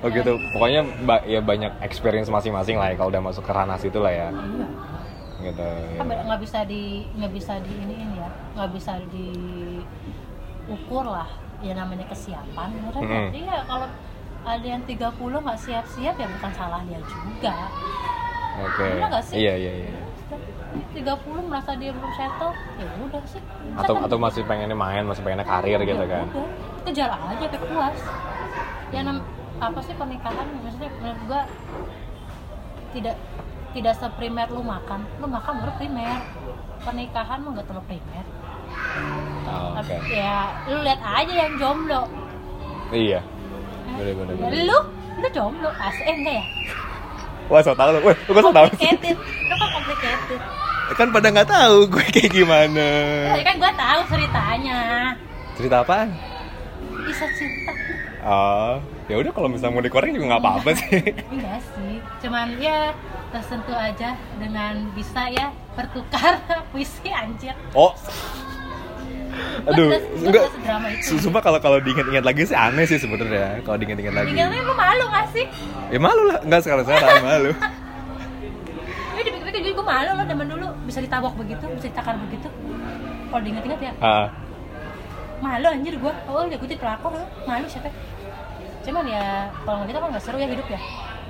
[0.00, 3.80] oh gitu pokoknya ba- ya banyak experience masing-masing lah ya kalau udah masuk ke ranah
[3.80, 4.28] situ lah ya.
[4.28, 4.66] Iya
[5.42, 8.28] gitu kan be- nggak bisa di nggak bisa di ini ya.
[8.54, 9.28] Nggak bisa di
[10.66, 11.28] ukur lah.
[11.60, 13.26] Ya namanya kesiapan bener Mm-mm.
[13.36, 13.84] iya kalau
[14.40, 17.54] ada yang 30 nggak siap-siap ya bukan salah dia juga.
[18.60, 18.88] Oke.
[18.98, 19.36] Nggak sih?
[19.38, 19.92] iya iya iya.
[20.94, 23.42] 30 merasa dia belum settle ya udah sih.
[23.74, 24.06] Atau Settle.
[24.06, 26.24] atau masih pengennya main masih pengennya karir gitu Ya kan?
[26.30, 26.48] Udah,
[26.80, 27.98] kejar aja sampai puas
[28.90, 29.16] ya nam
[29.60, 30.46] apa sih pernikahan?
[30.56, 31.40] Maksudnya menurut gua
[32.90, 33.16] tidak
[33.70, 35.06] tidak seprimer lu makan.
[35.22, 36.18] Lu makan baru primer.
[36.80, 38.24] Pernikahan mah nggak terlalu primer.
[39.50, 39.86] Oh, oke.
[39.90, 42.02] Tapi ya lu lihat aja yang jomblo.
[42.90, 43.20] Iya.
[43.98, 44.78] Bener bener Ya, bener lu
[45.20, 45.70] lu jomblo.
[45.78, 46.46] Asli eh enggak ya?
[47.50, 48.00] Wah so tau lu.
[48.02, 48.78] Wah kok so tau sih?
[48.78, 49.16] Complicated.
[49.18, 50.40] Lu kan complicated?
[50.90, 52.88] Kan pada nggak tahu gue kayak gimana.
[53.38, 54.78] Ya kan gua tahu ceritanya.
[55.54, 56.10] Cerita apaan?
[57.06, 57.72] Bisa cinta
[58.20, 58.76] oh
[59.08, 61.00] ya udah kalau misalnya mau dikoreng juga nggak apa-apa sih.
[61.32, 62.92] Enggak sih, cuman ya
[63.30, 66.42] tersentuh aja dengan bisa ya bertukar
[66.74, 67.54] puisi anjir.
[67.72, 67.94] oh
[69.64, 69.98] aduh gua
[70.50, 71.16] enggak itu.
[71.22, 75.04] Sumpah kalau kalau diingat-ingat lagi sih aneh sih sebenarnya kalau diingat-ingat lagi Dikira lu malu
[75.08, 75.46] gak sih?
[75.88, 77.50] ya malu lah enggak sekarang sekarang malu
[79.16, 82.48] Ya dipikir-pikir juga gue malu loh zaman dulu bisa ditabok begitu, bisa ditakar begitu.
[83.28, 83.92] Kalau diingat-ingat ya
[85.40, 86.12] malu anjir gua.
[86.28, 87.12] Oh ya gue jadi pelakor
[87.44, 87.88] malu siapa?
[88.80, 90.80] Cuman ya kalau gitu kan nggak seru ya hidup ya.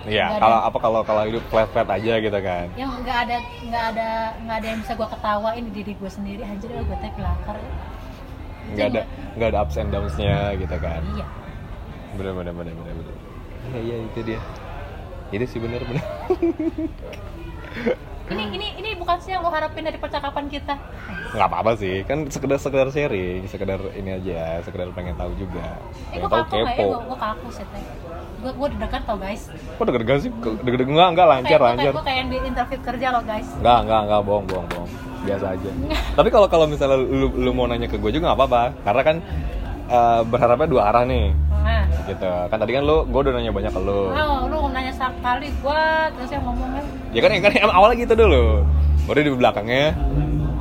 [0.09, 2.67] Iya ada- kalau apa kalau kalau hidup flat flat aja gitu kan.
[2.73, 3.37] Yang nggak ada
[3.69, 4.09] nggak ada
[4.41, 6.43] nggak ada yang bisa gua ketawain di diri gue sendiri.
[6.45, 7.57] Anjir gue teh pelakor.
[7.57, 7.71] ya.
[8.71, 9.03] nggak ada
[9.35, 11.03] nggak ada ups and downs-nya gitu kan.
[11.17, 11.27] Iya.
[12.15, 13.15] bener bener bener bener bener.
[13.71, 14.41] Iya iya itu dia.
[15.31, 16.05] Itu sih bener bener.
[18.31, 20.79] Ini ini ini bukan sih yang lo harapin dari percakapan kita?
[21.35, 25.83] Nggak apa-apa sih kan sekedar sekedar sharing sekedar ini aja sekedar pengen tahu juga.
[26.15, 26.71] Eh pengen gue tahu ya?
[26.71, 26.85] kepo.
[26.95, 27.83] Gue gue kaku sih teh
[28.41, 29.43] gue gue deg-degan tau guys.
[29.77, 30.31] Kok deg-degan sih?
[30.65, 31.93] Deg-degan enggak enggak lancar kayak lancar.
[31.93, 33.49] gue kayak di interview kerja lo guys.
[33.61, 34.91] Enggak enggak enggak bohong bohong bohong.
[35.21, 35.71] Biasa aja.
[36.19, 38.63] Tapi kalau kalau misalnya lu, lu mau nanya ke gue juga nggak apa-apa.
[38.81, 39.17] Karena kan
[39.93, 41.27] eh, berharapnya dua arah nih.
[41.61, 41.85] Nah.
[42.09, 42.33] Gitu.
[42.49, 44.01] Kan tadi kan lu gue udah nanya banyak ke lu.
[44.09, 45.83] Oh, lu nanya sekali gue
[46.17, 46.83] terus yang ngomongnya.
[47.13, 48.65] Ya kan ya kan awalnya gitu dulu.
[49.05, 49.93] Baru di belakangnya.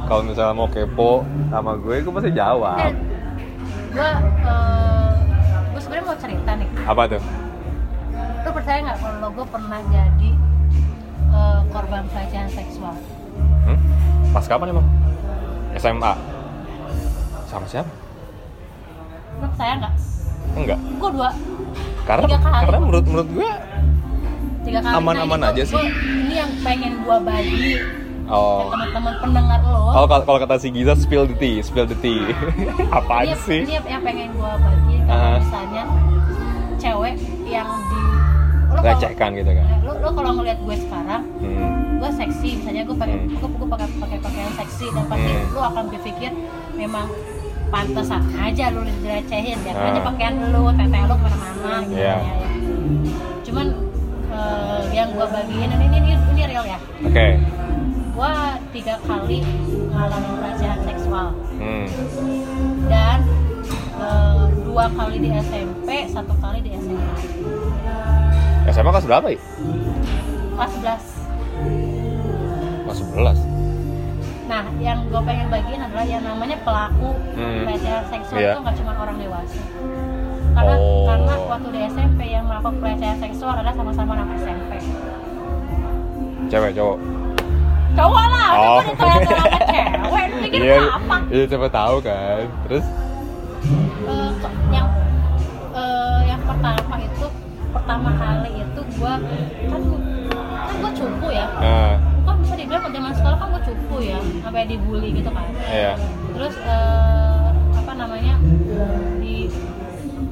[0.03, 2.91] Kalau misalnya mau kepo sama gue gue pasti jawab.
[2.91, 2.93] Eh,
[3.95, 4.09] gue
[4.43, 5.15] uh,
[5.71, 6.67] gue sebenarnya mau cerita nih.
[6.83, 7.23] Apa tuh
[8.49, 10.29] lu percaya nggak kalau gue pernah jadi
[11.29, 12.97] eh, korban pelecehan seksual
[13.63, 13.77] hmm?
[14.27, 14.87] pas kapan emang
[15.75, 16.13] SMA
[17.45, 17.91] sama siapa
[19.35, 19.93] lu percaya nggak
[20.55, 21.29] enggak gue dua
[22.03, 22.61] karena Tiga kali.
[22.65, 23.49] karena menurut menurut gue
[24.59, 25.77] tiga kali Aman-aman Nah, aja sih.
[25.77, 27.69] ini yang pengen gue bagi
[28.25, 31.97] oh teman-teman pendengar lo Oh, kalau kalau kata si Giza spill the tea, spill the
[31.97, 32.29] tea.
[32.97, 33.61] Apaan ini, sih?
[33.63, 35.37] ini yang pengen gue bagi kalau Ah.
[35.37, 35.83] misalnya
[36.77, 38.28] cewek yang di lo
[38.71, 39.65] Lecehkan gitu kan.
[39.81, 41.97] lo, lo kalau ngeliat gue sekarang Hmm.
[41.97, 43.29] gue seksi misalnya gue pakai Hmm.
[43.33, 45.49] gue gue pakai pakai pakaian seksi dan pasti Hmm.
[45.49, 46.31] lu akan berpikir
[46.73, 47.07] memang
[47.67, 49.89] pantesan aja lu dilecehin biar Ah.
[49.89, 52.15] aja pakaian lu teteh lu ke mana-mana gitu Iya.
[52.15, 52.49] ya, ya.
[53.41, 53.67] cuman
[54.29, 57.27] eh, yang gue bagiin ini ini ini real ya Oke.
[58.11, 58.33] gue
[58.71, 59.39] tiga kali
[59.89, 61.27] ngalamin pelecehan seksual
[61.57, 61.85] Hmm.
[62.85, 63.19] dan
[63.97, 67.11] eh, dua kali di SMP satu kali di SMA
[68.67, 69.39] SMA kelas berapa ya?
[70.51, 70.99] kelas 11
[72.83, 73.37] Kelas 11.
[74.45, 77.63] Nah, yang gue pengen bagiin adalah yang namanya pelaku Hmm.
[77.63, 78.51] pelecehan seksual Iya.
[78.51, 79.61] itu nggak cuma orang dewasa.
[80.49, 81.05] Karena Oh.
[81.05, 84.71] karena waktu di SMP yang melakukan pelecehan seksual adalah sama-sama anak SMP.
[86.49, 86.97] Cewek, cowok.
[87.91, 88.57] Cowok lah, Oh.
[88.57, 88.81] oh.
[88.81, 88.97] gue
[89.29, 91.15] sama cewek, pikir Iya, gua apa?
[91.29, 92.43] iya siapa tahu kan.
[92.65, 92.85] Terus
[94.01, 94.87] Eh, kok- yang
[95.71, 97.25] eh, yang pertama itu
[97.69, 99.13] pertama kali itu gue
[99.65, 99.81] kan
[100.59, 101.93] kan gue cupu ya, nah,
[102.23, 105.45] kan bisa dibilang zaman sekolah kan gue cupu ya, sampai dibully gitu kan.
[105.65, 105.93] iya.
[106.31, 108.35] terus eh, apa namanya
[109.17, 109.49] di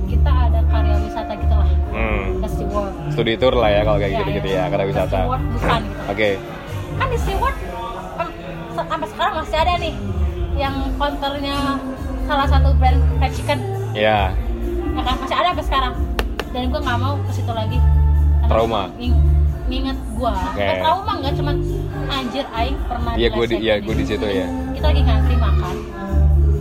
[0.05, 2.37] kita ada karya wisata gitu lah Hmm.
[2.37, 5.17] ke SeaWorld Studi tour lah ya kalau kayak Iya, gitu-gitu ya, karena Ke wisata.
[5.17, 6.29] SeaWorld Busan gitu Oke.
[6.93, 7.57] kan di SeaWorld
[8.13, 8.27] kan
[8.69, 9.95] se- sampai sekarang masih ada nih
[10.55, 11.57] yang counternya
[12.23, 13.59] salah satu brand fried chicken
[13.91, 14.19] Iya.
[14.93, 15.93] ya kan masih ada sampai sekarang
[16.49, 17.77] dan gue nggak mau ke situ lagi
[18.37, 18.83] Karena Trauma.
[19.67, 20.55] nginget gue Oke.
[20.57, 21.55] Bukan trauma nggak cuman
[22.07, 24.47] anjir aing pernah Iya, gua di- iya, gua di situ, ya.
[24.71, 25.75] kita lagi ngantri makan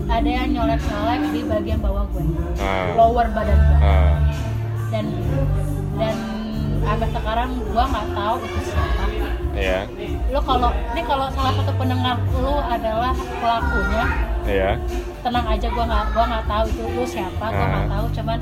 [0.07, 2.25] ada yang nyolek-nyolek di bagian bawah gue
[2.57, 2.87] Nah.
[2.95, 4.15] lower badan gue Nah.
[4.89, 5.05] dan
[5.95, 6.17] dan
[6.81, 9.05] sampai sekarang gua nggak tahu itu siapa
[9.53, 9.81] Iya.
[10.29, 14.05] lo kalau ini kalau salah satu pendengar lu adalah pelakunya
[14.45, 14.71] Iya.
[15.21, 17.91] tenang aja gua nggak gua nggak tahu itu lu siapa gua nggak Ah.
[17.93, 18.39] tahu cuman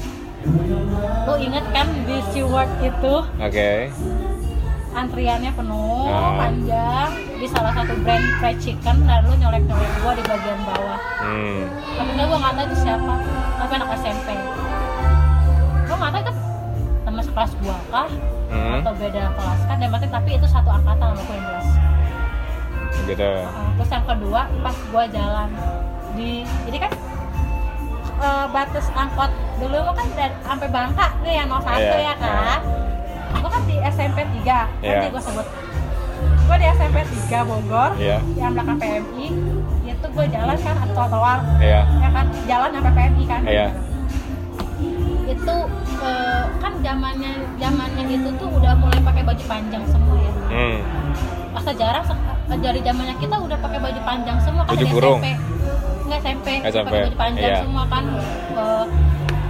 [1.25, 3.71] lu inget kan di SeaWorld itu Oke.
[4.93, 6.39] antriannya penuh Ah.
[6.39, 10.99] panjang di salah satu brand fried chicken dan lu nyolek nyolek gua di bagian bawah
[11.19, 11.61] Hmm.
[11.95, 13.15] tapi gua nggak tahu itu siapa
[13.57, 14.29] tapi anak SMP
[15.85, 16.33] gua nggak tahu itu
[17.03, 18.09] teman sekelas gua kah
[18.47, 18.79] Hmm.
[18.79, 21.69] atau beda kelas kan yang penting tapi itu satu angkatan sama gue yang jelas
[23.05, 23.21] Gitu.
[23.21, 25.49] Uh, terus yang kedua pas gua jalan
[26.15, 26.93] di jadi kan
[28.25, 32.61] uh, batas angkot dulu mah kan dari sampai Bangka nih yang 01 Iya, ya kan
[33.35, 34.59] gua kan di SMP 3 Iya.
[34.81, 35.47] nanti gua sebut
[36.45, 38.19] gua di SMP 3 Bogor Iya.
[38.35, 39.27] yang belakang PMI
[39.85, 41.81] itu gua jalan kan atau trotoar Iya.
[41.85, 43.67] ya kan jalan sampai PMI kan Iya.
[45.25, 45.57] itu
[45.99, 50.79] uh, kan zamannya zamannya itu tuh udah mulai pakai baju panjang semua ya Hmm.
[51.51, 52.05] masa jarang
[52.55, 55.19] dari zamannya kita udah pakai baju panjang semua kan Baju dari kurung.
[55.19, 55.29] SMP
[56.17, 57.59] SMP, SMP, pakai baju panjang iya.
[57.61, 58.05] semua kan
[58.55, 58.85] Eh,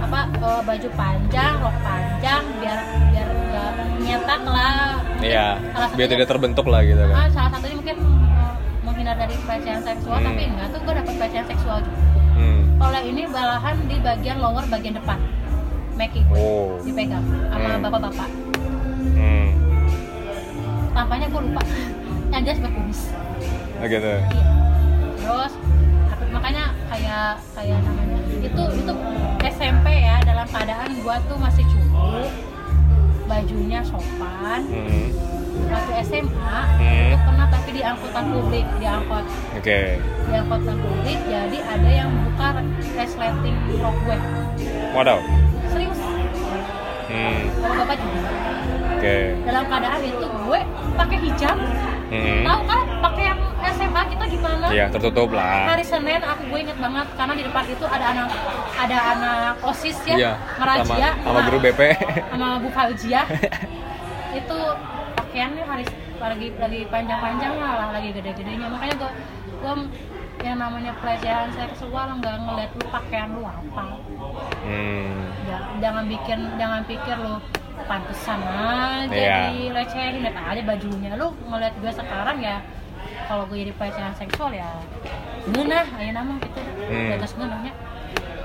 [0.01, 2.79] apa eh, baju panjang rok panjang biar
[3.09, 5.47] biar nggak nyetak lah Iya.
[5.95, 7.29] Biar tidak terbentuk lah gitu ah, kan.
[7.31, 10.27] salah satunya mungkin eh, menghindar dari pelecehan seksual Hmm.
[10.27, 11.99] tapi enggak tuh gue dapet pelecehan seksual juga
[12.35, 12.61] Hmm.
[12.77, 15.19] kalau ini balahan di bagian lower bagian depan
[15.95, 16.75] Meki gue Oh.
[16.81, 17.81] dipegang sama Hmm.
[17.81, 18.29] bapak-bapak
[19.13, 19.47] Hmm.
[20.91, 21.63] tampaknya gue lupa
[22.31, 23.01] yang jelas berkumis
[23.75, 24.07] Oh gitu.
[24.07, 24.19] Iya.
[25.17, 25.53] terus
[26.25, 28.93] makanya kayak kayak namanya itu itu
[29.45, 32.29] SMP ya dalam keadaan gua tuh masih cukup
[33.25, 35.07] bajunya sopan Hmm.
[35.65, 37.09] waktu SMA Hmm.
[37.09, 39.25] itu pernah tapi di angkutan publik di angkot
[39.55, 39.79] Oke.
[39.97, 42.47] di angkutan publik jadi ada yang buka
[42.93, 44.17] resleting rok gue
[44.93, 45.19] Waduh.
[45.67, 45.99] serius
[47.05, 47.41] Hmm.
[47.57, 48.19] bapak juga
[48.95, 49.17] Oke.
[49.41, 50.59] dalam keadaan itu gue
[50.95, 51.57] pakai hijab
[52.07, 52.43] Hmm.
[52.43, 55.65] tahu kan pakai yang SMA kita gimana Iya, tertutup lah.
[55.67, 58.29] hari Senin aku gue inget banget karena di depan itu ada anak
[58.75, 61.81] ada anak osis ya Iya, ngerajia sama, sama guru BP.
[62.31, 63.21] sama Bu Fauzia
[64.39, 64.57] itu
[65.15, 65.83] pakaiannya hari
[66.15, 69.11] lagi lagi panjang-panjang lah lagi gede-gedenya makanya gue
[69.55, 69.73] gue
[70.41, 73.83] yang namanya pelecehan seksual nggak ngeliat lu pakaian lu apa
[74.61, 75.29] Hmm.
[75.43, 77.37] Ja- jangan bikin jangan pikir lu
[77.77, 79.37] pantesan aja Iya.
[79.51, 82.57] dilecehin lihat aja bajunya lu ngeliat gue sekarang ya
[83.25, 84.71] kalau gue jadi pelecehan seksual ya
[85.45, 87.13] ngeunah aya nama gitu Hmm.
[87.13, 87.73] atas ngeunahnya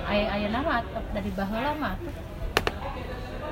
[0.05, 1.95] aya aya nama dari baheula mah.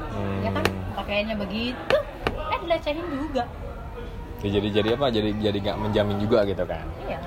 [0.09, 0.39] Hmm.
[0.41, 0.65] ya kan
[0.95, 1.97] pakaiannya begitu
[2.35, 3.45] eh dilecehin juga
[4.39, 5.11] Ya, jadi jadi apa?
[5.11, 6.87] Jadi jadi nggak menjamin juga gitu kan?
[7.03, 7.19] iya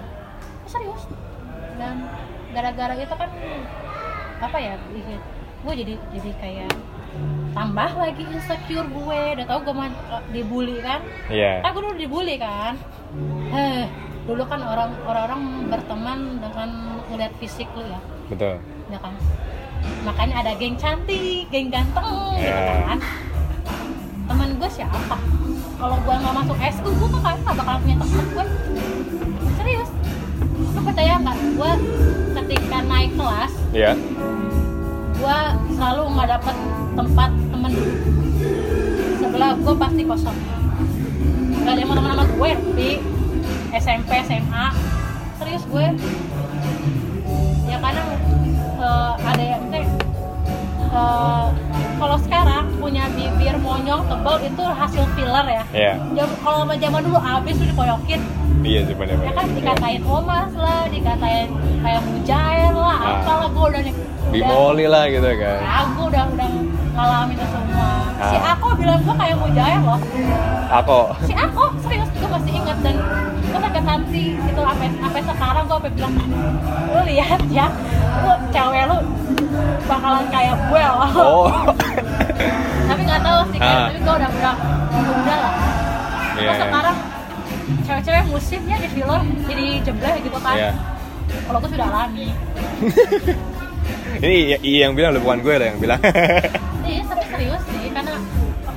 [0.64, 1.04] serius
[1.76, 2.08] dan
[2.50, 3.28] gara-gara itu kan
[4.40, 4.80] apa ya
[5.62, 6.72] gue jadi jadi kayak
[7.52, 9.22] tambah lagi insecure gue.
[9.36, 11.02] Udah tau gue man- dibully kan?
[11.28, 11.62] Iya.
[11.62, 12.74] kan gue dulu dibully kan.
[13.52, 13.86] Eh
[14.22, 16.70] dulu kan orang orang berteman dengan
[17.06, 18.00] ngeliat fisik lu ya.
[18.28, 18.56] Betul.
[18.88, 19.14] ya kan?
[20.02, 22.08] Makanya ada geng cantik geng ganteng
[22.38, 22.86] gitu Iya.
[22.88, 23.00] kan?
[24.26, 25.18] Teman gue siapa?
[25.76, 28.46] Kalau gue nggak masuk SU gue kan kayaknya nggak bakal punya teman gue.
[29.54, 29.90] Serius?
[30.72, 31.38] Lu percaya nggak?
[31.52, 31.72] Gue
[32.34, 33.92] ketika naik kelas Iya.
[35.22, 35.38] Gue
[35.72, 36.56] selalu nggak dapet
[36.92, 37.72] tempat temen.
[39.16, 40.38] Sebelah gue pasti kosong.
[41.62, 42.90] Gak ada yang mau temen sama gue di
[43.72, 44.66] SMP SMA
[45.38, 45.86] serius gue.
[47.64, 48.08] Ya kadang
[48.76, 49.86] eh, ada yang teh
[50.92, 51.46] eh,
[51.96, 55.64] kalau sekarang punya bibir monyong tebal itu hasil filler ya.
[55.72, 55.94] Iya.
[56.16, 58.22] Jam- kalau sama zaman dulu abis tuh dikoyokin
[58.62, 59.18] Iya sih benar.
[59.18, 61.50] ya kan dikatain omas lah dikatain
[61.82, 63.18] kayak mujair lah Ah.
[63.18, 63.96] apalah gue udah nih
[64.32, 65.60] Bimoli lah gitu kan.
[65.60, 66.50] aku udah udah
[66.92, 67.88] ngalamin itu semua
[68.22, 68.54] si Ah.
[68.54, 70.00] aku bilang gue kayak mujair loh
[70.74, 71.00] Aku.
[71.22, 72.96] si aku serius gue masih inget dan
[73.42, 76.14] gue sakit hati gitu sampai sampai sekarang gue sampai bilang
[76.88, 77.68] lu lihat ya
[78.20, 78.98] lu cewek lu
[79.84, 81.48] bakalan kayak gue loh Oh.
[82.90, 83.86] tapi nggak tahu sih kayak Ah.
[83.86, 84.54] tapi gue udah udah
[85.14, 85.54] udah lah
[86.32, 86.48] Iya.
[86.48, 86.98] Terus sekarang
[87.82, 90.72] cewek-cewek musimnya di film jadi jebleh gitu kan Iya.
[91.44, 92.28] kalau gue sudah alami
[94.20, 96.00] Ini iya, iya yang bilang, lu bukan gue lah yang bilang.
[96.90, 98.16] iya tapi serius sih karena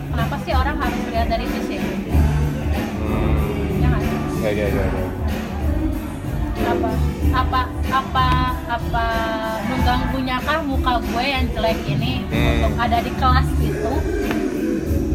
[0.08, 3.82] kenapa sih orang harus melihat dari fisik hmm.
[3.82, 4.02] ya nggak?
[4.44, 5.04] Ya, ya, ya, ya.
[6.64, 6.90] apa
[7.34, 8.26] apa apa
[8.70, 9.04] apa
[9.66, 12.62] mengganggunya kah muka gue yang jelek ini Hmm.
[12.62, 13.94] untuk ada di kelas itu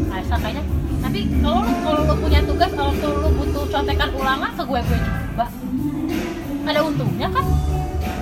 [0.06, 0.64] nah, kayaknya
[1.00, 4.98] tapi kalau lu kalau lu punya tugas kalau lu butuh contekan ulangan ke gue gue
[5.00, 5.46] juga
[6.66, 7.46] ada untungnya kan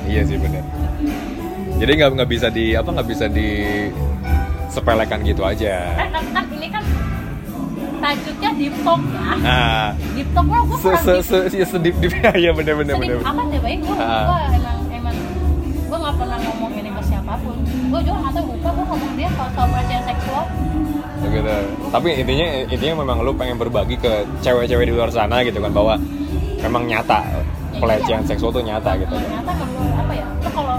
[0.09, 0.65] Iya sih benar.
[1.79, 3.49] Jadi nggak nggak bisa di apa nggak bisa di
[4.69, 5.95] sepelekan gitu aja.
[5.95, 6.85] kan, kan, kan ini kan
[7.99, 9.29] tajuknya deep talk ya.
[9.43, 12.95] Nah, deep talk lah gue se se deep se ya sedip dip ya benar benar
[12.99, 13.31] sedih benar.
[13.35, 15.17] amat ya baik gue gue emang emang
[15.89, 17.57] gue nggak pernah ngomong ini ke siapa pun.
[17.65, 20.45] Gue juga nggak tahu lupa gue ngomong dia kalau soal pelecehan seksual.
[21.19, 21.57] Gitu.
[21.91, 25.95] Tapi intinya intinya memang lu pengen berbagi ke cewek-cewek di luar sana gitu kan bahwa
[26.63, 27.23] memang nyata
[27.79, 29.15] pelecehan seksual tuh nyata gitu.
[29.15, 30.27] ternyata menurut apa ya?
[30.43, 30.77] Itu kalau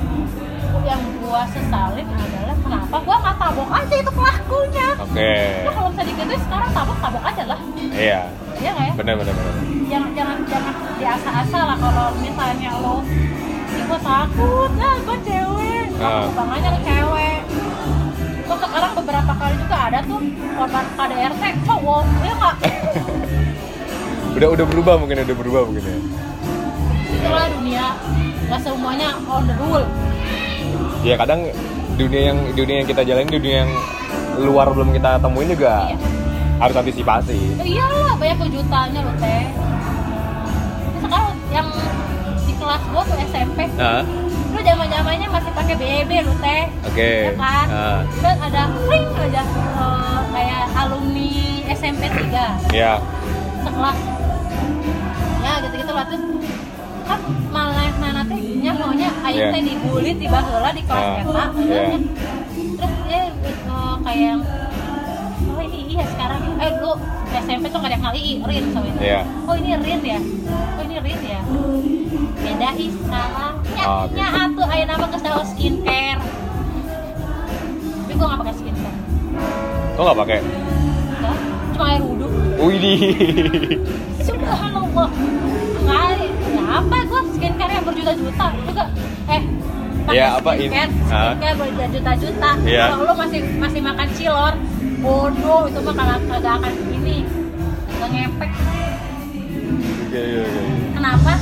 [0.85, 4.88] yang gua sesalin adalah kenapa gua nggak tabok aja itu pelakunya.
[4.99, 5.34] Oke.
[5.65, 7.60] lu kalau bisa digituin sekarang tabok tabok aja lah.
[7.91, 8.22] Iya.
[8.60, 8.93] iya nggak ya?
[8.95, 9.53] Benar benar benar.
[9.89, 12.95] jangan jangan jangan diasa-asa lah kalau misalnya lo
[13.69, 15.85] ih gua takut lah gua cewek.
[15.99, 17.39] Aku bang aja ke cewek.
[18.49, 20.19] Terus sekarang beberapa kali juga ada tuh
[20.57, 22.56] korban KDRT cowok ya nggak?
[24.39, 25.99] Udah udah berubah mungkin udah berubah mungkin ya.
[27.19, 27.88] itulah dunia.
[28.47, 29.85] Nggak semuanya on the rule
[31.00, 31.48] Ya kadang
[31.96, 33.72] dunia yang dunia yang kita jalanin dunia yang
[34.40, 35.98] luar belum kita temuin juga Iya.
[36.60, 37.40] harus antisipasi.
[37.56, 39.44] Ya iyalah banyak kejutannya loh teh.
[40.98, 41.68] Sekarang yang
[42.41, 44.04] di kelas gua tuh SMP Ah,
[44.50, 46.64] lu zaman zamannya masih pakai BB lu teh.
[46.86, 47.12] Oke.
[47.26, 47.68] ya kan?
[47.70, 51.32] Ah, terus ada ring aja eh, kayak alumni
[51.70, 52.94] SMP 3 ya.
[53.60, 53.98] sekelas.
[55.40, 56.06] Ya gitu gitu lah.
[56.06, 56.24] Terus
[57.06, 57.20] kan
[57.50, 57.89] malah
[58.31, 61.97] nya maunya aing teh dibully di baheula di kelas Ah, eta iya.
[62.77, 64.41] terus ya eh, kayak yang
[65.49, 66.91] oh ini iya sekarang eh lu
[67.31, 69.22] SMP tuh gak ada yang kenal Ii, Rin sama itu Iya.
[69.45, 70.19] oh ini Rin ya
[70.77, 71.39] oh ini Rin ya
[72.39, 74.15] beda ih sekarang nya Oh, gitu.
[74.15, 76.22] nya atuh aya nama tahu skincare
[77.99, 78.97] tapi gua gak pakai skincare
[79.95, 80.39] Lo nggak pakai?
[81.73, 82.27] Cuma air wudhu
[82.60, 82.99] Widih.
[84.19, 85.07] Subhanallah.
[85.80, 86.19] Kali,
[87.90, 88.86] berjuta-juta juga.
[89.28, 89.41] Eh,
[90.06, 90.66] pakai Ya, apa ini?
[90.68, 91.34] skincare, Ah.
[91.34, 92.49] skincare berjuta-juta.
[92.64, 92.86] Iya.
[92.88, 94.53] Kalau lo masih masih makan cilor,
[94.99, 97.18] bodoh itu mah kagak kagak akan ini,
[97.91, 98.52] nggak ngepek.
[100.10, 100.64] Iya, iya, iya.
[100.91, 101.34] Kenapa?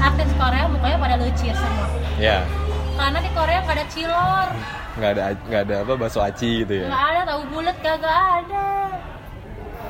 [0.00, 1.86] Artis Korea mukanya pada lucir semua.
[2.16, 2.38] Ya,
[2.94, 4.48] Karena di Korea nggak ada cilor,
[4.94, 6.86] nggak ada nggak ada apa bakso aci gitu ya.
[6.86, 8.64] nggak ada tahu bulat kagak ada.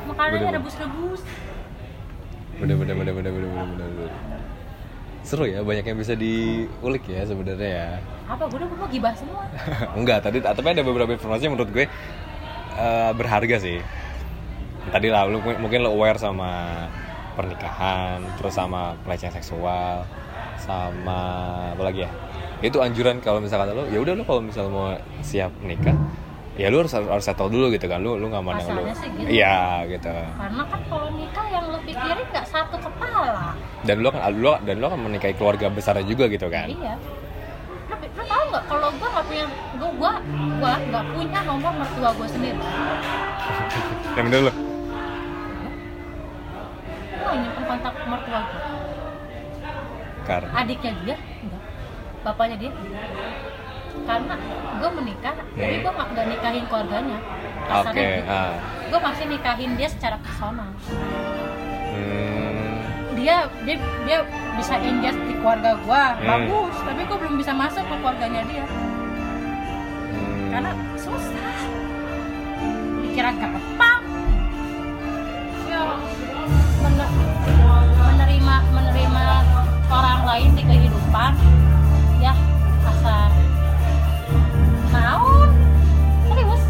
[0.01, 1.21] Makanannya rebus-rebus.
[2.57, 3.87] Bener bener bener bener bener bener bener.
[3.89, 4.11] bener.
[5.21, 7.89] Seru ya, banyak yang bisa diulik ya sebenarnya ya.
[8.25, 9.45] Apa gue udah mau gibah semua.
[9.99, 11.85] Enggak, tadi tapi ada beberapa informasi yang menurut gue
[12.77, 13.77] eh, berharga sih.
[14.89, 16.83] Tadi lah, lu, mungkin lo aware sama
[17.37, 20.03] pernikahan, terus sama pelecehan seksual,
[20.57, 21.19] sama
[21.77, 22.11] apa lagi ya?
[22.65, 25.93] Itu anjuran kalau misalkan lo, ya udah lo kalau misal mau siap nikah,
[26.59, 29.09] ya lu harus harus settle dulu gitu kan, lu lu nggak mandang lu, Asalnya sih
[29.15, 29.29] gitu.
[29.31, 30.11] iya gitu.
[30.11, 33.55] Karena kan kalau nikah yang lu pikirin nggak satu kepala.
[33.87, 36.67] Dan lu kan lu dan lu akan menikahi keluarga besarnya juga gitu kan?
[36.67, 36.99] Iya.
[37.87, 39.45] Lu, lu tau nggak kalau gue nggak punya
[39.79, 40.13] gue gua
[40.59, 42.59] gua nggak punya nomor mertua gue sendiri.
[44.19, 44.39] Yang bener?
[44.43, 44.51] Gue
[47.23, 48.61] nggak nyimpen kontak mertua gue.
[50.27, 51.63] Karena Adiknya dia enggak.
[52.21, 52.71] Bapaknya dia
[54.01, 54.35] karena
[54.73, 57.17] gue menikah tapi gue nggak nikahin keluarganya
[57.63, 58.27] Oke, gitu.
[58.27, 58.51] ah.
[58.83, 60.69] gue masih nikahin dia secara personal
[61.91, 62.79] Hmm,
[63.13, 64.19] dia dia dia
[64.53, 66.25] bisa ingest di keluarga gue Hmm.
[66.25, 70.49] bagus tapi gue belum bisa masuk ke keluarganya dia hmm.
[70.49, 71.55] karena susah
[73.01, 74.01] dikira gampang
[75.65, 75.81] ya
[76.81, 77.13] men-
[78.01, 79.25] menerima menerima
[79.89, 81.31] orang lain di kehidupan
[82.19, 82.33] ya
[82.85, 83.29] asal
[84.91, 85.49] naon
[86.27, 86.63] serius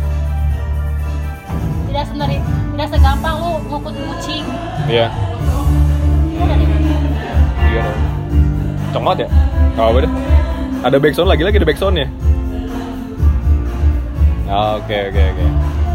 [1.86, 2.38] tidak sendiri
[2.72, 4.46] tidak segampang lu ngukut kucing
[4.88, 5.08] Iya.
[7.64, 7.98] Iya dong.
[8.92, 9.28] Cong banget ya?
[9.72, 10.12] Gak apa deh.
[10.82, 12.08] Ada backsound lagi lagi ada backsoundnya.
[14.46, 15.46] Ah, Oke oke oke.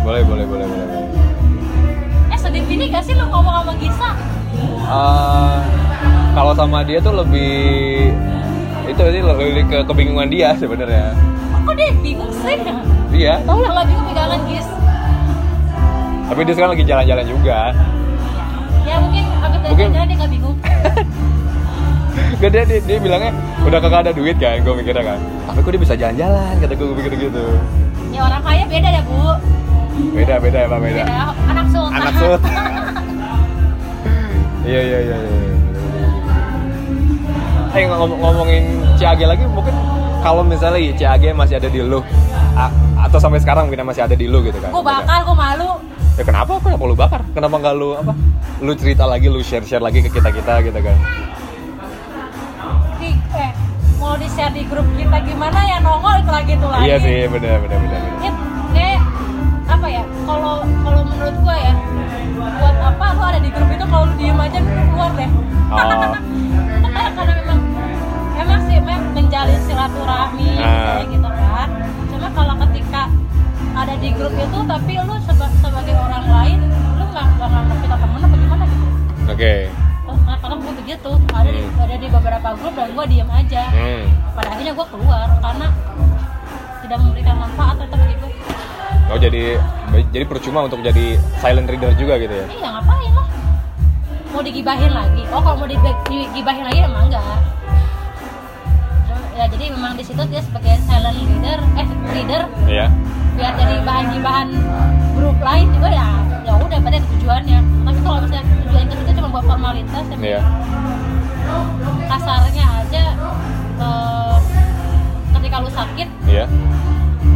[0.00, 0.86] Boleh boleh boleh boleh.
[0.86, 1.04] boleh.
[2.26, 4.10] eh sedih ini gak sih lu ngomong sama Gisa
[4.82, 5.60] Ah,
[6.32, 8.14] kalau sama dia tuh lebih
[8.86, 11.12] itu sih lebih ke kebingungan dia sebenarnya.
[11.66, 12.56] Kok dia bingung sih
[13.12, 13.34] Iya.
[13.42, 14.66] tau lah lebih pegangan Gis
[16.26, 17.58] Tapi dia sekarang lagi jalan-jalan juga.
[18.82, 20.56] ya mungkin abis dari Mungkin- dia gak bingung
[22.36, 23.32] Gak dia, dia, dia bilangnya
[23.62, 25.18] udah kagak ada duit kan, gue mikirnya kan.
[25.46, 27.44] Tapi kok dia bisa jalan-jalan, kata gue mikir gitu.
[28.08, 29.20] ya orang kaya beda ya bu
[30.12, 31.02] Beda beda ya pak beda.
[31.02, 31.16] beda
[31.46, 32.52] anak sultan Anak sultan.
[34.66, 35.16] Iya iya iya.
[35.16, 35.54] iya.
[37.72, 38.64] Eh ngom- ngomongin
[38.96, 39.75] CAG lagi mungkin
[40.26, 42.02] kalau misalnya ya, CAG masih ada di lu
[42.56, 44.70] a- atau sampai sekarang mungkin masih ada di lu gitu kan.
[44.70, 45.70] gue bakar gue malu
[46.16, 46.56] Ya kenapa?
[46.58, 47.20] Kenapa lu bakar?
[47.30, 48.16] Kenapa nggak lu apa?
[48.58, 50.96] Lu cerita lagi, lu share share lagi ke kita kita gitu kan?
[52.96, 53.52] di eh
[53.96, 57.18] mau di share di grup kita gimana ya nongol itu lagi itu lagi Iya sih,
[57.28, 57.60] bener.
[57.60, 57.78] bener.
[58.16, 58.30] Ini
[58.72, 59.00] kayak
[59.68, 61.74] apa ya kalau kalau menurut gue ya
[62.56, 65.30] buat apa lu ada di grup itu kalau lu diem aja lu keluar deh
[65.66, 65.76] Oh.
[65.82, 67.60] karena memang
[68.38, 69.00] emang sih memang
[69.36, 70.64] menjalin silaturahmi Ah.
[70.64, 71.68] misalnya gitu kan
[72.08, 73.02] cuma kalau ketika
[73.76, 76.58] ada di grup itu tapi lu seba- sebagai orang lain
[76.96, 78.86] lu nggak nggak nganggap kita temen apa gimana gitu
[79.28, 79.54] Oke.
[80.24, 81.82] Nah, karena gue begitu ada di Hmm.
[81.84, 84.04] ada di beberapa grup dan gue diem aja Hmm.
[84.32, 85.66] pada akhirnya gue keluar karena
[86.80, 88.26] tidak memberikan manfaat atau begitu
[89.06, 89.44] Oh jadi
[90.10, 91.06] jadi percuma untuk jadi
[91.36, 92.46] silent reader juga gitu ya?
[92.50, 93.26] iya ngapain lah
[94.32, 97.20] mau digibahin lagi oh kalau mau digibahin lagi emang enggak
[99.36, 102.86] ya jadi memang di situ dia sebagai silent leader eh leader Iya.
[103.36, 104.48] biar jadi bahan gibahan
[105.12, 106.08] grup lain juga ya
[106.42, 110.16] ya udah berarti ada tujuannya tapi kalau misalnya tujuan ke situ cuma buat formalitas ya
[110.18, 110.40] Iya.
[112.06, 113.04] kasarnya aja
[113.78, 114.36] eh,
[115.32, 116.44] ketika lu sakit Iya.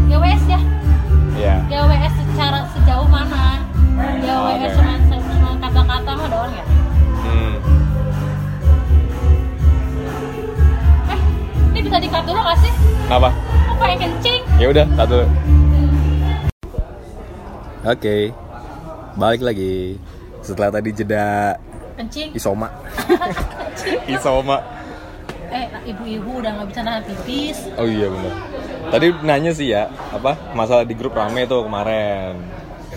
[0.08, 0.60] GWS ya
[1.36, 1.54] Iya.
[1.68, 3.60] GWS secara sejauh mana
[4.18, 4.68] GWS Oke.
[4.74, 6.64] cuma cuma kata-kata mah doang ya
[7.20, 7.54] Hmm.
[11.80, 13.30] Ini bisa dikat dulu gak sih Kenapa?
[13.32, 15.24] kok pengen kencing Ya udah satu.
[17.82, 18.28] Oke.
[19.16, 19.96] Balik lagi.
[20.40, 21.56] Setelah tadi jeda
[21.96, 22.68] kencing isoma.
[24.06, 24.60] isoma.
[25.50, 28.32] eh ibu-ibu udah nggak bisa nahan pipis Oh iya benar.
[28.86, 32.36] Tadi nanya sih ya, apa masalah di grup rame tuh kemarin.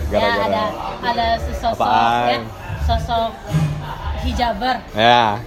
[0.06, 0.64] ya ada Gara-gara.
[1.02, 2.28] ada sosok Apaan?
[2.28, 2.38] ya
[2.84, 3.30] sosok
[4.20, 5.40] hijaber Ya.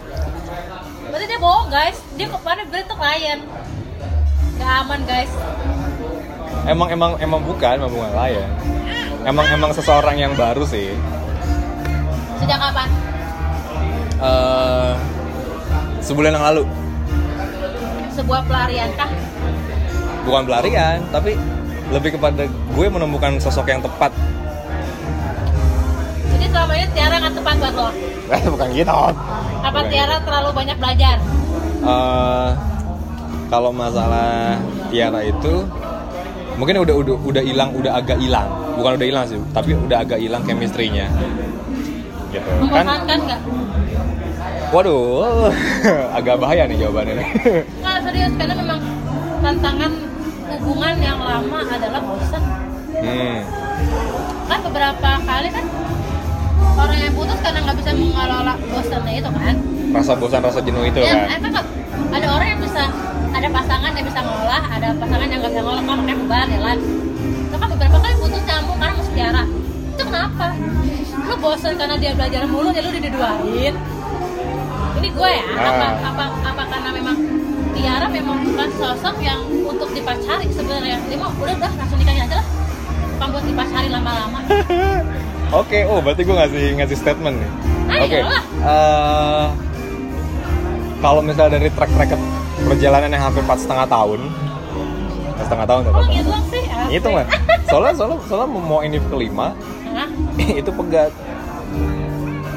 [1.38, 3.40] Dia bohong guys dia kemarin beli tuh klien
[4.58, 5.30] nggak aman guys
[6.68, 8.50] Emang emang emang bukan, emang bukan klien.
[9.24, 10.92] Emang emang seseorang yang baru sih.
[12.42, 12.90] sejak kapan
[14.20, 14.92] eh
[16.04, 16.64] sebulan yang lalu.
[18.12, 19.08] sebuah pelarian kah
[20.28, 21.40] Bukan pelarian, tapi
[21.94, 24.12] lebih kepada gue menemukan sosok yang tepat.
[26.48, 27.88] Jadi selama ini Tiara nggak tepat buat lo?
[28.32, 31.18] Eh, bukan gitu Apa Bukan Tiara terlalu banyak belajar?
[31.84, 32.50] Eh,
[33.52, 34.56] kalau masalah
[34.88, 35.54] Tiara itu
[36.56, 38.48] mungkin udah udah udah hilang udah agak hilang
[38.80, 41.06] bukan udah hilang sih tapi udah agak hilang chemistry-nya
[42.34, 43.42] gitu kan nggak?
[44.74, 45.54] waduh
[46.18, 47.28] agak bahaya nih jawabannya nih
[47.86, 48.80] Nggak serius karena memang
[49.46, 49.92] tantangan
[50.50, 52.44] hubungan yang lama adalah bosan.
[53.06, 53.38] hmm.
[54.50, 55.66] Kan beberapa kali kan
[56.78, 59.56] orang yang putus karena nggak bisa mengelola bosannya itu kan.
[59.88, 61.42] rasa bosan rasa jenuh itu ya, kan
[62.08, 62.84] ada orang yang bisa
[63.30, 66.60] ada pasangan yang bisa ngolah, ada pasangan yang nggak bisa ngolah, kan makanya bubar ya
[66.60, 66.80] lan.
[67.48, 69.44] Itu kan beberapa kali putus nyambung karena masih Tiara.
[69.94, 70.46] Itu kenapa?
[71.28, 73.74] Lu bosan karena dia belajar mulu, ya lu diduain.
[74.98, 76.10] Ini gue ya, apa, Ah.
[76.10, 77.18] apa, apa karena memang
[77.78, 80.98] Tiara memang bukan sosok yang untuk dipacari sebenarnya.
[81.06, 82.48] Dia mau udah udah langsung nikahin aja lah.
[83.14, 84.40] Bukan buat dipacari lama-lama.
[85.48, 87.52] Oke, oh berarti gue ngasih ngasih statement nih.
[87.88, 88.20] Ah, Oke.
[88.20, 88.44] iyalah.
[88.68, 89.46] eh,
[91.00, 92.20] kalau misalnya dari track record
[92.68, 94.20] perjalanan yang hampir empat setengah tahun,
[95.32, 96.64] empat setengah tahun Oh teman gitu sih.
[96.92, 97.24] Itu mah.
[97.72, 99.56] Soalnya soalnya soalnya mau ini kelima
[100.60, 101.16] itu pegat.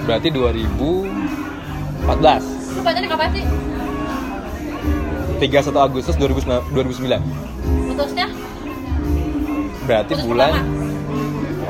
[0.02, 1.06] Berarti 2014.
[2.74, 3.44] Lu kapan sih?
[5.38, 6.74] 31 Agustus 2009.
[6.74, 7.22] 2009.
[7.94, 8.26] Putusnya?
[9.86, 10.79] Berarti Putus bulan pertama?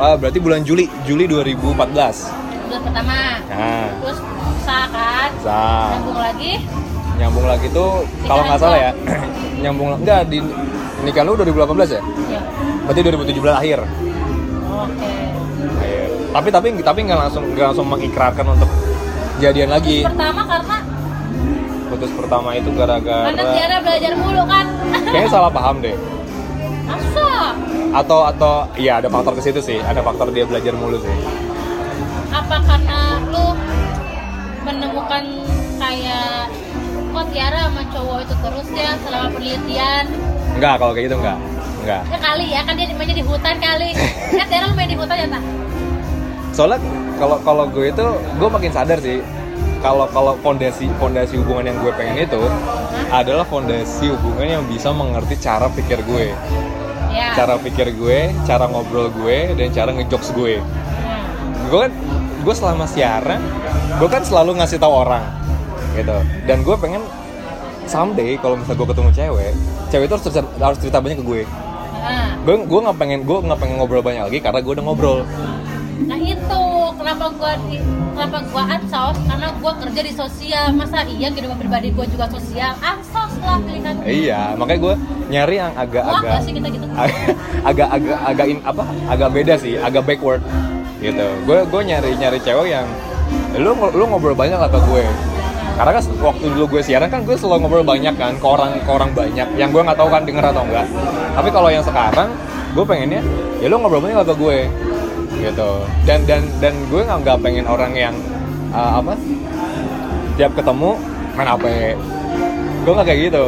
[0.01, 2.33] Ah, berarti bulan Juli, Juli 2014.
[2.67, 3.17] Bulan pertama.
[3.47, 4.19] Nah, Terus
[4.65, 5.31] sah kan?
[5.45, 5.89] sah.
[5.95, 6.53] Nyambung lagi.
[7.21, 7.91] Nyambung lagi tuh
[8.25, 8.91] kalau nggak salah ya,
[9.63, 10.41] nyambung enggak di
[11.05, 12.03] nikah lu 2018 ya?
[12.33, 12.41] Ya.
[12.89, 13.79] Berarti 2017 akhir.
[13.85, 15.13] Oke.
[15.61, 16.07] Akhir.
[16.31, 18.71] Tapi tapi tapi nggak langsung nggak langsung mengikrarkan untuk
[19.37, 20.05] jadian lagi.
[20.05, 20.77] Pertama karena
[21.91, 24.67] Putus pertama itu karena gara-gara Tiara belajar mulu kan.
[25.11, 25.97] kayaknya salah paham deh.
[26.87, 27.59] Masa?
[27.91, 31.15] Atau atau iya ada faktor ke situ sih, ada faktor dia belajar mulu sih.
[32.31, 33.59] Apa karena lu
[34.63, 35.25] menemukan
[35.83, 36.47] kayak
[37.11, 40.05] kok Tiara sama cowok itu terus ya selama penelitian?
[40.55, 41.39] Enggak, kalau kayak gitu enggak.
[41.81, 42.03] Enggak.
[42.13, 43.91] ya kali ya kan dia mainnya di hutan kali.
[44.39, 45.43] Kan Tiara lu main di hutan ya tak
[46.55, 46.79] Soalnya
[47.19, 48.07] kalau kalau gue itu
[48.39, 49.19] gue makin sadar sih.
[49.81, 52.43] Kalau kalau fondasi fondasi hubungan yang gue pengen itu
[53.09, 56.37] adalah fondasi hubungan yang bisa mengerti cara pikir gue,
[57.11, 60.59] ya cara pikir gue, cara ngobrol gue, dan cara ngejokes gue.
[60.59, 61.71] Hmm.
[61.71, 61.93] Gue kan
[62.41, 63.43] gue selama siaran,
[64.01, 65.25] gue kan selalu ngasih tahu orang,
[65.95, 66.19] gitu.
[66.49, 67.03] Dan gue pengen
[67.85, 69.53] someday kalau misalnya gue ketemu cewek,
[69.91, 71.43] cewek itu harus cerita, harus cerita banyak ke gue.
[72.01, 75.21] Nah, Gue gue nggak pengen gue nggak pengen ngobrol banyak lagi karena gue udah ngobrol.
[76.01, 76.63] nah itu
[76.97, 77.29] kenapa
[77.69, 77.77] di,
[78.17, 82.73] kenapa gua ansos karena gua kerja di sosial masa iya kehidupan pribadi gua juga sosial
[82.81, 84.95] ansos lah pilihan Iya, makanya gue
[85.31, 86.87] nyari yang agak-agak gitu
[87.71, 88.83] agak-agak agak in apa?
[89.09, 90.43] Agak beda sih, agak backward
[91.01, 91.27] gitu.
[91.49, 92.87] Gue gue nyari nyari cewek yang
[93.57, 95.05] lu lu ngobrol banyak lah ke gue.
[95.81, 98.91] Karena kan waktu dulu gue siaran kan gue selalu ngobrol banyak kan ke orang ke
[98.91, 100.87] orang banyak yang gue nggak tahu kan denger atau enggak.
[101.37, 102.29] Tapi kalau yang sekarang
[102.77, 103.21] gue pengennya
[103.65, 104.59] ya lu ngobrol banyak lah ke gue
[105.41, 105.71] gitu.
[106.05, 108.15] Dan dan dan gue nggak nggak pengen orang yang
[108.77, 109.17] uh, apa
[110.37, 110.97] tiap ketemu
[111.37, 111.65] main HP
[112.91, 113.45] gue nggak kayak gitu.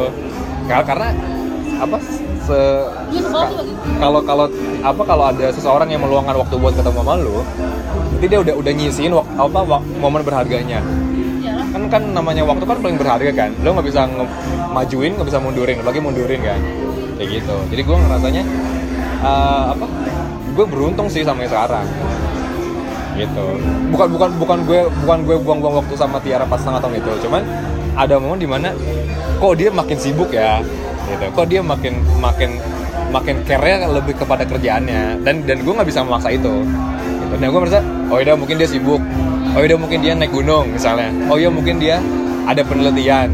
[0.71, 1.07] Karena karena
[1.83, 1.97] apa
[2.47, 2.59] se
[3.11, 3.27] tuh begitu.
[3.99, 4.45] kalau kalau
[4.79, 7.43] apa kalau ada seseorang yang meluangkan waktu buat ketemu sama lu
[8.15, 10.79] nanti dia udah udah nyisiin wak, apa wak- momen berharganya.
[11.43, 11.67] Iyalah.
[11.75, 13.51] kan kan namanya waktu kan paling berharga kan.
[13.59, 14.31] Lo nggak bisa nge-
[14.71, 16.59] majuin nggak bisa mundurin apalagi mundurin kan.
[17.19, 17.55] Kayak gitu.
[17.67, 18.43] Jadi gue ngerasanya
[19.27, 19.85] eh, apa
[20.55, 21.83] gue beruntung sih sama yang sekarang.
[23.19, 23.45] Gitu.
[23.91, 27.11] Bukan bukan bukan gue bukan gue buang-buang waktu sama Tiara pas setengah tahun itu.
[27.27, 27.43] Cuman
[27.93, 28.73] ada momen di mana
[29.37, 30.61] kok dia makin sibuk ya
[31.09, 31.25] gitu.
[31.35, 32.57] Kok dia makin makin
[33.13, 35.21] makin care lebih kepada kerjaannya.
[35.21, 36.65] Dan dan gue nggak bisa memaksa itu.
[37.23, 37.35] Gitu.
[37.41, 37.81] dan gue merasa
[38.13, 39.01] oh ya mungkin dia sibuk.
[39.53, 41.13] Oh ya mungkin dia naik gunung misalnya.
[41.29, 42.01] Oh ya mungkin dia
[42.49, 43.29] ada penelitian.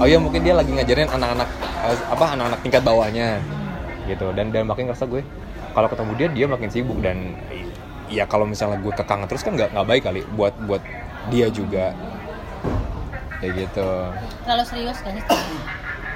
[0.00, 1.48] Oh ya mungkin dia lagi ngajarin anak-anak
[1.86, 3.40] eh, apa anak-anak tingkat bawahnya.
[4.08, 4.32] Gitu.
[4.32, 5.20] Dan dan makin ngerasa gue
[5.72, 6.98] kalau ketemu dia dia makin sibuk.
[7.04, 7.36] Dan
[8.12, 10.84] ya kalau misalnya gue kekang terus kan nggak nggak baik kali buat buat
[11.32, 11.96] dia juga
[13.42, 13.88] kayak gitu
[14.42, 15.18] terlalu serius kan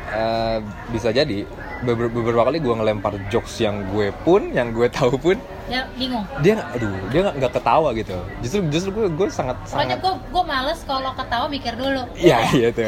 [0.07, 0.59] Eh,
[0.89, 1.43] bisa jadi
[1.83, 5.35] beber- beberapa kali gue ngelempar jokes yang gue pun yang gue tahu pun
[5.67, 9.99] ya bingung dia aduh dia nggak ketawa gitu justru justru gue gue sangat Pokoknya sangat
[9.99, 12.07] gue gue males kalau ketawa mikir dulu.
[12.15, 12.87] Iya iya tuh.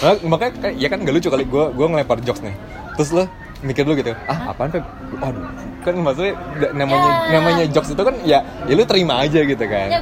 [0.00, 2.54] Mak- Makanya ya kan gak lucu kali gue gue ngelempar jokes nih.
[2.94, 3.24] Terus lo
[3.60, 4.14] mikir dulu gitu.
[4.24, 4.86] Ah apaan Pep?
[5.18, 5.42] Aduh.
[5.82, 6.38] Kan maksudnya
[6.70, 7.30] namanya Ya.
[7.34, 9.88] namanya jokes itu kan ya ya lu terima aja gitu kan.
[9.90, 10.00] Ya.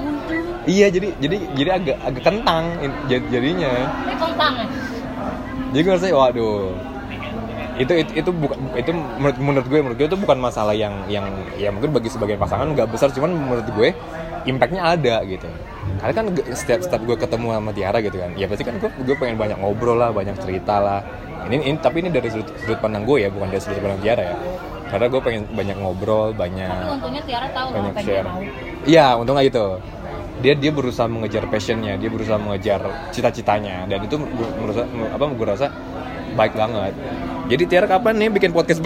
[0.69, 3.73] Iya jadi jadi jadi agak agak kentang in- jad- jadinya.
[4.05, 4.67] Ini kentang ya.
[5.73, 6.69] Jadi gue ngerasa waduh.
[7.79, 11.23] itu itu itu bukan itu menurut menurut gue menurut gue itu bukan masalah yang yang
[11.55, 13.95] ya mungkin bagi sebagian pasangan nggak besar cuman menurut gue
[14.51, 15.47] impactnya ada gitu
[16.03, 16.27] karena kan
[16.59, 19.63] setiap setiap gue ketemu sama Tiara gitu kan ya pasti kan gue gue pengen banyak
[19.63, 21.07] ngobrol lah banyak cerita lah
[21.47, 24.23] ini, ini tapi ini dari sudut, sudut pandang gue ya bukan dari sudut pandang Tiara
[24.27, 24.35] ya
[24.91, 28.27] karena gue pengen banyak ngobrol banyak tapi untungnya Tiara tahu banyak share
[28.91, 29.67] iya untungnya itu
[30.39, 32.79] dia dia berusaha mengejar passionnya dia berusaha mengejar
[33.11, 35.67] cita-citanya dan itu gu- menurut sa- apa gue rasa
[36.31, 36.95] baik banget.
[37.49, 38.79] Jadi Tiara kapan nih bikin podcast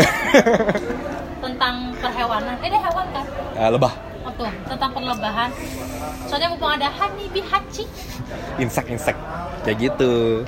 [1.45, 2.57] tentang perhewanan.
[2.59, 3.25] Eh dia hewan kan?
[3.53, 3.93] Eh, lebah.
[4.23, 5.51] Oh tuh tentang perlebahan.
[6.25, 7.85] Soalnya mumpung ada Hani Bihachi
[8.57, 9.17] insek insek
[9.61, 10.47] kayak gitu.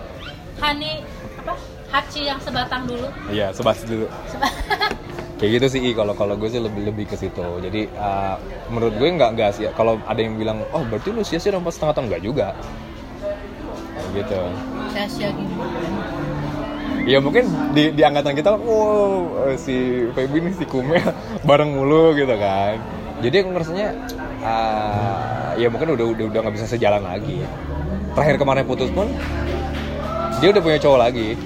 [0.56, 1.02] Hani
[1.36, 1.54] apa?
[1.90, 3.06] Hachi yang sebatang dulu.
[3.28, 4.06] Iya sebas dulu.
[4.26, 4.50] Seba-
[5.38, 7.44] kayak gitu sih kalau kalau gue sih lebih lebih ke situ.
[7.60, 8.34] Jadi eh,
[8.70, 11.74] menurut gue nggak nggak sih kalau ada yang bilang oh berarti lu sia-sia dong pas
[11.74, 12.06] setengah tahun.
[12.10, 12.46] Nggak juga.
[13.94, 14.40] Kayak gitu.
[14.94, 15.78] Sia-sia gimana
[17.04, 17.44] Ya mungkin
[17.76, 20.96] di, di angkatan kita, wow si Feby nih si Kume
[21.48, 22.80] bareng mulu gitu kan.
[23.20, 23.88] Jadi aku ngerasanya,
[24.40, 27.44] ah, ya mungkin udah udah udah nggak bisa sejalan lagi.
[28.16, 29.12] Terakhir kemarin putus pun,
[30.40, 31.36] dia udah punya cowok lagi.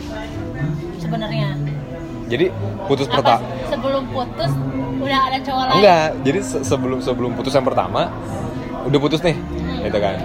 [1.03, 1.57] sebenarnya
[2.29, 2.47] Jadi
[2.85, 4.53] putus pertama, sebelum putus
[4.99, 6.07] udah ada cowok lain enggak.
[6.23, 8.13] Jadi se- sebelum sebelum putus yang pertama,
[8.85, 9.37] udah putus nih,
[9.85, 10.17] gitu kan.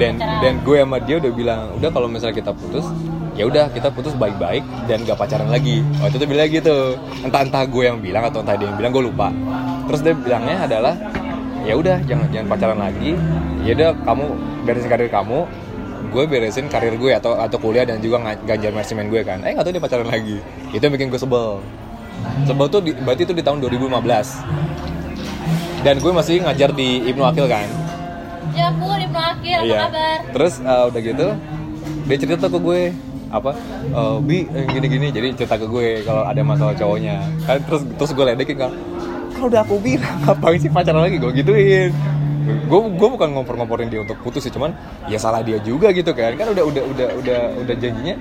[0.00, 0.40] Dan Pacaran.
[0.40, 2.88] dan gue sama dia udah bilang, udah kalau misalnya kita putus,
[3.36, 5.84] ya udah kita putus baik-baik dan gak pacaran lagi.
[6.00, 6.96] Waktu itu bilang gitu.
[7.20, 9.28] Entah entah gue yang bilang atau entah dia yang bilang gue lupa.
[9.92, 10.94] Terus dia bilangnya adalah,
[11.68, 13.12] ya udah jangan jangan pacaran lagi.
[13.62, 14.24] Ya udah kamu
[14.64, 15.44] beresin karir kamu,
[16.12, 19.40] gue beresin karir gue atau atau kuliah dan juga ganjar manajemen gue kan.
[19.40, 20.36] Eh nggak tahu dia pacaran lagi.
[20.70, 21.58] Itu yang bikin gue sebel.
[22.44, 24.44] Sebel tuh di- berarti itu di tahun 2015
[25.82, 27.66] dan gue masih ngajar di Ibnu Akil kan?
[28.52, 30.16] Ya ampun Ibnu Akil apa kabar?
[30.30, 31.26] Terus uh, udah gitu
[32.02, 32.80] dia cerita tuh ke gue
[33.32, 33.56] apa
[33.88, 37.24] "Eh, bi eh, gini-gini jadi cerita ke gue kalau ada masalah cowoknya.
[37.42, 38.72] Kan terus terus gue ledekin kan
[39.32, 41.16] kalau udah aku bilang ngapain sih pacaran lagi?
[41.16, 41.90] Gue gituin
[42.66, 44.74] gue gue bukan ngompor-ngomporin dia untuk putus sih cuman
[45.06, 46.34] ya salah dia juga gitu kan.
[46.36, 48.16] Kan udah udah udah udah udah janjinya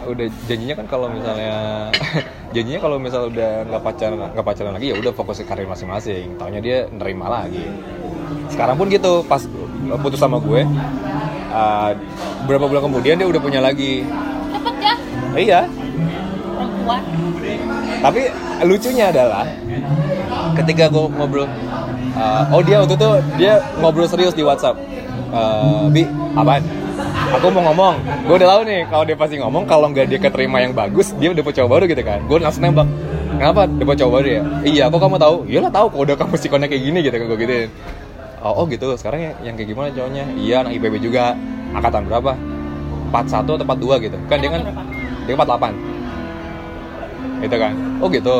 [0.00, 1.86] udah janjinya kan kalau misalnya
[2.54, 6.34] janjinya kalau misal udah nggak pacaran nggak pacaran lagi ya udah fokus ke karir masing-masing.
[6.40, 7.64] Taunya dia nerima lagi.
[8.50, 9.42] Sekarang pun gitu pas
[10.02, 10.62] putus sama gue
[11.50, 11.90] uh,
[12.46, 14.06] beberapa bulan kemudian dia udah punya lagi.
[14.50, 14.94] Cepet ya?
[15.36, 15.60] Iya.
[16.58, 17.02] Perempuan.
[18.00, 18.20] Tapi
[18.64, 19.44] lucunya adalah
[20.56, 21.46] ketika gue ngobrol
[22.16, 24.78] uh, oh dia waktu itu dia ngobrol serius di WhatsApp.
[25.30, 26.02] Uh, bi
[26.34, 26.62] apaan?
[27.38, 27.94] Aku mau ngomong.
[28.26, 31.30] Gue udah tahu nih kalau dia pasti ngomong kalau nggak dia keterima yang bagus dia
[31.30, 32.18] udah cowok baru gitu kan.
[32.26, 32.90] Gue langsung nembak
[33.38, 34.42] kenapa dapet cowok baru ya?
[34.66, 35.36] Iya kok kamu tahu?
[35.46, 37.70] Iyalah tahu kok udah kamu sikonnya kayak gini gitu kan gue gituin.
[38.40, 38.96] Oh, oh gitu.
[38.96, 40.24] Sekarang yang, yang kayak gimana cowoknya?
[40.34, 41.36] Iya anak IPB juga.
[41.70, 42.32] Angkatan berapa?
[43.14, 44.18] 41 atau 42 gitu.
[44.26, 44.60] Kan dia kan
[45.28, 46.00] dia 48
[47.40, 47.72] gitu kan?
[48.04, 48.36] Oh gitu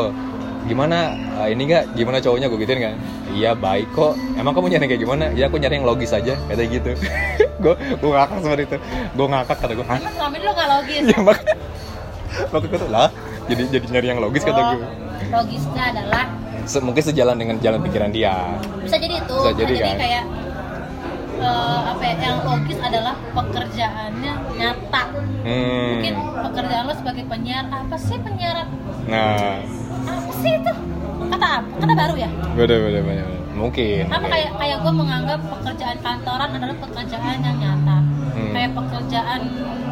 [0.65, 1.17] gimana?
[1.45, 1.83] Eh, ini nggak?
[1.97, 2.47] Gimana cowoknya?
[2.49, 2.95] Gue gituin kan?
[3.31, 4.13] Iya baik kok.
[4.37, 5.25] Emang kamu nyari kayak gimana?
[5.33, 6.91] Ya aku nyari yang logis aja kata gitu.
[7.63, 8.77] Gue gue ngakak seperti itu.
[9.13, 11.03] Gue ngakak kata gue emang ini lo gak logis?
[11.05, 11.39] Ya mak
[12.49, 13.11] gue tuh lah
[13.45, 14.87] jadi jadi nyari yang logis kata Oh, gue
[15.29, 16.25] logisnya adalah
[16.65, 18.57] Se- mungkin sejalan dengan jalan pikiran dia.
[18.81, 19.37] Bisa jadi itu.
[19.37, 19.97] Bisa jadi, kan?
[19.97, 20.23] kayak
[21.41, 25.03] eh, apa ya, yang logis adalah pekerjaannya nyata.
[25.41, 28.67] Mungkin hmm pekerjaan lo sebagai penyiar apa sih penyiar
[29.07, 29.63] nah
[30.03, 30.73] apa sih itu?
[31.27, 31.67] Kata apa?
[31.77, 32.29] Kata baru ya?
[32.53, 37.97] Beda beda beda mungkin apa kayak kayak gue menganggap pekerjaan kantoran adalah pekerjaan yang nyata.
[38.31, 38.51] Hmm.
[38.55, 39.41] kayak pekerjaan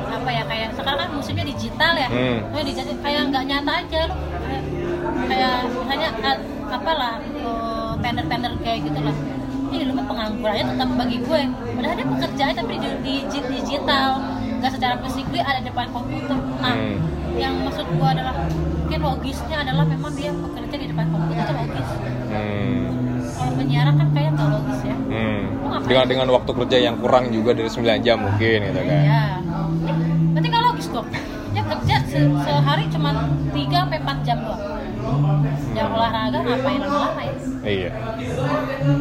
[0.09, 2.09] apa ya kayak sekarang kan musimnya digital ya?
[2.09, 2.37] Hmm.
[2.49, 4.63] Kayak digital kayak nggak nyata aja lo kayak,
[5.27, 9.15] kayak misalnya a- apalah eh, tender-tender kayak gitu lah.
[9.69, 11.41] Ini lu mah penganggurannya tetap bagi gue.
[11.77, 14.09] Padahal dia pekerjaan tapi di, di, di digital.
[14.57, 16.39] Nggak secara physically ada depan komputer.
[16.57, 16.97] Nah Hmm.
[17.35, 18.33] Yang maksud gue adalah
[18.79, 21.87] mungkin logisnya adalah memang dia bekerja di depan komputer itu logis
[22.27, 22.77] hmm.
[23.31, 25.41] kalau penyiaran kan kayak nggak logis ya Hmm.
[25.81, 29.23] Dengan dengan waktu kerja yang kurang juga dari 9 jam mungkin gitu kan Iya.
[30.29, 31.07] Berarti nggak logis dong.
[31.49, 33.09] Dia kerja se- sehari cuma
[33.49, 34.61] 3 sampai 4 jam doang.
[35.71, 37.33] Jam olahraga ngapain lama-lama ya?
[37.63, 37.91] Iya.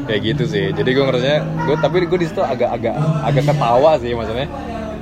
[0.05, 0.67] Kayak gitu sih.
[0.73, 4.49] Jadi gue ngerasanya, gue tapi gue di situ agak agak agak ketawa sih maksudnya.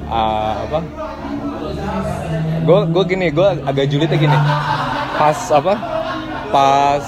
[0.07, 0.79] Ah, apa?
[2.67, 4.39] Gue gue gini, gue agak julidnya gini.
[5.17, 5.75] Pas apa?
[6.51, 7.05] Pas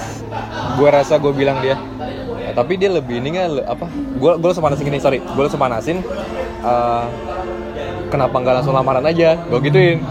[0.78, 1.74] gue rasa gue bilang dia.
[2.40, 3.86] "Eh, tapi dia lebih ini nggak apa?
[4.16, 5.18] Gue gue langsung panasin gini, sorry.
[5.20, 5.98] Gue langsung panasin.
[6.58, 7.06] ah,
[8.10, 9.38] kenapa nggak langsung lamaran aja?
[9.46, 10.02] Gue gituin.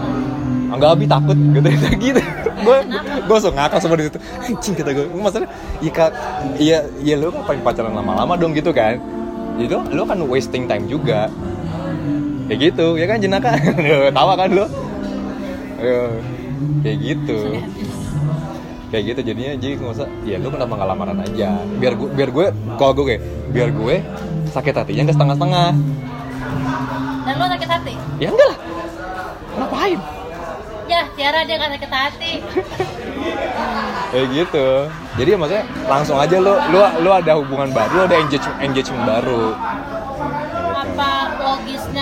[0.68, 1.68] Enggak abi takut gitu
[2.00, 2.20] gitu.
[2.64, 2.76] Gue
[3.24, 4.18] gue langsung ngakak seperti itu.
[4.44, 5.06] Anjing kata gue.
[5.12, 5.48] Maksudnya
[5.80, 6.06] iya
[6.56, 8.96] iya iya lu ngapain pacaran lama-lama dong gitu kan?
[9.58, 11.28] Itu lu kan wasting time juga.
[12.48, 13.52] Ya gitu, ya kan jenaka.
[14.16, 14.48] Tawa kan?
[15.78, 16.00] Ayo.
[16.82, 17.38] kayak gitu.
[18.88, 20.08] Kayak gitu jadinya jadi nggak usah.
[20.24, 21.60] Ya lu kenapa nggak lamaran aja?
[21.76, 22.46] Biar gue biar gue
[22.80, 23.22] kalau gue kayak
[23.52, 23.96] biar gue
[24.48, 25.68] sakit hatinya nggak setengah-setengah.
[27.28, 27.94] Dan lo sakit hati?
[28.16, 28.58] Ya enggak lah.
[29.60, 29.98] Ngapain?
[30.88, 32.32] Ya Tiara dia nggak sakit hati.
[34.08, 34.66] Kayak gitu.
[35.20, 39.04] Jadi ya maksudnya langsung aja lu lu lu ada hubungan baru lu ada engagement engagement
[39.04, 39.52] baru.
[39.52, 41.12] Kayak apa
[41.44, 41.97] logisnya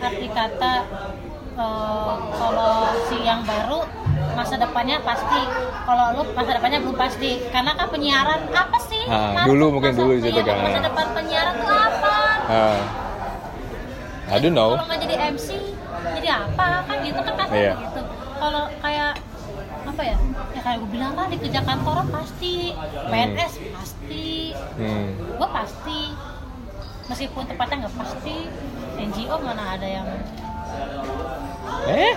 [0.00, 0.74] arti kata
[1.54, 2.74] eh, kalau
[3.04, 3.84] si yang baru
[4.30, 5.40] masa depannya pasti
[5.82, 7.30] kalau lu masa depannya belum pasti.
[7.48, 9.02] Karena kan penyiaran apa sih?
[9.06, 10.56] Ah, Maruf, dulu mungkin masa- dulu iya, kan.
[10.60, 12.14] masa depan penyiaran tuh apa?
[12.46, 12.80] Ah.
[14.30, 14.72] I don't know.
[14.72, 15.48] Kalau nggak jadi MC
[16.14, 16.86] jadi apa?
[16.86, 17.74] Kan gitu kan pasti Iya.
[17.76, 18.00] gitu.
[18.38, 19.12] Kalau kayak
[19.82, 20.16] apa ya?
[20.50, 22.54] Ya kayak gue bilang tadi kerja kantoran pasti.
[23.10, 24.30] PNS pasti.
[24.78, 25.08] Hmm.
[25.34, 26.00] gue pasti.
[27.04, 28.36] Meskipun tempatnya nggak pasti
[29.00, 30.06] NGO mana ada yang
[31.88, 32.14] eh?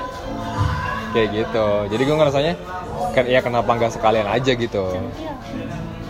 [1.14, 1.68] Kayak gitu.
[1.93, 2.53] Jadi gue ngerasanya
[3.14, 4.85] kan ya kenapa nggak sekalian aja gitu?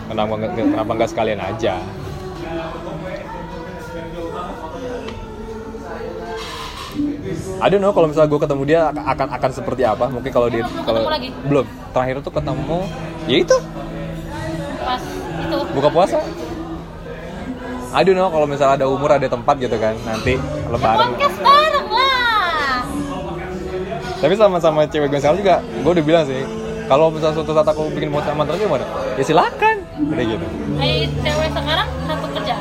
[0.08, 1.78] Kenapa kenapa nggak sekalian aja?
[7.64, 10.08] I don't know kalau misalnya gue ketemu dia akan akan seperti apa.
[10.10, 11.06] Mungkin kalau dia kalau
[11.48, 11.66] belum.
[11.94, 12.78] Terakhir tuh ketemu
[13.30, 13.56] ya itu.
[14.82, 15.02] Pas
[15.44, 15.58] itu.
[15.76, 16.18] Buka puasa
[17.94, 20.34] I don't know kalau misalnya ada umur ada tempat gitu kan nanti
[20.66, 21.14] lebaran.
[21.14, 22.82] Podcast bareng lah.
[24.18, 26.42] Tapi sama-sama cewek gue sekarang juga gue udah bilang sih
[26.90, 28.86] kalau misalnya suatu saat aku bikin podcast sama temen gimana?
[29.14, 29.76] Ya silakan.
[30.10, 30.46] Udah gitu.
[30.82, 32.54] Eh cewek sekarang satu kerja?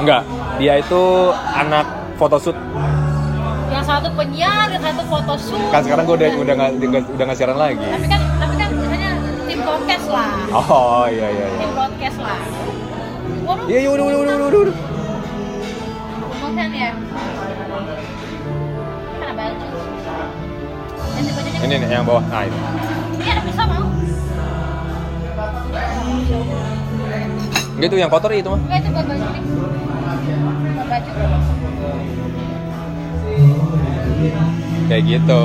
[0.00, 0.22] Enggak
[0.56, 1.02] dia itu
[1.52, 1.84] anak
[2.16, 2.56] photoshoot.
[3.68, 6.72] Yang satu penyiar yang satu foto shoot kan sekarang gue udah udah nggak
[7.20, 7.84] udah nggak siaran lagi.
[7.84, 9.10] Tapi kan tapi kan biasanya
[9.44, 10.32] tim broadcast lah.
[10.56, 11.58] Oh iya iya iya.
[11.68, 12.69] Tim broadcast lah
[13.46, 13.90] Waduh, iya iya
[16.80, 16.92] ya
[19.20, 19.66] Mana baju
[21.10, 22.24] Ganti bajunya ini nih yang bawah.
[22.24, 22.56] Nah ini.
[23.20, 23.84] Ini ada pisau mau?
[27.80, 28.60] Gitu yang kotor itu mah.
[28.64, 29.26] Enggak itu buat baju.
[29.28, 29.42] Nih
[30.72, 31.10] Buat baju.
[34.88, 35.42] Kayak gitu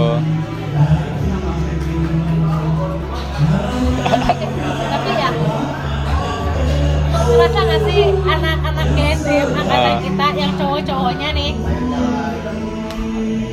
[7.25, 9.99] Kerasa gak sih anak-anak GSM Angkatan Ah.
[9.99, 11.51] kita yang cowok-cowoknya nih?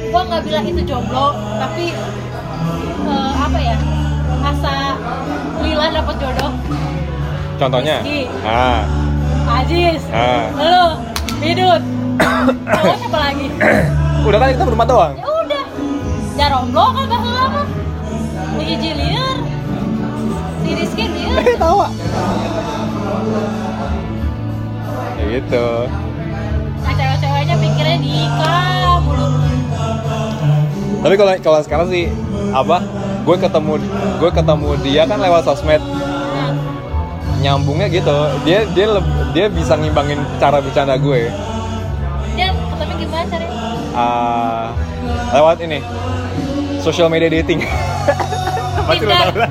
[0.06, 1.26] Gua nggak bilang itu jomblo
[1.56, 1.84] Tapi
[3.02, 3.76] eh, Apa ya
[4.42, 4.74] Asa
[5.60, 6.52] Lila dapet jodoh.
[7.54, 8.02] Contohnya?
[8.02, 8.20] Rizky.
[8.42, 8.82] ah.
[9.54, 10.02] Ajis.
[10.10, 10.50] Ah.
[10.52, 10.84] Lu
[11.38, 11.82] Bidut.
[12.64, 13.46] Cowok siapa lagi?
[14.26, 15.14] udah kan kita berempat doang?
[15.14, 15.64] Ya udah.
[16.34, 17.62] Jaromblo kan gak lama.
[18.52, 19.36] Si Iji liar.
[20.60, 21.38] Si Rizky liar.
[21.40, 21.86] Eh tawa
[25.16, 25.66] kayak gitu.
[26.82, 29.42] Nah cewek-ceweknya pikirnya nikah mulu
[31.02, 32.06] tapi kalau kalau sekarang sih
[32.54, 32.78] apa?
[33.26, 33.74] Gue ketemu
[34.22, 35.82] gue ketemu dia kan lewat sosmed.
[35.82, 36.54] Nah,
[37.42, 38.14] nyambungnya gitu.
[38.46, 38.86] Dia dia
[39.34, 41.26] dia bisa ngimbangin cara bercanda gue.
[42.38, 43.58] Dia ketemu gimana caranya?
[43.98, 44.66] Ah,
[45.34, 45.82] lewat ini.
[46.78, 47.66] Social media dating.
[48.86, 49.30] Pasti lo Tinder.
[49.34, 49.50] tau lah.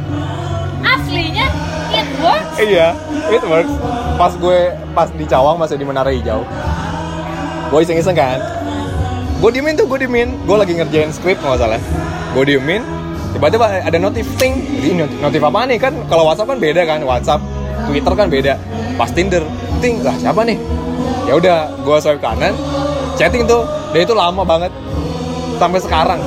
[0.82, 1.48] Aslinya
[1.92, 2.96] it works iya
[3.32, 3.74] it works.
[4.16, 4.60] Pas gue
[4.92, 6.44] pas di Cawang masih di Menara Hijau.
[7.72, 8.40] Gue iseng-iseng kan?
[9.40, 10.36] Gue diemin tuh gue diemin.
[10.44, 11.82] Gue lagi ngerjain skrip nggak salah.
[12.36, 12.84] Gue diemin
[13.32, 15.80] tiba-tiba ada notif ting ini not- notif apa nih?
[15.80, 17.00] Kan kalau WhatsApp kan beda kan?
[17.02, 17.42] WhatsApp
[17.88, 18.54] Twitter kan beda.
[19.00, 19.42] Pas Tinder
[19.80, 20.60] ting lah siapa nih?
[21.26, 22.54] Ya udah gue swipe kanan
[23.16, 23.64] chatting tuh.
[23.92, 24.72] Dan itu lama banget.
[25.58, 26.20] Sampai sekarang.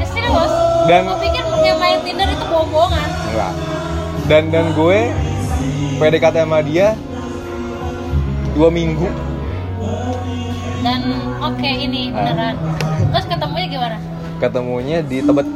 [0.00, 0.52] Serius?
[0.86, 3.52] Dan- gue pikir yang main Tinder itu bohongan enggak.
[4.26, 4.98] Dan dan gue
[5.96, 6.92] PDKT sama dia
[8.52, 9.08] dua minggu.
[10.80, 11.00] Dan
[11.38, 12.16] oke ini Ah.
[12.22, 12.54] beneran.
[13.10, 13.96] Terus ketemunya gimana?
[14.36, 15.46] Ketemunya di Tebet.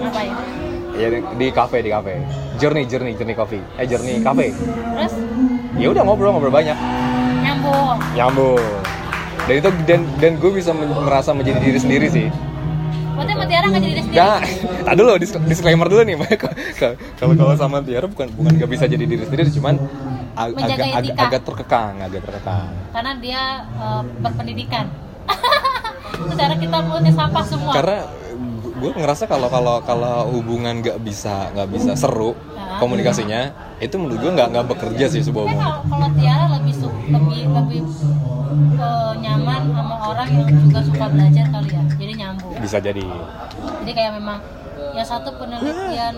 [0.00, 0.32] Ngapain
[0.96, 1.08] ya?
[1.08, 2.14] Di, di kafe di kafe.
[2.56, 3.62] Journey Journey Journey Coffee.
[3.76, 4.52] Eh Journey Cafe.
[4.52, 5.12] Terus?
[5.76, 6.76] Ya udah ngobrol ngobrol banyak.
[7.40, 7.96] Nyambung.
[8.12, 8.60] Nyambung.
[9.40, 12.28] Dan itu dan dan gue bisa men- merasa menjadi diri sendiri sih
[13.20, 14.40] berarti sama Tiara nggak jadi diri sendiri Gak,
[14.80, 16.16] tak dulu dis- disclaimer dulu nih,
[17.20, 19.76] Kalau- kalau sama Tiara bukan bukan gak bisa jadi diri sendiri, cuman
[20.32, 22.72] ag- agak, agak agak terkekang, agak terkekang.
[22.90, 24.86] karena dia eh, berpendidikan.
[26.30, 27.72] Secara kita mulutnya sampah semua.
[27.72, 27.98] Karena
[28.80, 32.32] gue ngerasa kalau kalau kalau hubungan nggak bisa nggak bisa seru
[32.78, 35.60] komunikasinya, itu menurut gue nggak nggak bekerja sih sebuah hubungan.
[35.60, 37.80] kalau kalau Tiara lebih su lebih lebih
[38.74, 43.04] eh, nyaman sama orang yang juga suka belajar kali ya jadi nyambung Bisa jadi.
[43.84, 44.38] jadi kayak memang
[44.90, 46.14] yang satu penelitian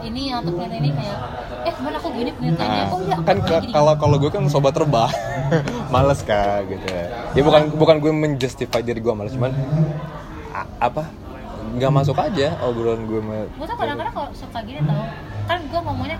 [0.00, 1.18] ini yang satu penelitian ini kayak
[1.60, 4.42] eh ke mana aku gini penelitiannya Nah, oh iya aku kan kalau kalau gue kan
[4.48, 5.12] sobat terbang,
[5.92, 6.86] males kan gitu.
[7.34, 9.52] Ya bukan bukan gue menjustify diri gue males, cuman
[10.50, 11.04] a- apa?
[11.76, 15.04] Nggak masuk aja obrolan gue sama gue tuh kadang-kadang kalau suka gini tau
[15.44, 16.18] kan gue ngomongnya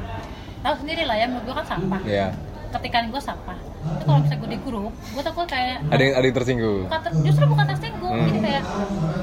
[0.61, 2.01] tahu sendiri lah ya menurut gue kan sampah.
[2.05, 2.29] Ya
[2.71, 3.59] ketikan gue sampah
[3.89, 7.01] itu kalau misalnya gue di grup gue takut kayak ada yang ada yang tersinggung bukan
[7.01, 8.25] ter- justru bukan tersinggung Hmm.
[8.27, 8.63] jadi kayak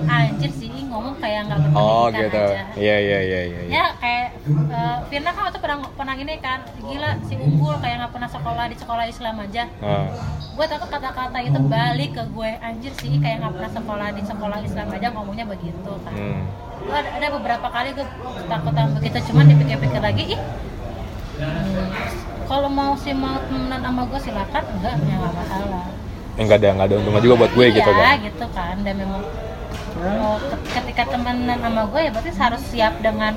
[0.08, 3.72] anjir sih ngomong kayak nggak berpendidikan oh gitu aja iya iya iya iya iya.
[3.72, 8.14] ya kayak eh, Firna kan waktu pernah pernah gini kan gila si unggul kayak nggak
[8.14, 10.06] pernah sekolah di sekolah Islam aja Ah.
[10.48, 14.58] gue takut kata-kata itu balik ke gue anjir sih kayak nggak pernah sekolah di sekolah
[14.60, 16.42] Islam aja ngomongnya begitu kan Hmm.
[16.80, 18.06] gue ada, ada beberapa kali gue
[18.38, 20.40] ketakutan begitu cuman dipikir-pikir lagi ih
[21.36, 21.86] hmm,
[22.46, 24.64] kalau mau sih mau temenan sama gue silakan.
[24.78, 25.86] Enggak ya nggak masalah.
[26.36, 28.16] Eh, nggak ada nggak ada untungnya juga buat gue iya, gitu kan.
[28.22, 28.76] gitu kan.
[28.84, 29.24] Dan memang
[30.20, 33.34] mau ke- ketika temenan sama gue ya berarti harus siap dengan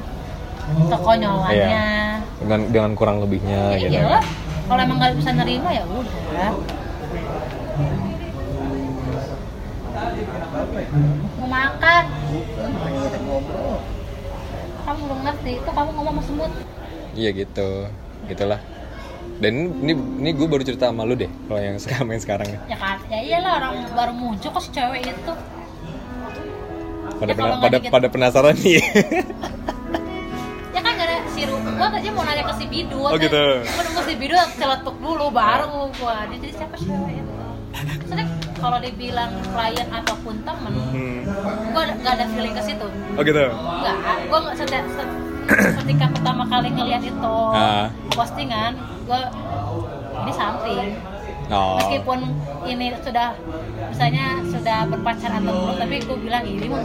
[0.68, 1.88] kekonyolannya Iya.
[2.44, 3.92] dengan dengan kurang lebihnya ya gitu.
[3.96, 4.24] iyalah.
[4.68, 6.52] Kalau emang nggak bisa nerima ya udah.
[11.38, 12.04] Mau makan?
[14.84, 15.52] Kamu belum ngerti.
[15.60, 16.52] Itu kamu ngomong sama semut.
[17.14, 17.68] Iya gitu.
[18.28, 18.60] Gitulah
[19.38, 22.48] dan ini ini gue baru cerita sama lu deh kalau yang sekarang yang sekarang.
[22.64, 22.96] Ya kan?
[23.06, 25.32] Ya iyalah orang baru muncul kok si cewek itu.
[27.10, 28.78] Pada Ya, pena- pada dikit- pada penasaran nih.
[30.70, 33.44] Ya kan gak ada si gua tadi mau nanya ke si Bidu Oh, gitu.
[33.58, 36.22] gua nunggu si Bidu celetuk dulu baru gua.
[36.28, 37.32] Dia jadi siapa cewek itu?
[37.68, 41.18] Maksudnya kalau dibilang klien ataupun temen Hmm.
[41.70, 42.86] gua gak ada feeling ke situ.
[43.12, 43.42] Oh gitu?
[43.42, 44.86] Enggak, gua nggak sedang
[45.48, 47.88] ketika pertama kali ngeliat itu Ah.
[48.10, 49.32] postingan, gua
[50.18, 50.88] ini something.
[51.48, 52.18] oh Meskipun
[52.66, 53.32] ini sudah
[53.88, 56.84] misalnya sudah berpacaran atau belum, tapi gua bilang ini teman.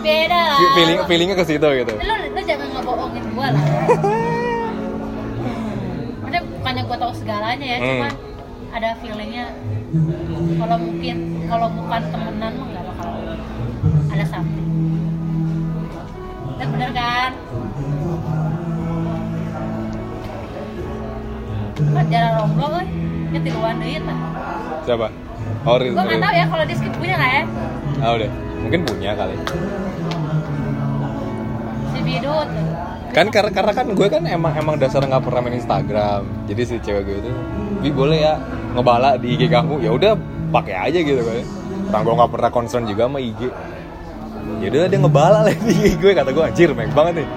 [0.00, 0.58] Beda lah.
[0.58, 3.64] Fe- feeling feelingnya ke situ gitu Lu, lu jangan ngebohongin gua lah.
[6.20, 7.88] Maksudnya bukannya gua tahu segalanya ya, Hmm.
[7.88, 8.08] cuma
[8.70, 9.46] ada feelingnya
[10.56, 13.10] kalau mungkin kalau bukan temenan mah nggak bakal
[14.08, 14.68] ada something.
[16.60, 17.30] Dan bener kan?
[21.80, 22.86] Kan jarang romblo euy.
[23.30, 24.20] Ya tiluan deui tah.
[24.82, 25.06] siapa
[25.62, 27.42] oh Gua nggak tahu ya kalau di skip punya nggak ya?
[28.00, 29.34] ah udah mungkin punya kali
[31.94, 32.48] Si Bidut.
[33.10, 36.74] kan karena karena kan gue kan emang emang dasar nggak pernah main Instagram jadi si
[36.82, 37.30] cewek gue itu
[37.82, 38.34] bi boleh ya
[38.74, 40.12] ngebala di IG kamu ya udah
[40.50, 41.44] pakai aja gitu kan
[41.92, 43.40] orang gue nggak pernah concern juga sama IG
[44.58, 47.28] ya udah dia ngebala lah di gue kata gue anjir mek banget nih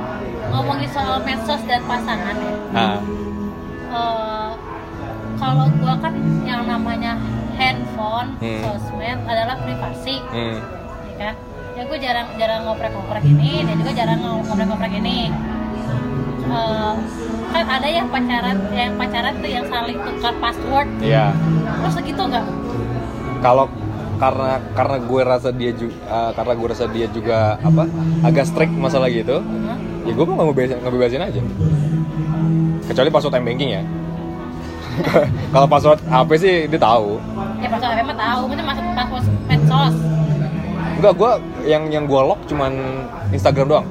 [0.49, 2.53] Ngomongin soal medsos dan pasangan ya.
[2.69, 2.97] nah
[3.93, 4.51] Eh,
[5.35, 7.13] kalau gua kan yang namanya
[7.53, 8.61] handphone, Hmm.
[8.63, 10.57] sosmed adalah privasi, hmm.
[11.05, 11.35] ya kan?
[11.73, 15.29] Ya gue jarang jarang ngoprek-ngoprek ini, dan juga jarang ngoprek-ngoprek ini.
[16.43, 16.93] Eh,
[17.49, 21.33] kan ada yang pacaran, yang pacaran tuh yang saling tukar password, Iya
[21.79, 22.45] terus segitu nggak?
[23.39, 23.65] kalau
[24.23, 25.95] karena karena gue rasa dia juga
[26.31, 27.83] karena gue rasa dia juga apa
[28.23, 29.75] agak strict masalah gitu Hah?
[30.07, 31.41] ya gue mau ngebebasin, ngebebasin aja
[32.87, 33.83] kecuali password time banking ya
[35.53, 37.19] kalau password HP sih dia tahu
[37.59, 39.95] Ya password apa mah tahu, mungkin masuk password medsos.
[40.99, 41.31] enggak gue
[41.67, 42.71] yang yang gue lock cuman
[43.35, 43.87] Instagram doang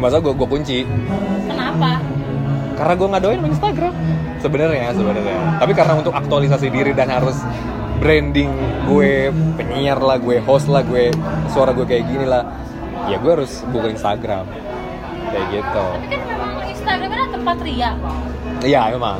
[0.00, 0.78] masa gue gue kunci
[1.44, 2.00] kenapa?
[2.80, 3.92] Karena gue nggak doain main Instagram
[4.40, 7.36] sebenarnya sebenarnya tapi karena untuk aktualisasi diri dan harus
[8.00, 8.48] branding
[8.88, 9.28] gue
[9.60, 11.12] penyiar lah gue host lah gue
[11.52, 12.48] suara gue kayak gini lah
[13.04, 14.48] ya gue harus buka Instagram
[15.28, 17.90] kayak gitu Tapi kan memang Instagram adalah tempat ria.
[18.64, 19.18] iya memang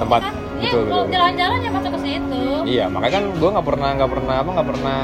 [0.00, 0.34] tempat Kan?
[0.56, 2.42] Iya, betul betul jalan-jalan ya masuk ke situ.
[2.64, 4.98] iya makanya kan gue nggak pernah nggak pernah apa nggak pernah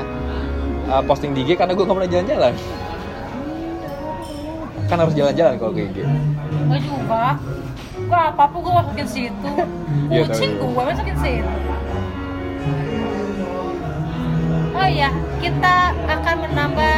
[0.88, 2.54] uh, posting di IG karena gue nggak pernah jalan-jalan
[4.88, 5.98] kan harus jalan-jalan kalau ke IG
[6.62, 7.36] Gue juga.
[8.12, 9.48] Gue apa-apa gue masukin situ.
[10.12, 10.68] Iya, Kucing tahu.
[10.76, 11.48] gue masukin situ.
[14.72, 15.08] Oh iya,
[15.40, 16.94] kita akan menambah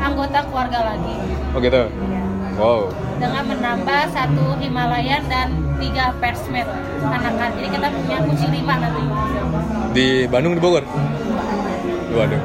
[0.00, 1.16] anggota keluarga lagi
[1.54, 1.82] oh gitu
[2.56, 2.80] wow
[3.16, 5.48] dengan menambah satu Himalayan dan
[5.80, 6.68] tiga persmed
[7.00, 7.48] anakan.
[7.56, 9.02] Jadi kita punya kucing lima nanti.
[9.94, 10.84] di Bandung di Bogor
[12.14, 12.42] waduh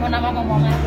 [0.00, 0.78] Mau nama ngomongan.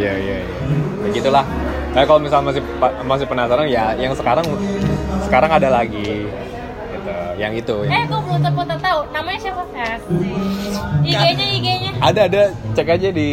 [0.00, 0.56] Iya iya iya.
[1.04, 1.44] Begitulah.
[1.90, 2.62] Nah, kalau misalnya masih
[3.04, 4.46] masih penasaran ya yang sekarang
[5.28, 6.24] sekarang ada lagi
[6.96, 7.12] gitu.
[7.36, 7.76] Yang itu.
[7.84, 8.04] Eh, Yang...
[8.08, 9.62] gue belum tempat tahu namanya siapa?
[9.76, 11.04] Asik.
[11.04, 11.90] IG-nya, IG-nya.
[12.00, 13.30] Ada ada cek aja di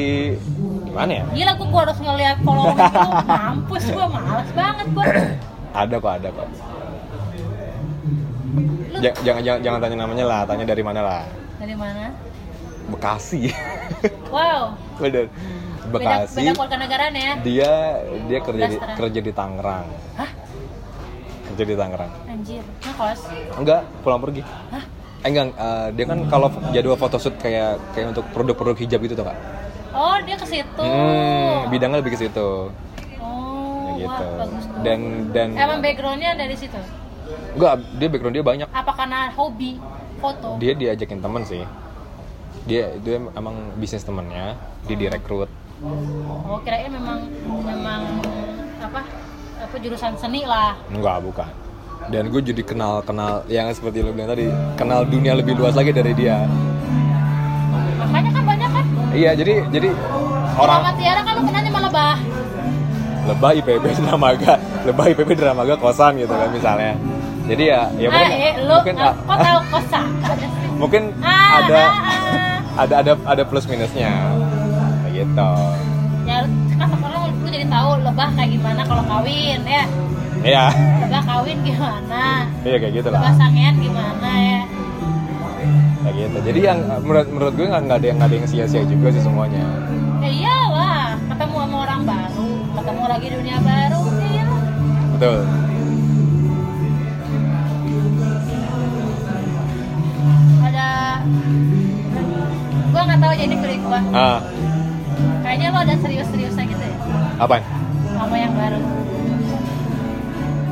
[0.92, 1.26] mana ya?
[1.32, 5.06] Gila gue gua harus ngeliat follower itu mampus gue males banget gue.
[5.78, 6.48] Ada kok ada kok.
[8.90, 11.24] Lu jangan jangan jangan tanya namanya lah, tanya dari mana lah.
[11.62, 12.10] dari mana?
[12.90, 13.54] Bekasi.
[14.34, 14.74] Wow.
[14.98, 15.30] Bener.
[15.88, 16.44] Beda, Bekasi.
[16.44, 17.32] beda negaraan ya.
[17.40, 17.74] Dia
[18.26, 19.88] dia kerja di kerja di Tangerang.
[20.16, 20.32] Hah?
[21.48, 23.20] kerja di Tangerang Anjir, ngekos.
[23.56, 24.84] enggak pulang pergi Hah?
[25.18, 29.26] eh enggak eh, dia kan kalau jadwal photoshoot kayak kayak untuk produk-produk hijab gitu tuh
[29.26, 29.38] kak
[29.90, 30.78] Oh, dia ke situ.
[30.78, 32.70] hmm, bidangnya lebih ke situ
[33.18, 34.84] Oh, Kayak gitu wah, bagus dong.
[34.84, 35.00] dan
[35.32, 36.78] dan Emang backgroundnya dari situ?
[37.56, 39.82] enggak dia background dia banyak Apa karena hobi
[40.20, 40.62] foto?
[40.62, 41.64] dia diajakin temen sih
[42.64, 44.54] dia itu em- emang bisnis temennya
[44.84, 47.30] dia direkrut Oh, kirain memang
[47.62, 48.02] memang
[48.82, 49.02] apa?
[49.62, 50.74] Apa jurusan seni lah.
[50.90, 51.50] enggak bukan
[52.08, 54.48] dan gue jadi kenal kenal yang seperti lo bilang tadi
[54.80, 56.46] kenal dunia lebih luas lagi dari dia
[58.00, 58.86] Makanya kan banyak kan?
[59.12, 59.90] iya jadi jadi
[60.56, 62.18] Orang orang Tiara kan lu kenalnya malah bah.
[63.28, 64.54] lebah IPB dramaga
[64.88, 66.94] lebah IPB dramaga kosan gitu kan misalnya
[67.50, 70.02] jadi ya ya mungkin eh, lu mungkin ah, kok tahu kosa?
[70.22, 70.70] Ada sih.
[70.80, 72.84] mungkin Ah, ada ah, ah.
[72.88, 74.12] ada ada ada plus minusnya
[75.18, 75.52] gitu
[76.24, 79.84] Ya kan sekarang lu jadi tahu lebah kayak gimana kalau kawin ya.
[80.44, 80.66] iya
[81.02, 82.24] Lebah kawin gimana?
[82.62, 84.62] iya kayak gitu Lebah lah sangean gimana ya?
[86.00, 89.08] kayak gitu jadi yang menurut menurut gue nggak ada yang nggak ada yang sia-sia juga
[89.10, 89.64] sih semuanya
[90.18, 94.46] Ya iyalah, ketemu sama orang baru, ketemu lagi dunia baru, iya.
[95.10, 95.38] betul
[100.60, 100.88] Ada
[102.88, 104.00] gua nggak tahu jadi pilih gua.
[104.12, 104.38] ah
[105.48, 106.96] Kayaknya lo ada serius-seriusnya gitu ya
[107.38, 107.56] apa
[108.12, 108.82] sama yang baru.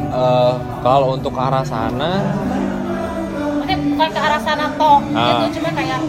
[0.09, 2.11] Eh, kalau untuk ke arah sana
[3.55, 5.45] Maksudnya bukan ke arah sana toh, Ah.
[5.45, 5.99] gitu cuma kayak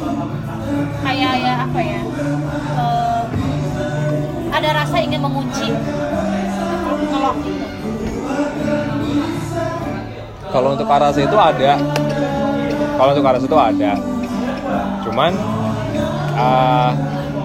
[1.00, 2.00] kayak ya apa ya?
[2.74, 3.22] eh,
[4.50, 5.68] ada rasa ingin mengunci
[7.06, 7.66] ngelok gitu.
[10.48, 11.72] kalau untuk arah situ ada
[12.96, 13.92] kalau untuk arah situ ada
[15.02, 15.32] cuman
[16.34, 16.90] eh,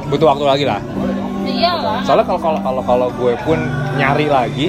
[0.07, 0.81] butuh waktu lagi lah
[1.52, 1.99] iyalah.
[2.03, 3.60] soalnya kalau kalau kalau kalau gue pun
[3.95, 4.68] nyari lagi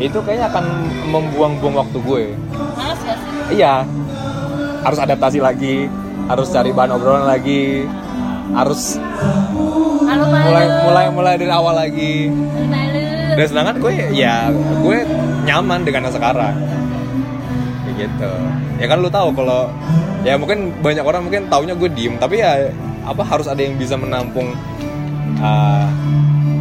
[0.00, 0.64] itu kayaknya akan
[1.12, 2.22] membuang-buang waktu gue
[2.76, 3.60] Males gak sih?
[3.60, 3.84] iya
[4.80, 5.86] harus adaptasi lagi
[6.24, 7.84] harus cari bahan obrolan lagi
[8.50, 8.96] harus
[10.00, 10.46] Malu-malu.
[10.48, 13.36] mulai mulai mulai dari awal lagi Malu-malu.
[13.36, 14.48] dan sedangkan gue ya
[14.80, 14.98] gue
[15.44, 16.54] nyaman dengan yang sekarang
[17.84, 18.32] kayak gitu
[18.80, 19.68] ya kan lu tahu kalau
[20.24, 22.68] ya mungkin banyak orang mungkin taunya gue diem tapi ya
[23.04, 24.52] apa harus ada yang bisa menampung
[25.40, 25.84] uh,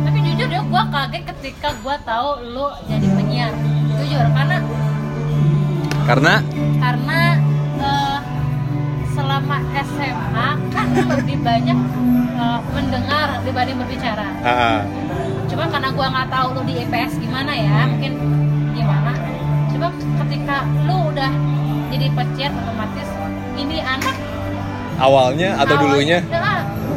[0.07, 3.53] Tapi jujur ya, gue kaget ketika gue tahu lu jadi penyiar.
[3.99, 4.57] Jujur, karena
[6.09, 6.33] karena
[6.81, 7.19] karena
[7.77, 8.19] eh,
[9.13, 11.77] selama SMA kan lebih banyak
[12.33, 14.27] eh, mendengar dibanding berbicara.
[14.41, 14.81] ah,
[15.45, 18.13] Cuma karena gue nggak tahu lu di IPS gimana ya, mungkin
[18.73, 19.11] gimana.
[19.69, 19.87] Coba
[20.25, 20.57] ketika
[20.87, 21.31] lu udah
[21.93, 23.09] jadi penyiar otomatis
[23.59, 24.15] ini anak
[24.99, 26.41] awalnya atau awalnya dulunya udah,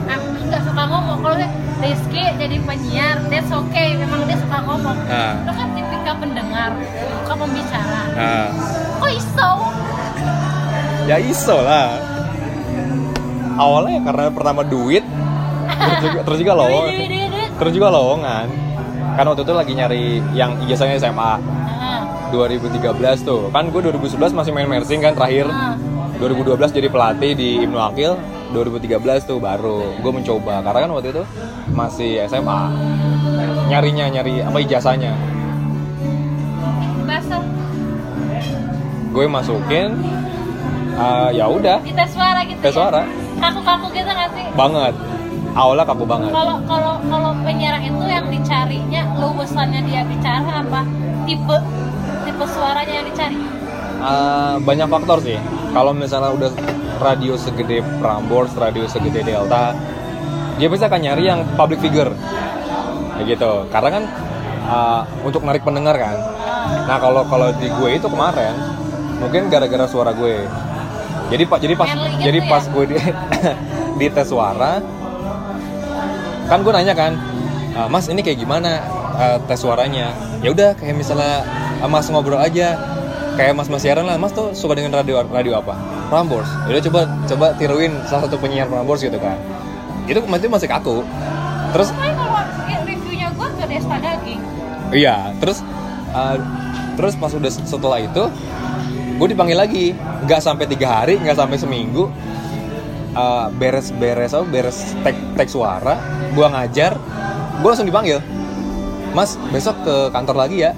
[0.08, 1.36] ah, nggak suka ngomong kalau
[1.82, 4.98] Rizky jadi penyiar that's okay memang dia suka ngomong.
[5.10, 5.34] Ah.
[5.42, 6.70] lo kan tipikal pendengar
[7.26, 8.02] suka pembicara.
[8.14, 8.48] Ah,
[9.02, 9.50] kok iso?
[11.10, 11.98] Ya iso lah.
[13.58, 15.02] Awalnya ya karena pertama duit
[15.66, 16.92] terus juga, terus juga lowongan.
[16.94, 18.46] Duit, duit, terus juga lowongan.
[19.12, 21.34] Kan waktu itu lagi nyari yang ijazahnya SMA
[21.82, 23.50] Ah, 2013 tuh.
[23.50, 25.50] Kan gue 2011 masih main mersing kan terakhir.
[25.50, 25.74] Ah.
[26.22, 28.14] 2012 jadi pelatih di Ibnu Akil.
[28.54, 30.62] 2013 tuh baru gue mencoba.
[30.62, 31.22] Karena kan waktu itu
[31.72, 32.60] masih SMA
[33.72, 35.12] nyarinya nyari apa ijazahnya?
[37.08, 37.42] Basah
[39.12, 39.90] gue masukin
[40.96, 41.80] eh, ya udah.
[41.84, 42.76] Tes suara gitu tes ya?
[42.76, 43.02] suara.
[43.40, 44.46] Kaku-kaku gitu nggak sih?
[44.52, 44.94] Banget.
[45.52, 46.30] Awalnya kaku banget.
[46.32, 50.80] Kalau kalau kalau penyiar itu yang dicarinya lulusannya dia bicara apa?
[51.28, 51.56] Tipe
[52.24, 53.36] tipe suaranya yang dicari?
[54.02, 55.36] Eh, banyak faktor sih.
[55.72, 56.52] Kalau misalnya udah
[57.02, 59.74] radio segede Prambors radio segede Delta
[60.60, 62.12] dia bisa akan nyari yang public figure.
[63.16, 63.52] Kayak gitu.
[63.72, 64.02] Karena kan
[64.68, 66.16] eh, untuk narik pendengar kan.
[66.42, 68.54] Ah, nah kalau kalau di gue itu kemarin
[69.22, 70.44] mungkin gara-gara suara gue.
[71.32, 72.50] Jadi pak jadi pas gitu jadi ya?
[72.50, 72.96] pas gue di,
[74.00, 74.84] di tes suara
[76.44, 77.16] kan gue nanya kan
[77.72, 78.84] "Ah, mas ini kayak gimana
[79.16, 80.12] eh, tes suaranya?
[80.44, 81.46] Ya udah kayak misalnya
[81.80, 82.76] ah, mas ngobrol aja.
[83.32, 85.72] Kayak mas mas siaran lah mas tuh suka dengan radio radio apa?
[86.12, 86.44] Prambors.
[86.68, 89.40] Ya udah coba coba tiruin salah satu penyiar Prambors gitu kan
[90.06, 91.06] itu masih masih kaku.
[91.72, 92.40] Terus Tapi kalau
[92.84, 94.40] reviewnya gue ke Desta Daging.
[94.92, 95.58] Iya, terus
[96.12, 96.36] uh,
[97.00, 98.24] terus pas udah setelah itu
[99.16, 99.96] gue dipanggil lagi,
[100.26, 102.10] nggak sampai tiga hari, nggak sampai seminggu,
[103.12, 106.00] Uh, beres-beres apa beres tek tek suara,
[106.32, 106.96] gue ngajar,
[107.60, 108.24] gue langsung dipanggil,
[109.12, 110.72] Mas besok ke kantor lagi ya.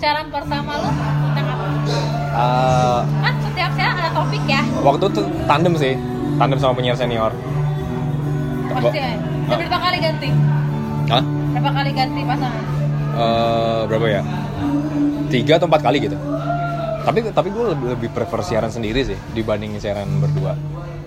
[0.00, 1.64] Siaran pertama lu tentang apa?
[2.32, 4.64] Uh, Kan setiap siaran ada topik ya.
[4.80, 5.94] waktu itu tandem sih,
[6.36, 7.32] tandem sama penyiar senior.
[8.72, 9.16] Pasti ya.
[9.46, 10.28] Udah berapa kali ganti?
[11.06, 11.22] Hah?
[11.54, 12.64] Berapa kali ganti pasangan?
[13.16, 14.22] eh, berapa ya?
[15.32, 16.16] Tiga atau empat kali gitu.
[17.06, 20.58] Tapi tapi gue lebih lebih prefer siaran sendiri sih dibandingin siaran berdua.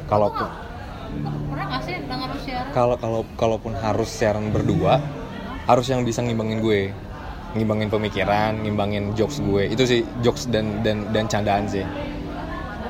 [0.07, 2.71] Kalau pernah nggak sih lu siaran?
[2.71, 5.03] Kalau kalau kalaupun harus siaran berdua
[5.67, 6.81] harus yang bisa ngimbangin gue.
[7.49, 9.73] Ngimbangin pemikiran ngimbangin jokes gue.
[9.73, 11.83] Itu sih jokes dan dan dan candaan sih.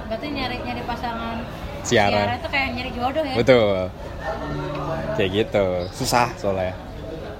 [0.07, 1.37] Berarti nyari nyari pasangan
[1.89, 2.37] Siaran.
[2.37, 3.35] itu kayak nyari jodoh ya.
[3.41, 3.77] Betul.
[5.17, 5.65] Kayak gitu.
[5.97, 6.77] Susah soalnya.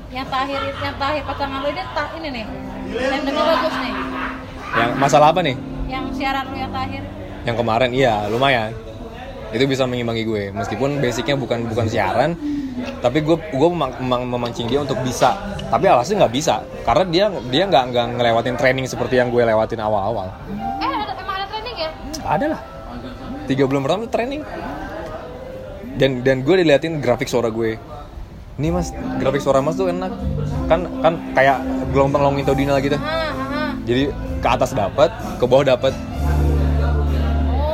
[0.10, 2.46] Yang terakhir yang terakhir pasangan lu ini tak ini nih.
[2.90, 3.94] Yang lebih bagus nih.
[4.74, 5.56] Yang masalah apa nih?
[5.86, 7.02] Yang siaran lu yang terakhir.
[7.46, 8.72] Yang kemarin iya lumayan.
[9.54, 10.44] Itu bisa mengimbangi gue.
[10.50, 12.34] Meskipun basicnya bukan bukan siaran
[13.04, 15.38] tapi gue gue memang memancing dia untuk bisa.
[15.70, 16.66] Tapi alasnya nggak bisa.
[16.82, 20.26] Karena dia dia nggak nggak ngelewatin training seperti yang gue lewatin awal-awal.
[20.82, 21.90] Eh ada, emang ada training ya?
[22.26, 22.79] Ada lah
[23.50, 24.42] tiga bulan pertama tuh training.
[25.98, 27.82] Dan dan gue diliatin grafik suara gue.
[28.62, 30.14] Ini mas grafik suara mas tuh enak.
[30.70, 33.02] Kan kan kayak gelombang longitudinal gitu.
[33.90, 35.10] Jadi ke atas dapat
[35.42, 35.92] ke bawah dapat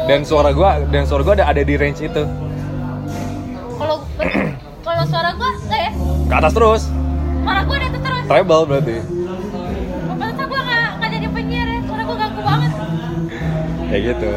[0.06, 2.24] dan suara gue dan suara gue ada ada di range itu.
[3.76, 3.98] Kalau
[4.86, 5.92] kalau suara gua enggak ya
[6.26, 6.84] ke atas terus.
[7.46, 8.24] suara gua ada terus.
[8.26, 8.98] Treble berarti.
[10.16, 11.80] Pantesan gua nggak nggak jadi penyiar ya.
[11.84, 12.72] Suara gua ganggu banget.
[13.86, 14.34] Kayak gitu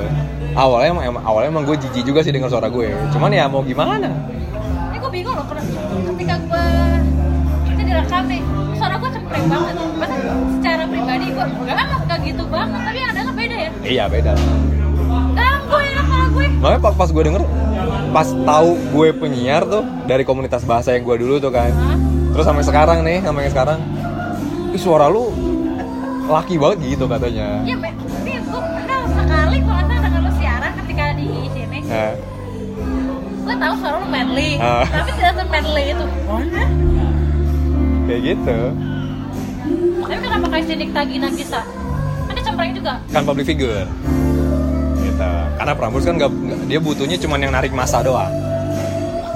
[0.58, 2.90] awalnya emang, emang awalnya emang gue jijik juga sih dengar suara gue.
[3.14, 4.10] Cuman ya mau gimana?
[4.90, 6.66] Ini gua bingung loh ketika gua
[7.70, 8.42] kita direkam nih
[8.74, 9.74] suara gua cempreng banget.
[9.94, 10.16] Masa
[10.58, 13.70] secara pribadi gua enggak nggak gitu banget tapi ada beda ya.
[13.86, 14.32] Iya beda.
[15.38, 16.46] Ganggu ya suara gue.
[16.58, 17.42] Makanya pas, pas gue denger
[18.08, 21.70] pas tahu gue penyiar tuh dari komunitas bahasa yang gue dulu tuh kan.
[21.70, 21.98] Hah?
[22.34, 23.78] terus sampai sekarang nih sampai yang sekarang
[24.74, 25.30] ih suara lu
[26.28, 27.64] laki banget gitu katanya.
[27.64, 27.76] Iya.
[28.26, 29.97] Ini gue pernah sekali gue
[33.40, 34.84] Gue tahu suara lu manly, Ah.
[34.84, 36.04] tapi tidak se-manly itu.
[36.24, 36.64] Mana?
[38.04, 38.58] kayak gitu
[40.00, 41.60] Tapi kenapa kayak si Nikta Gina bisa?
[42.24, 42.94] Kan dia cempreng juga.
[43.06, 43.84] kan public figure
[44.98, 46.32] gitu karena Prambors kan nggak-
[46.64, 48.32] dia butuhnya cuman yang narik masa doang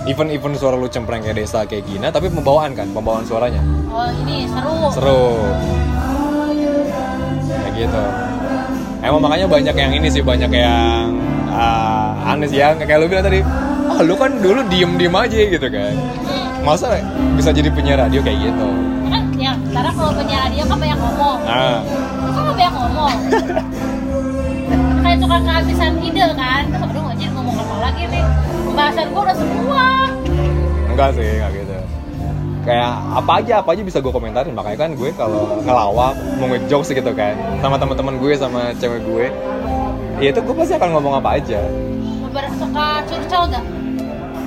[0.04, 4.08] even even suara lu cempreng kayak desa kayak Gina tapi pembawaan kan pembawaan suaranya Oh
[4.18, 4.76] ini seru.
[4.90, 5.24] seru
[7.44, 8.02] kayak gitu
[9.02, 11.06] emang makanya banyak yang ini sih banyak yang
[11.52, 13.40] ah, aneh sih yang kayak lu bilang tadi
[13.84, 15.92] ah lu kan dulu diem diem aja gitu kan
[16.62, 16.96] masa
[17.34, 18.68] bisa jadi penyiar radio kayak gitu
[19.12, 21.38] Kan ya, karena kalau penyiar dia kan banyak ngomong.
[21.44, 21.78] nah
[22.16, 23.14] Lu kan nggak banyak ngomong.
[25.02, 26.62] kayak suka kehabisan ide kan.
[26.64, 28.24] Terus aduh anjir ngomong apa lagi nih?
[28.64, 29.86] Pembahasan gue udah semua.
[30.88, 31.76] enggak sih enggak gitu
[32.62, 36.94] kayak apa aja apa aja bisa gue komentarin makanya kan gue kalau ngelawak mau ngejokes
[36.94, 39.26] gitu kan sama teman-teman gue sama cewek gue
[40.22, 41.60] ya itu gue pasti akan ngomong apa aja
[42.54, 43.64] suka curcol gak?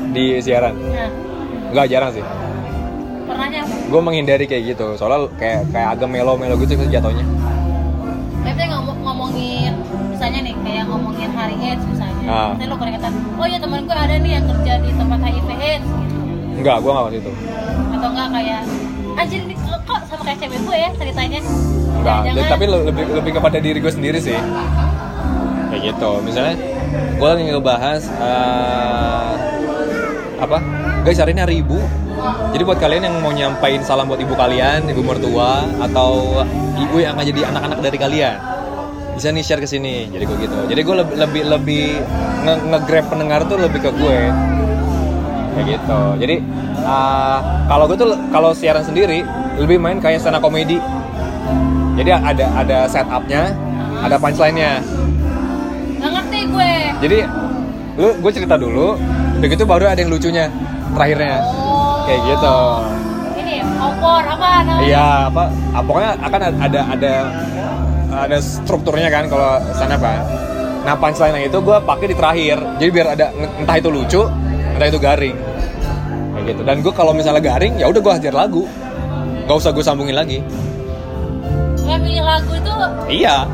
[0.09, 1.09] di siaran Nah,
[1.69, 2.23] enggak jarang sih
[3.25, 3.73] pernahnya apa?
[3.85, 7.25] gue menghindari kayak gitu soalnya kayak kayak agak melo-melo gitu jatuhnya
[8.45, 9.73] Tapi ngomong ngomongin
[10.07, 12.25] misalnya nih kayak ngomongin hari AIDS misalnya.
[12.25, 12.53] Ah.
[12.53, 15.83] Nanti lo keringetan, oh ya teman gue ada nih yang kerja di tempat HIV AIDS
[15.83, 16.15] gitu.
[16.55, 17.31] enggak gue nggak waktu itu
[17.91, 18.61] Atau enggak kayak
[19.15, 21.39] anjir ini kok sama kayak cewek gue ya ceritanya.
[21.97, 24.37] enggak tapi le- lebih lebih kepada diri gue sendiri sih
[25.75, 26.11] kayak gitu.
[26.23, 26.55] Misalnya
[27.19, 29.31] gue lagi ngebahas eh,
[30.39, 30.57] apa?
[31.03, 31.75] Guys hari ini hari ibu.
[32.55, 36.41] Jadi buat kalian yang mau nyampain salam buat ibu kalian ibu mertua atau
[36.79, 38.37] ibu yang akan jadi anak-anak dari kalian
[39.19, 40.07] bisa nih share ke sini.
[40.07, 40.57] Jadi gue gitu.
[40.71, 41.85] Jadi gue lebih lebih lebih
[42.47, 44.19] nge- nge-grab pendengar tuh lebih ke gue.
[45.55, 46.01] Kayak gitu.
[46.23, 46.35] Jadi
[46.87, 49.27] uh, kalau gue tuh kalau siaran sendiri
[49.59, 50.79] lebih main kayak stand up komedi.
[51.95, 53.55] Jadi ada ada setupnya
[54.01, 54.83] ada punchline-nya.
[57.03, 57.27] Jadi
[57.95, 58.99] lu gue cerita dulu
[59.39, 60.51] begitu baru ada yang lucunya
[60.95, 61.37] terakhirnya.
[61.43, 62.03] Oh.
[62.07, 62.57] kayak gitu.
[63.35, 64.85] Ini kompor apa namanya?
[64.85, 65.43] iya apa
[65.73, 67.13] ah, pokoknya akan ada ada
[68.15, 70.23] ada strukturnya kan kalau stand up kan
[70.85, 72.57] nah punchline itu gue pakai di terakhir.
[72.77, 74.21] Jadi biar ada entah itu lucu
[74.77, 75.35] entah itu garing.
[76.35, 76.61] Kayak gitu.
[76.61, 78.69] Dan gue kalau misalnya garing ya udah gue hajar lagu.
[79.49, 80.45] Nggak usah gue sambungin lagi.
[81.85, 82.73] Yang milih lagu itu
[83.09, 83.45] iya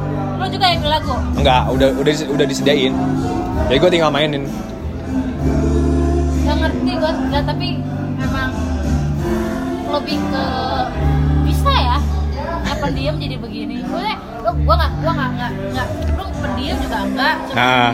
[0.42, 1.14] lo juga yang milih lagu.
[1.38, 2.94] enggak udah udah udah disediain
[3.70, 4.44] jadi gue tinggal mainin
[6.42, 7.68] Gak ngerti gue, nggak, tapi
[8.18, 8.50] memang
[9.88, 10.46] lebih ke
[11.46, 11.98] bisa ya.
[12.66, 13.76] Yang pendiam jadi begini.
[13.80, 14.10] Gue,
[14.42, 15.88] lo, gue nggak, gue nggak, nggak, nggak,
[16.18, 17.36] lo pendiam juga enggak.
[17.46, 17.90] Cuma, nah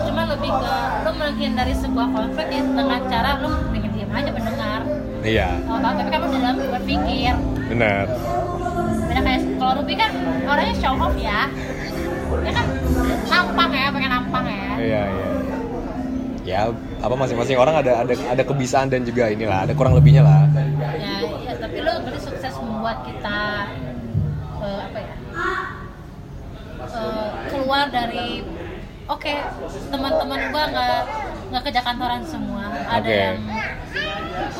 [0.00, 0.72] cuma lebih ke
[1.04, 4.80] lo menghindari sebuah konflik ya dengan cara lo pengen diam aja mendengar.
[5.22, 7.34] iya Oh, tapi kamu dalam berpikir.
[7.70, 8.04] benar
[9.20, 10.10] Kayak kalau Ruby kan
[10.48, 11.40] orangnya show off ya.
[12.30, 12.66] Dia kan
[13.28, 14.70] nampang ya, pengen nampang ya.
[14.80, 15.30] iya iya
[16.50, 20.50] ya apa masing-masing orang ada ada ada kebisaan dan juga inilah ada kurang lebihnya lah
[20.50, 23.40] Ya, ya, tapi lo berarti sukses membuat kita
[24.58, 25.14] eh, apa ya
[26.90, 28.42] eh, keluar dari
[29.06, 29.34] oke
[29.94, 31.00] teman-teman gua nggak
[31.54, 33.38] nggak kerja kantoran semua ada yang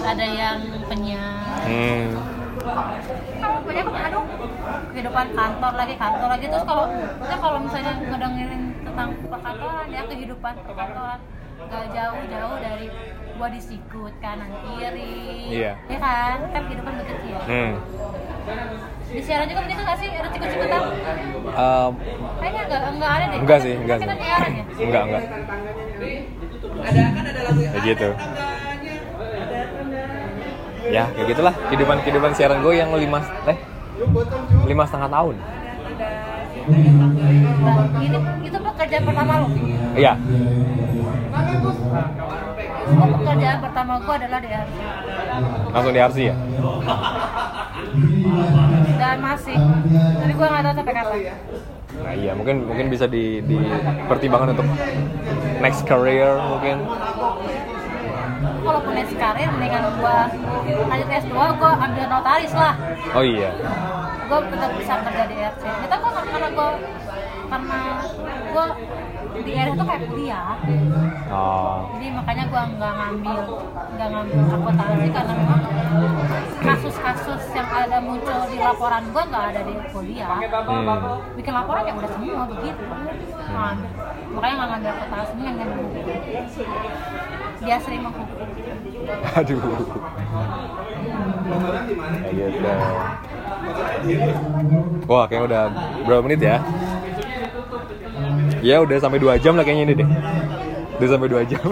[0.05, 2.07] ada yang penyiar hmm.
[3.41, 4.25] kamu punya aduh
[4.93, 6.45] kehidupan kantor lagi kantor lagi.
[6.51, 6.85] Terus kalau
[7.19, 11.21] kita kalau misalnya ngedengerin tentang perkantoran ya kehidupan perkantoran.
[11.61, 12.87] Gak jauh-jauh dari
[13.37, 15.53] gua disikut kanan kiri.
[15.53, 15.73] Iya.
[15.87, 16.37] ya kan?
[16.57, 17.73] Kan kehidupan begitu ya Hmm.
[19.11, 20.09] di siaran juga begitu gak sih?
[20.11, 20.81] Ada sikut-sikutan
[21.51, 21.93] Um,
[22.41, 23.39] kayaknya enggak enggak ada deh.
[23.45, 24.23] Enggak sih, enggak kita sih.
[24.25, 24.65] siaran ya?
[24.81, 25.23] Enggak enggak
[27.71, 28.09] kayak gitu
[30.91, 31.55] ya kayak gitulah.
[31.71, 33.59] Kehidupan kehidupan siaran gue yang lima eh
[34.67, 35.35] lima setengah tahun.
[37.61, 39.47] Nah, ini itu pekerjaan pertama lo?
[39.97, 40.13] Iya.
[42.91, 44.75] Oh, pekerjaan pertama gua adalah di RC
[45.71, 46.37] langsung di RC ya?
[48.99, 49.57] Dan masih.
[49.95, 51.19] Tapi gua nggak tahu sampai kapan.
[52.01, 54.69] Nah iya mungkin mungkin bisa di dipertimbangkan untuk
[55.61, 56.87] next career mungkin
[58.61, 60.29] walaupun next karir mendingan gua
[60.89, 62.75] lanjut S2 gua ambil notaris lah.
[63.17, 63.51] Oh iya.
[64.29, 66.69] Gua tetap bisa kerja di RC kita gua karena gua
[67.51, 67.79] karena
[68.55, 68.65] gua
[69.41, 70.55] di RC tuh kayak kuliah.
[71.33, 71.89] Oh.
[71.97, 73.41] Jadi makanya gua nggak ngambil
[73.97, 75.61] nggak ngambil akuntansi karena memang
[76.61, 80.37] kasus-kasus yang ada muncul di laporan gua nggak ada di kuliah.
[80.37, 81.19] Hmm.
[81.35, 82.85] bikin laporan ya udah semua begitu.
[83.51, 83.91] Ngambil
[84.31, 85.89] makanya nggak ngambil akuntansi nggak ngambil
[87.61, 88.47] dia sering menghukum.
[89.37, 89.61] Aduh.
[92.01, 92.71] Kayak gitu
[95.11, 95.63] wah kayaknya udah
[96.07, 96.57] berapa menit ya?
[98.61, 100.09] Ya udah sampai dua jam lah kayaknya ini deh.
[101.01, 101.65] Udah sampai dua jam.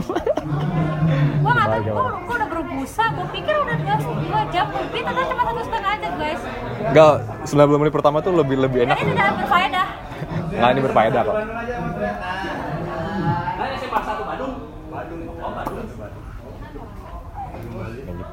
[1.41, 5.43] Gua nggak tahu gua, gua udah berbusa gua pikir udah dua, jam lebih ternyata cuma
[5.47, 6.43] satu setengah aja guys.
[6.79, 8.97] Enggak, 90 menit pertama tuh lebih lebih enak.
[8.99, 9.87] Ini udah berfaedah.
[10.49, 11.37] Nggak, ini berfaedah kok.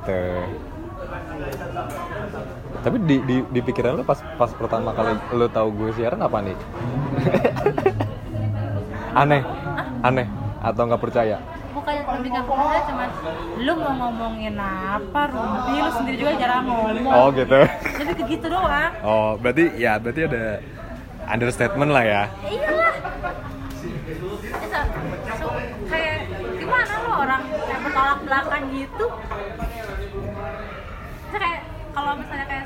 [0.06, 0.22] Gitu.
[2.86, 6.38] Tapi di, di, di pikiran lo pas pas pertama kali lo tahu gue siaran apa
[6.46, 6.58] nih?
[9.22, 9.42] aneh,
[10.06, 10.28] aneh
[10.62, 11.38] atau nggak percaya?
[11.76, 13.10] bukannya lebih nggak percaya cuman
[13.60, 17.60] lu mau ngomongin apa Ruby lu sendiri juga jarang ngomong Oh gitu.
[18.00, 20.64] jadi ke gitu doang Oh berarti ya berarti ada
[21.28, 22.24] understatement lah ya.
[22.48, 22.94] Ya iyalah
[24.56, 24.80] Bisa,
[25.36, 25.46] so,
[25.92, 29.06] kayak gimana lo orang kayak bertolak belakang gitu
[32.06, 32.66] kalau misalnya kayak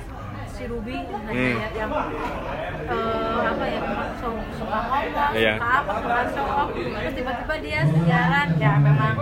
[0.50, 1.56] si Ruby Hmm.
[1.56, 3.80] ya, yang eh, apa ya
[4.20, 5.54] su- suka ngomong, Iya.
[5.56, 9.16] suka apa, suka show off terus tiba-tiba dia siaran ya memang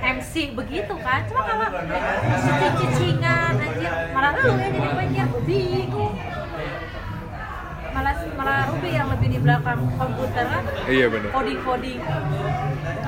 [0.00, 1.68] MC begitu kan cuma kalau
[2.40, 6.14] cicing-cicingan anjir malah lu yang jadi penyiar bingung
[7.90, 11.28] malah malah Ruby yang lebih di belakang komputer kan Iya benar.
[11.30, 12.00] coding coding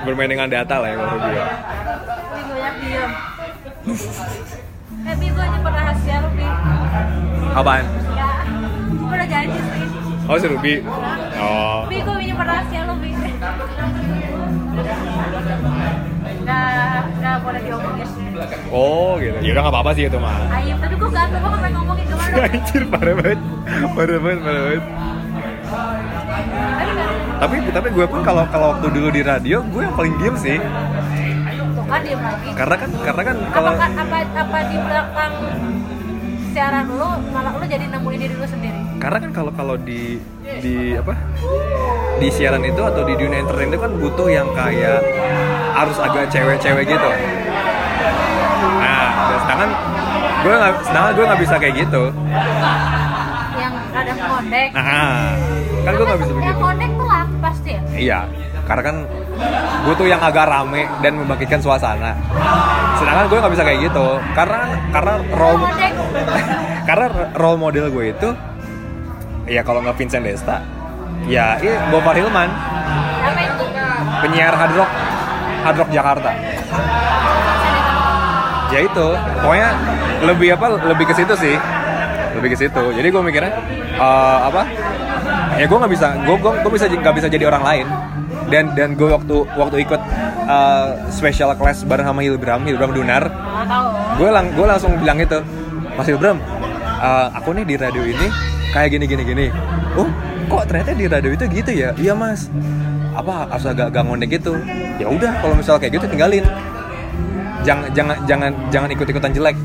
[0.01, 1.45] Bermain dengan data lah ya kalau Ruby ya.
[2.29, 3.11] Ruby banyak diem
[5.01, 6.45] eh Bi gue nyimpen rahasia Ruby
[7.51, 7.85] Apaan?
[8.13, 8.29] ya
[8.89, 9.85] gue udah janji sih
[10.29, 10.79] Oh si Ruby.
[11.35, 11.83] Oh.
[11.91, 12.81] Bi gue nyimpen rahasia
[17.21, 18.07] gak boleh diomongin
[18.73, 19.37] Oh gitu.
[19.39, 20.35] Ya udah nggak apa-apa sih itu mah.
[20.49, 23.39] Ayam, tapi gue gak gue pengen ngomongin ke mana Anjir parah banget.
[23.93, 24.83] Parah banget, parah banget.
[27.41, 30.35] Tapi Tapi tapi gue pun kalau kalau waktu dulu di radio gue yang paling diem
[30.37, 30.57] sih.
[31.91, 35.33] Kan diem lagi Karena kan karena kan kalau Apakah, apa, apa di belakang
[36.51, 40.19] siaran lu malah lu jadi nemuin diri lu sendiri karena kan kalau kalau di
[40.59, 41.15] di apa
[42.19, 44.99] di siaran itu atau di dunia entertain itu kan butuh yang kayak
[45.73, 47.09] harus agak cewek-cewek gitu.
[48.77, 49.69] Nah, dan sedangkan
[50.37, 52.03] gue nggak sedangkan gue nggak bisa kayak gitu.
[53.53, 55.31] yang ada ngondek Nah,
[55.81, 56.59] kan gue nggak bisa yang begitu.
[56.59, 58.19] ngondek tuh lah pasti ya Iya,
[58.67, 58.95] karena kan
[59.85, 62.13] butuh yang agak rame dan membangkitkan suasana.
[62.97, 64.07] Sedangkan gue nggak bisa kayak gitu,
[64.37, 64.59] karena
[64.93, 65.65] karena role
[66.87, 67.05] karena
[67.37, 68.29] role model gue itu
[69.49, 70.61] ya kalau nggak Vincent Desta,
[71.25, 72.49] ya ini Gopar Hilman,
[74.21, 74.91] penyiar hard rock
[75.65, 76.31] hard rock Jakarta.
[78.71, 79.07] Ya itu,
[79.43, 79.69] pokoknya
[80.23, 81.59] lebih apa lebih ke situ sih,
[82.37, 82.83] lebih ke situ.
[82.95, 83.53] Jadi gue mikirnya
[83.95, 84.63] eh, apa?
[85.59, 87.87] Ya gue nggak bisa, gue gue bisa nggak bisa jadi orang lain.
[88.51, 90.01] Dan dan gue waktu waktu ikut
[90.47, 93.23] eh, special class bareng sama Hilbram, Hilbram Dunar,
[94.19, 95.39] gue lang gue langsung bilang itu
[95.95, 96.37] Mas Ilbram
[97.01, 98.27] eh, aku nih di radio ini
[98.71, 99.45] kayak gini gini gini
[99.99, 100.07] oh
[100.47, 102.47] kok ternyata di radio itu gitu ya iya mas
[103.11, 104.55] apa harus agak ngondek gitu
[104.95, 106.47] ya udah kalau misal kayak gitu tinggalin
[107.67, 109.57] jangan jangan jangan jangan ikut ikutan jelek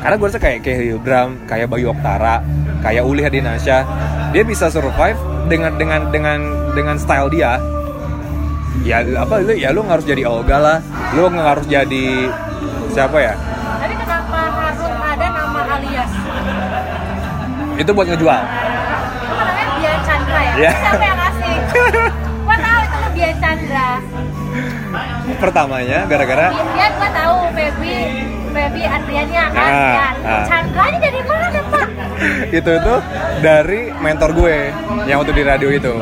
[0.00, 2.40] karena gue rasa kayak kayak Hilbram kayak Bayu Oktara
[2.80, 3.78] kayak Uli Hadinasya
[4.32, 6.38] dia bisa survive dengan dengan dengan
[6.72, 7.60] dengan style dia
[8.80, 10.78] ya apa lu ya lu nggak harus jadi Olga lah
[11.12, 12.32] lu nggak harus jadi
[12.90, 13.34] siapa ya
[13.80, 16.10] Tapi kenapa harus ada nama alias?
[17.80, 20.52] itu buat ngejual Itu namanya Bian Chandra ya?
[20.56, 20.72] Iya.
[20.74, 21.29] Siapa yang
[25.38, 26.46] pertamanya gara-gara?
[26.52, 27.94] Bian gua tahu Feby
[28.50, 29.70] Feby Adriania kan?
[29.70, 30.14] Ah, Bian.
[30.26, 30.44] ah.
[30.48, 31.88] Chandra ini dari mana pak?
[32.58, 32.98] itu tuh
[33.40, 34.56] dari mentor gue
[35.08, 35.94] yang waktu di radio itu.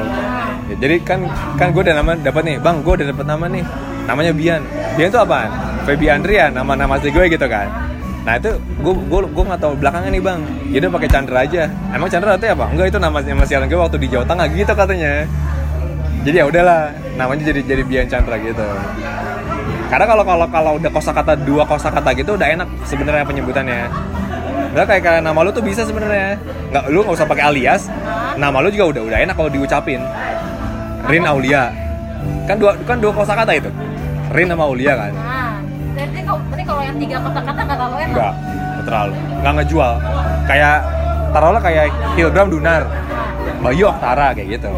[0.69, 1.25] Ya, jadi kan
[1.57, 3.65] kan gue udah nama dapat nih bang gue udah dapat nama nih
[4.09, 4.63] namanya Bian.
[4.97, 5.51] Bian itu apaan?
[5.87, 7.69] Feby Andrian nama nama asli gue gitu kan.
[8.27, 10.41] Nah itu gue gue gue nggak tahu belakangan nih bang.
[10.69, 11.63] Jadi pakai Chandra aja.
[11.95, 12.67] Emang Chandra artinya apa?
[12.75, 15.13] Enggak itu nama nama siaran gue waktu di Jawa Tengah gitu katanya
[16.29, 16.81] jadi ya udahlah
[17.17, 18.69] namanya jadi jadi Bian Chandra gitu
[19.89, 23.89] karena kalau kalau kalau udah kosakata dua kosakata gitu udah enak sebenarnya penyebutannya
[24.69, 26.37] Udah kayak kayak nama lu tuh bisa sebenarnya.
[26.69, 27.83] Nggak lu nggak usah pakai alias.
[28.37, 30.01] Nama lu juga udah udah enak kalau diucapin.
[31.09, 31.73] Rin Aulia.
[32.45, 33.71] Kan dua kan dua kosakata itu.
[34.31, 35.13] Rin sama Aulia kan.
[35.17, 35.57] Nah,
[35.97, 38.13] berarti kalau berarti kalau yang tiga kata-kata nggak terlalu enak.
[38.13, 39.13] Enggak, nggak terlalu.
[39.41, 39.93] Nggak ngejual.
[40.45, 40.77] Kayak
[41.33, 41.85] taruhlah kayak
[42.15, 42.83] Hilbram Dunar.
[43.59, 44.71] Bayu Oktara kayak gitu.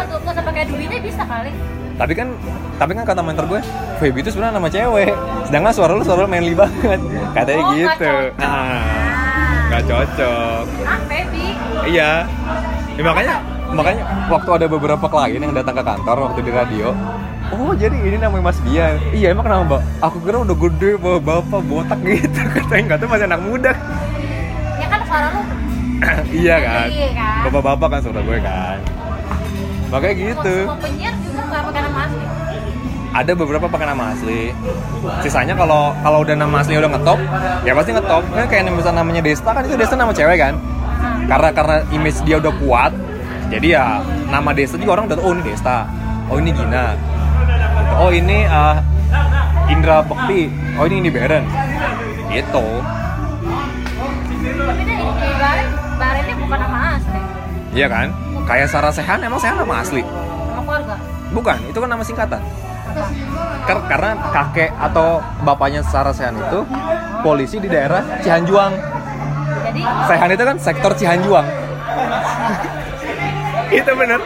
[0.00, 1.52] Kan nggak usah pakai duitnya bisa kali.
[1.94, 2.28] Tapi kan
[2.74, 3.60] tapi kan kata mentor gue,
[4.00, 5.12] Feby itu sebenarnya nama cewek.
[5.44, 6.96] Sedangkan suara lu suara lu manly banget.
[7.36, 8.08] Katanya Oh, nggak gitu.
[8.08, 8.30] cocok.
[8.34, 9.60] Nah, Ah.
[9.68, 10.62] nggak cocok.
[10.80, 11.46] Ah, Feby.
[11.86, 12.10] Iya.
[12.90, 13.34] Ya, makanya
[13.70, 16.88] makanya waktu ada beberapa klien yang datang ke kantor waktu di radio.
[17.50, 18.96] Oh jadi ini namanya Mas Bian.
[19.10, 19.82] Iya emang kenapa mbak?
[20.00, 23.72] Aku kira udah gede bawa bapak botak gitu katanya nggak tuh masih anak muda.
[24.76, 25.40] Ya kan suara lu
[26.40, 26.86] iya kan.
[26.88, 27.38] Iya kan.
[27.44, 28.78] Bapak-bapak kan suara gue kan.
[29.90, 30.54] Makanya gitu.
[30.64, 32.24] Semua penyiar juga nggak pakai nama asli.
[33.10, 34.42] Ada beberapa pakai nama asli.
[35.26, 37.18] Sisanya kalau kalau udah nama asli udah ngetop,
[37.66, 38.22] ya pasti ngetop.
[38.30, 40.54] Kan kayak misalnya namanya Desta kan itu Desta nama cewek kan.
[41.00, 42.92] karena karena image dia udah kuat
[43.50, 43.84] jadi ya
[44.30, 45.78] nama Desta juga orang udah tahu, oh ini Desta
[46.26, 46.86] oh ini Gina
[47.98, 48.76] oh ini uh,
[49.70, 51.44] Indra Bekti oh ini Indi Beren
[52.30, 52.66] gitu
[54.40, 54.94] Tapi ini
[55.38, 55.66] Baren,
[55.98, 57.20] Barennya bukan nama asli.
[57.74, 58.08] iya kan
[58.44, 60.02] kayak Sarah Sehan emang Sehan nama asli?
[60.02, 60.96] Nama keluarga.
[61.30, 62.40] bukan itu kan nama singkatan.
[63.62, 65.08] Ker- karena kakek atau
[65.40, 66.66] bapaknya Sarah Sehan itu
[67.20, 68.72] polisi di daerah Cihanjuang.
[69.62, 69.80] Jadi?
[70.06, 71.46] Sehan itu kan sektor Cihanjuang.
[73.70, 74.18] Itu bener.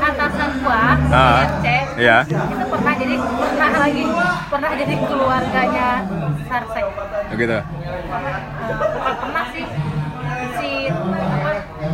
[0.00, 2.18] Atasan gua, Ah, IRC, iya.
[2.24, 2.36] itu
[2.66, 4.04] pernah jadi pernah lagi
[4.50, 5.88] pernah jadi keluarganya
[6.44, 6.84] Sarsai.
[7.30, 8.32] gitu Eh, bukan
[8.72, 9.64] pernah sih
[10.52, 11.50] si apa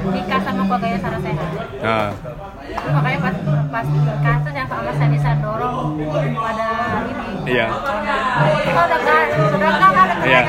[0.06, 1.34] nikah sama keluarganya Sarsai.
[1.78, 2.08] nah,
[2.66, 3.34] Itu makanya pas
[3.70, 3.86] pas
[4.20, 5.70] kasus yang sama Sandy Sandoro
[6.34, 6.70] pada
[7.04, 7.28] ini.
[7.46, 7.66] iya
[8.62, 10.40] Kita udah kan, sudah kan ada Iya.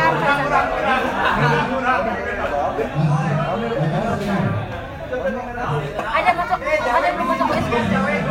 [6.07, 7.47] Ada masuk, ada belum masuk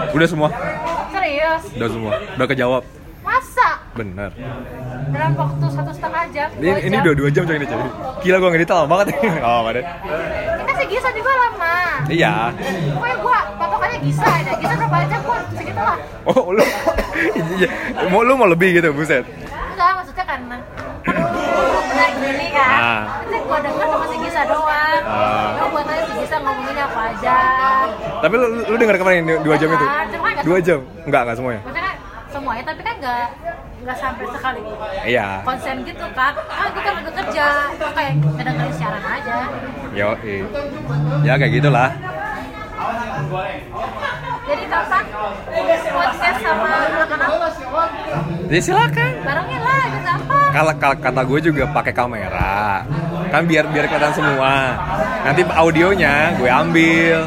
[0.09, 0.49] udah semua
[1.09, 1.63] Serius?
[1.73, 2.83] udah semua udah kejawab
[3.37, 3.69] Masa?
[3.93, 4.31] bener
[5.07, 6.49] Dalam waktu satu setengah jam?
[6.55, 7.05] ini, dua ini jam?
[7.05, 7.81] udah dua jam coy ini coy
[8.23, 9.07] gila gua ngedit lama banget
[9.45, 9.85] oh deh
[10.57, 11.75] Kita sih Gisa juga lama.
[12.09, 12.35] iya
[12.91, 14.53] Pokoknya gua patokannya Gisa aja.
[14.55, 15.99] Gisa berapa jam gua segitu lah.
[16.25, 16.65] oh lu
[17.61, 17.69] iya
[18.09, 19.25] mau lu mau lebih gitu buset
[19.69, 20.57] Enggak, maksudnya karena
[21.05, 21.15] kan
[21.87, 22.71] pernah gini kan.
[22.73, 23.03] Ah.
[23.21, 25.01] Nanti gua denger sama si Gisa doang.
[25.05, 25.49] Ah.
[25.55, 27.37] Gua buat tanya si Gisa ngomongin apa aja.
[28.17, 31.61] tapi lu, lu denger kemarin dua- dua jam itu nggak dua jam enggak enggak semuanya
[31.63, 31.86] Maksudnya
[32.47, 33.27] semuanya tapi kan nggak
[33.83, 34.63] nggak sampai sekali
[35.03, 35.43] iya.
[35.43, 39.37] konsen gitu kan ah gue kan lagi kerja Gua kayak ngedengerin siaran aja.
[39.91, 40.15] Yo
[41.27, 41.91] ya kayak gitulah.
[44.47, 45.05] Jadi kapan
[45.91, 47.31] podcast sama anak-anak
[48.47, 49.11] jadi silakan.
[49.27, 50.39] Barengnya lah gitu apa?
[50.55, 52.87] Kalau kata gue juga pakai kamera.
[53.35, 54.79] Kan biar biar kelihatan semua.
[55.27, 57.27] Nanti audionya gue ambil.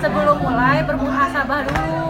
[0.00, 2.00] Sebelum mulai bermuhasabah dulu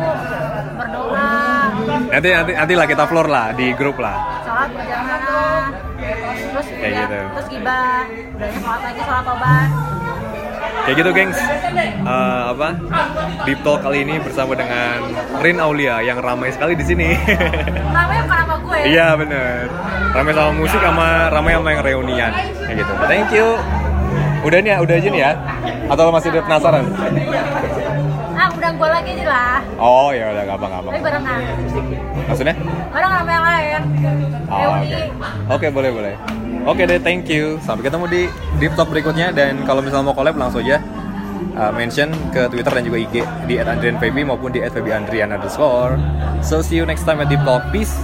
[2.08, 4.16] nanti nanti nanti lah kita floor lah di grup lah.
[4.42, 5.62] Sholat berjamaah.
[6.00, 7.18] Terus Kayak gitu.
[7.36, 8.02] terus gibah.
[8.08, 9.68] Udahnya sholat lagi sholat tobat.
[10.80, 11.38] Kayak gitu gengs.
[12.00, 12.68] Eh, apa?
[13.44, 14.96] Deep talk kali ini bersama dengan
[15.44, 17.08] Rin Aulia yang ramai sekali di sini.
[17.84, 18.78] Bukan nama gue.
[18.88, 19.68] Iya bener.
[20.16, 22.32] Ramai sama musik sama ramai sama yang reunian.
[22.64, 22.92] Kayak gitu.
[23.06, 23.48] Thank you.
[24.40, 24.76] Udah nih ya?
[24.80, 25.32] Udah aja nih ya?
[25.92, 26.84] Atau masih ada penasaran
[28.70, 31.40] udah gue lagi nih lah oh ya udah gampang gampang tapi barengan
[32.30, 32.54] maksudnya
[32.94, 33.82] bareng sama yang lain
[34.50, 34.98] Oh, oke.
[35.54, 36.14] Oke, boleh, boleh.
[36.66, 37.54] Oke deh, thank you.
[37.62, 38.22] Sampai ketemu di
[38.58, 40.82] Deep Talk berikutnya dan kalau misalnya mau collab langsung aja
[41.54, 45.94] uh, mention ke Twitter dan juga IG di @andrianfeby maupun di @febyandrian underscore.
[46.42, 47.62] So see you next time at Deep Talk.
[47.70, 47.94] Peace.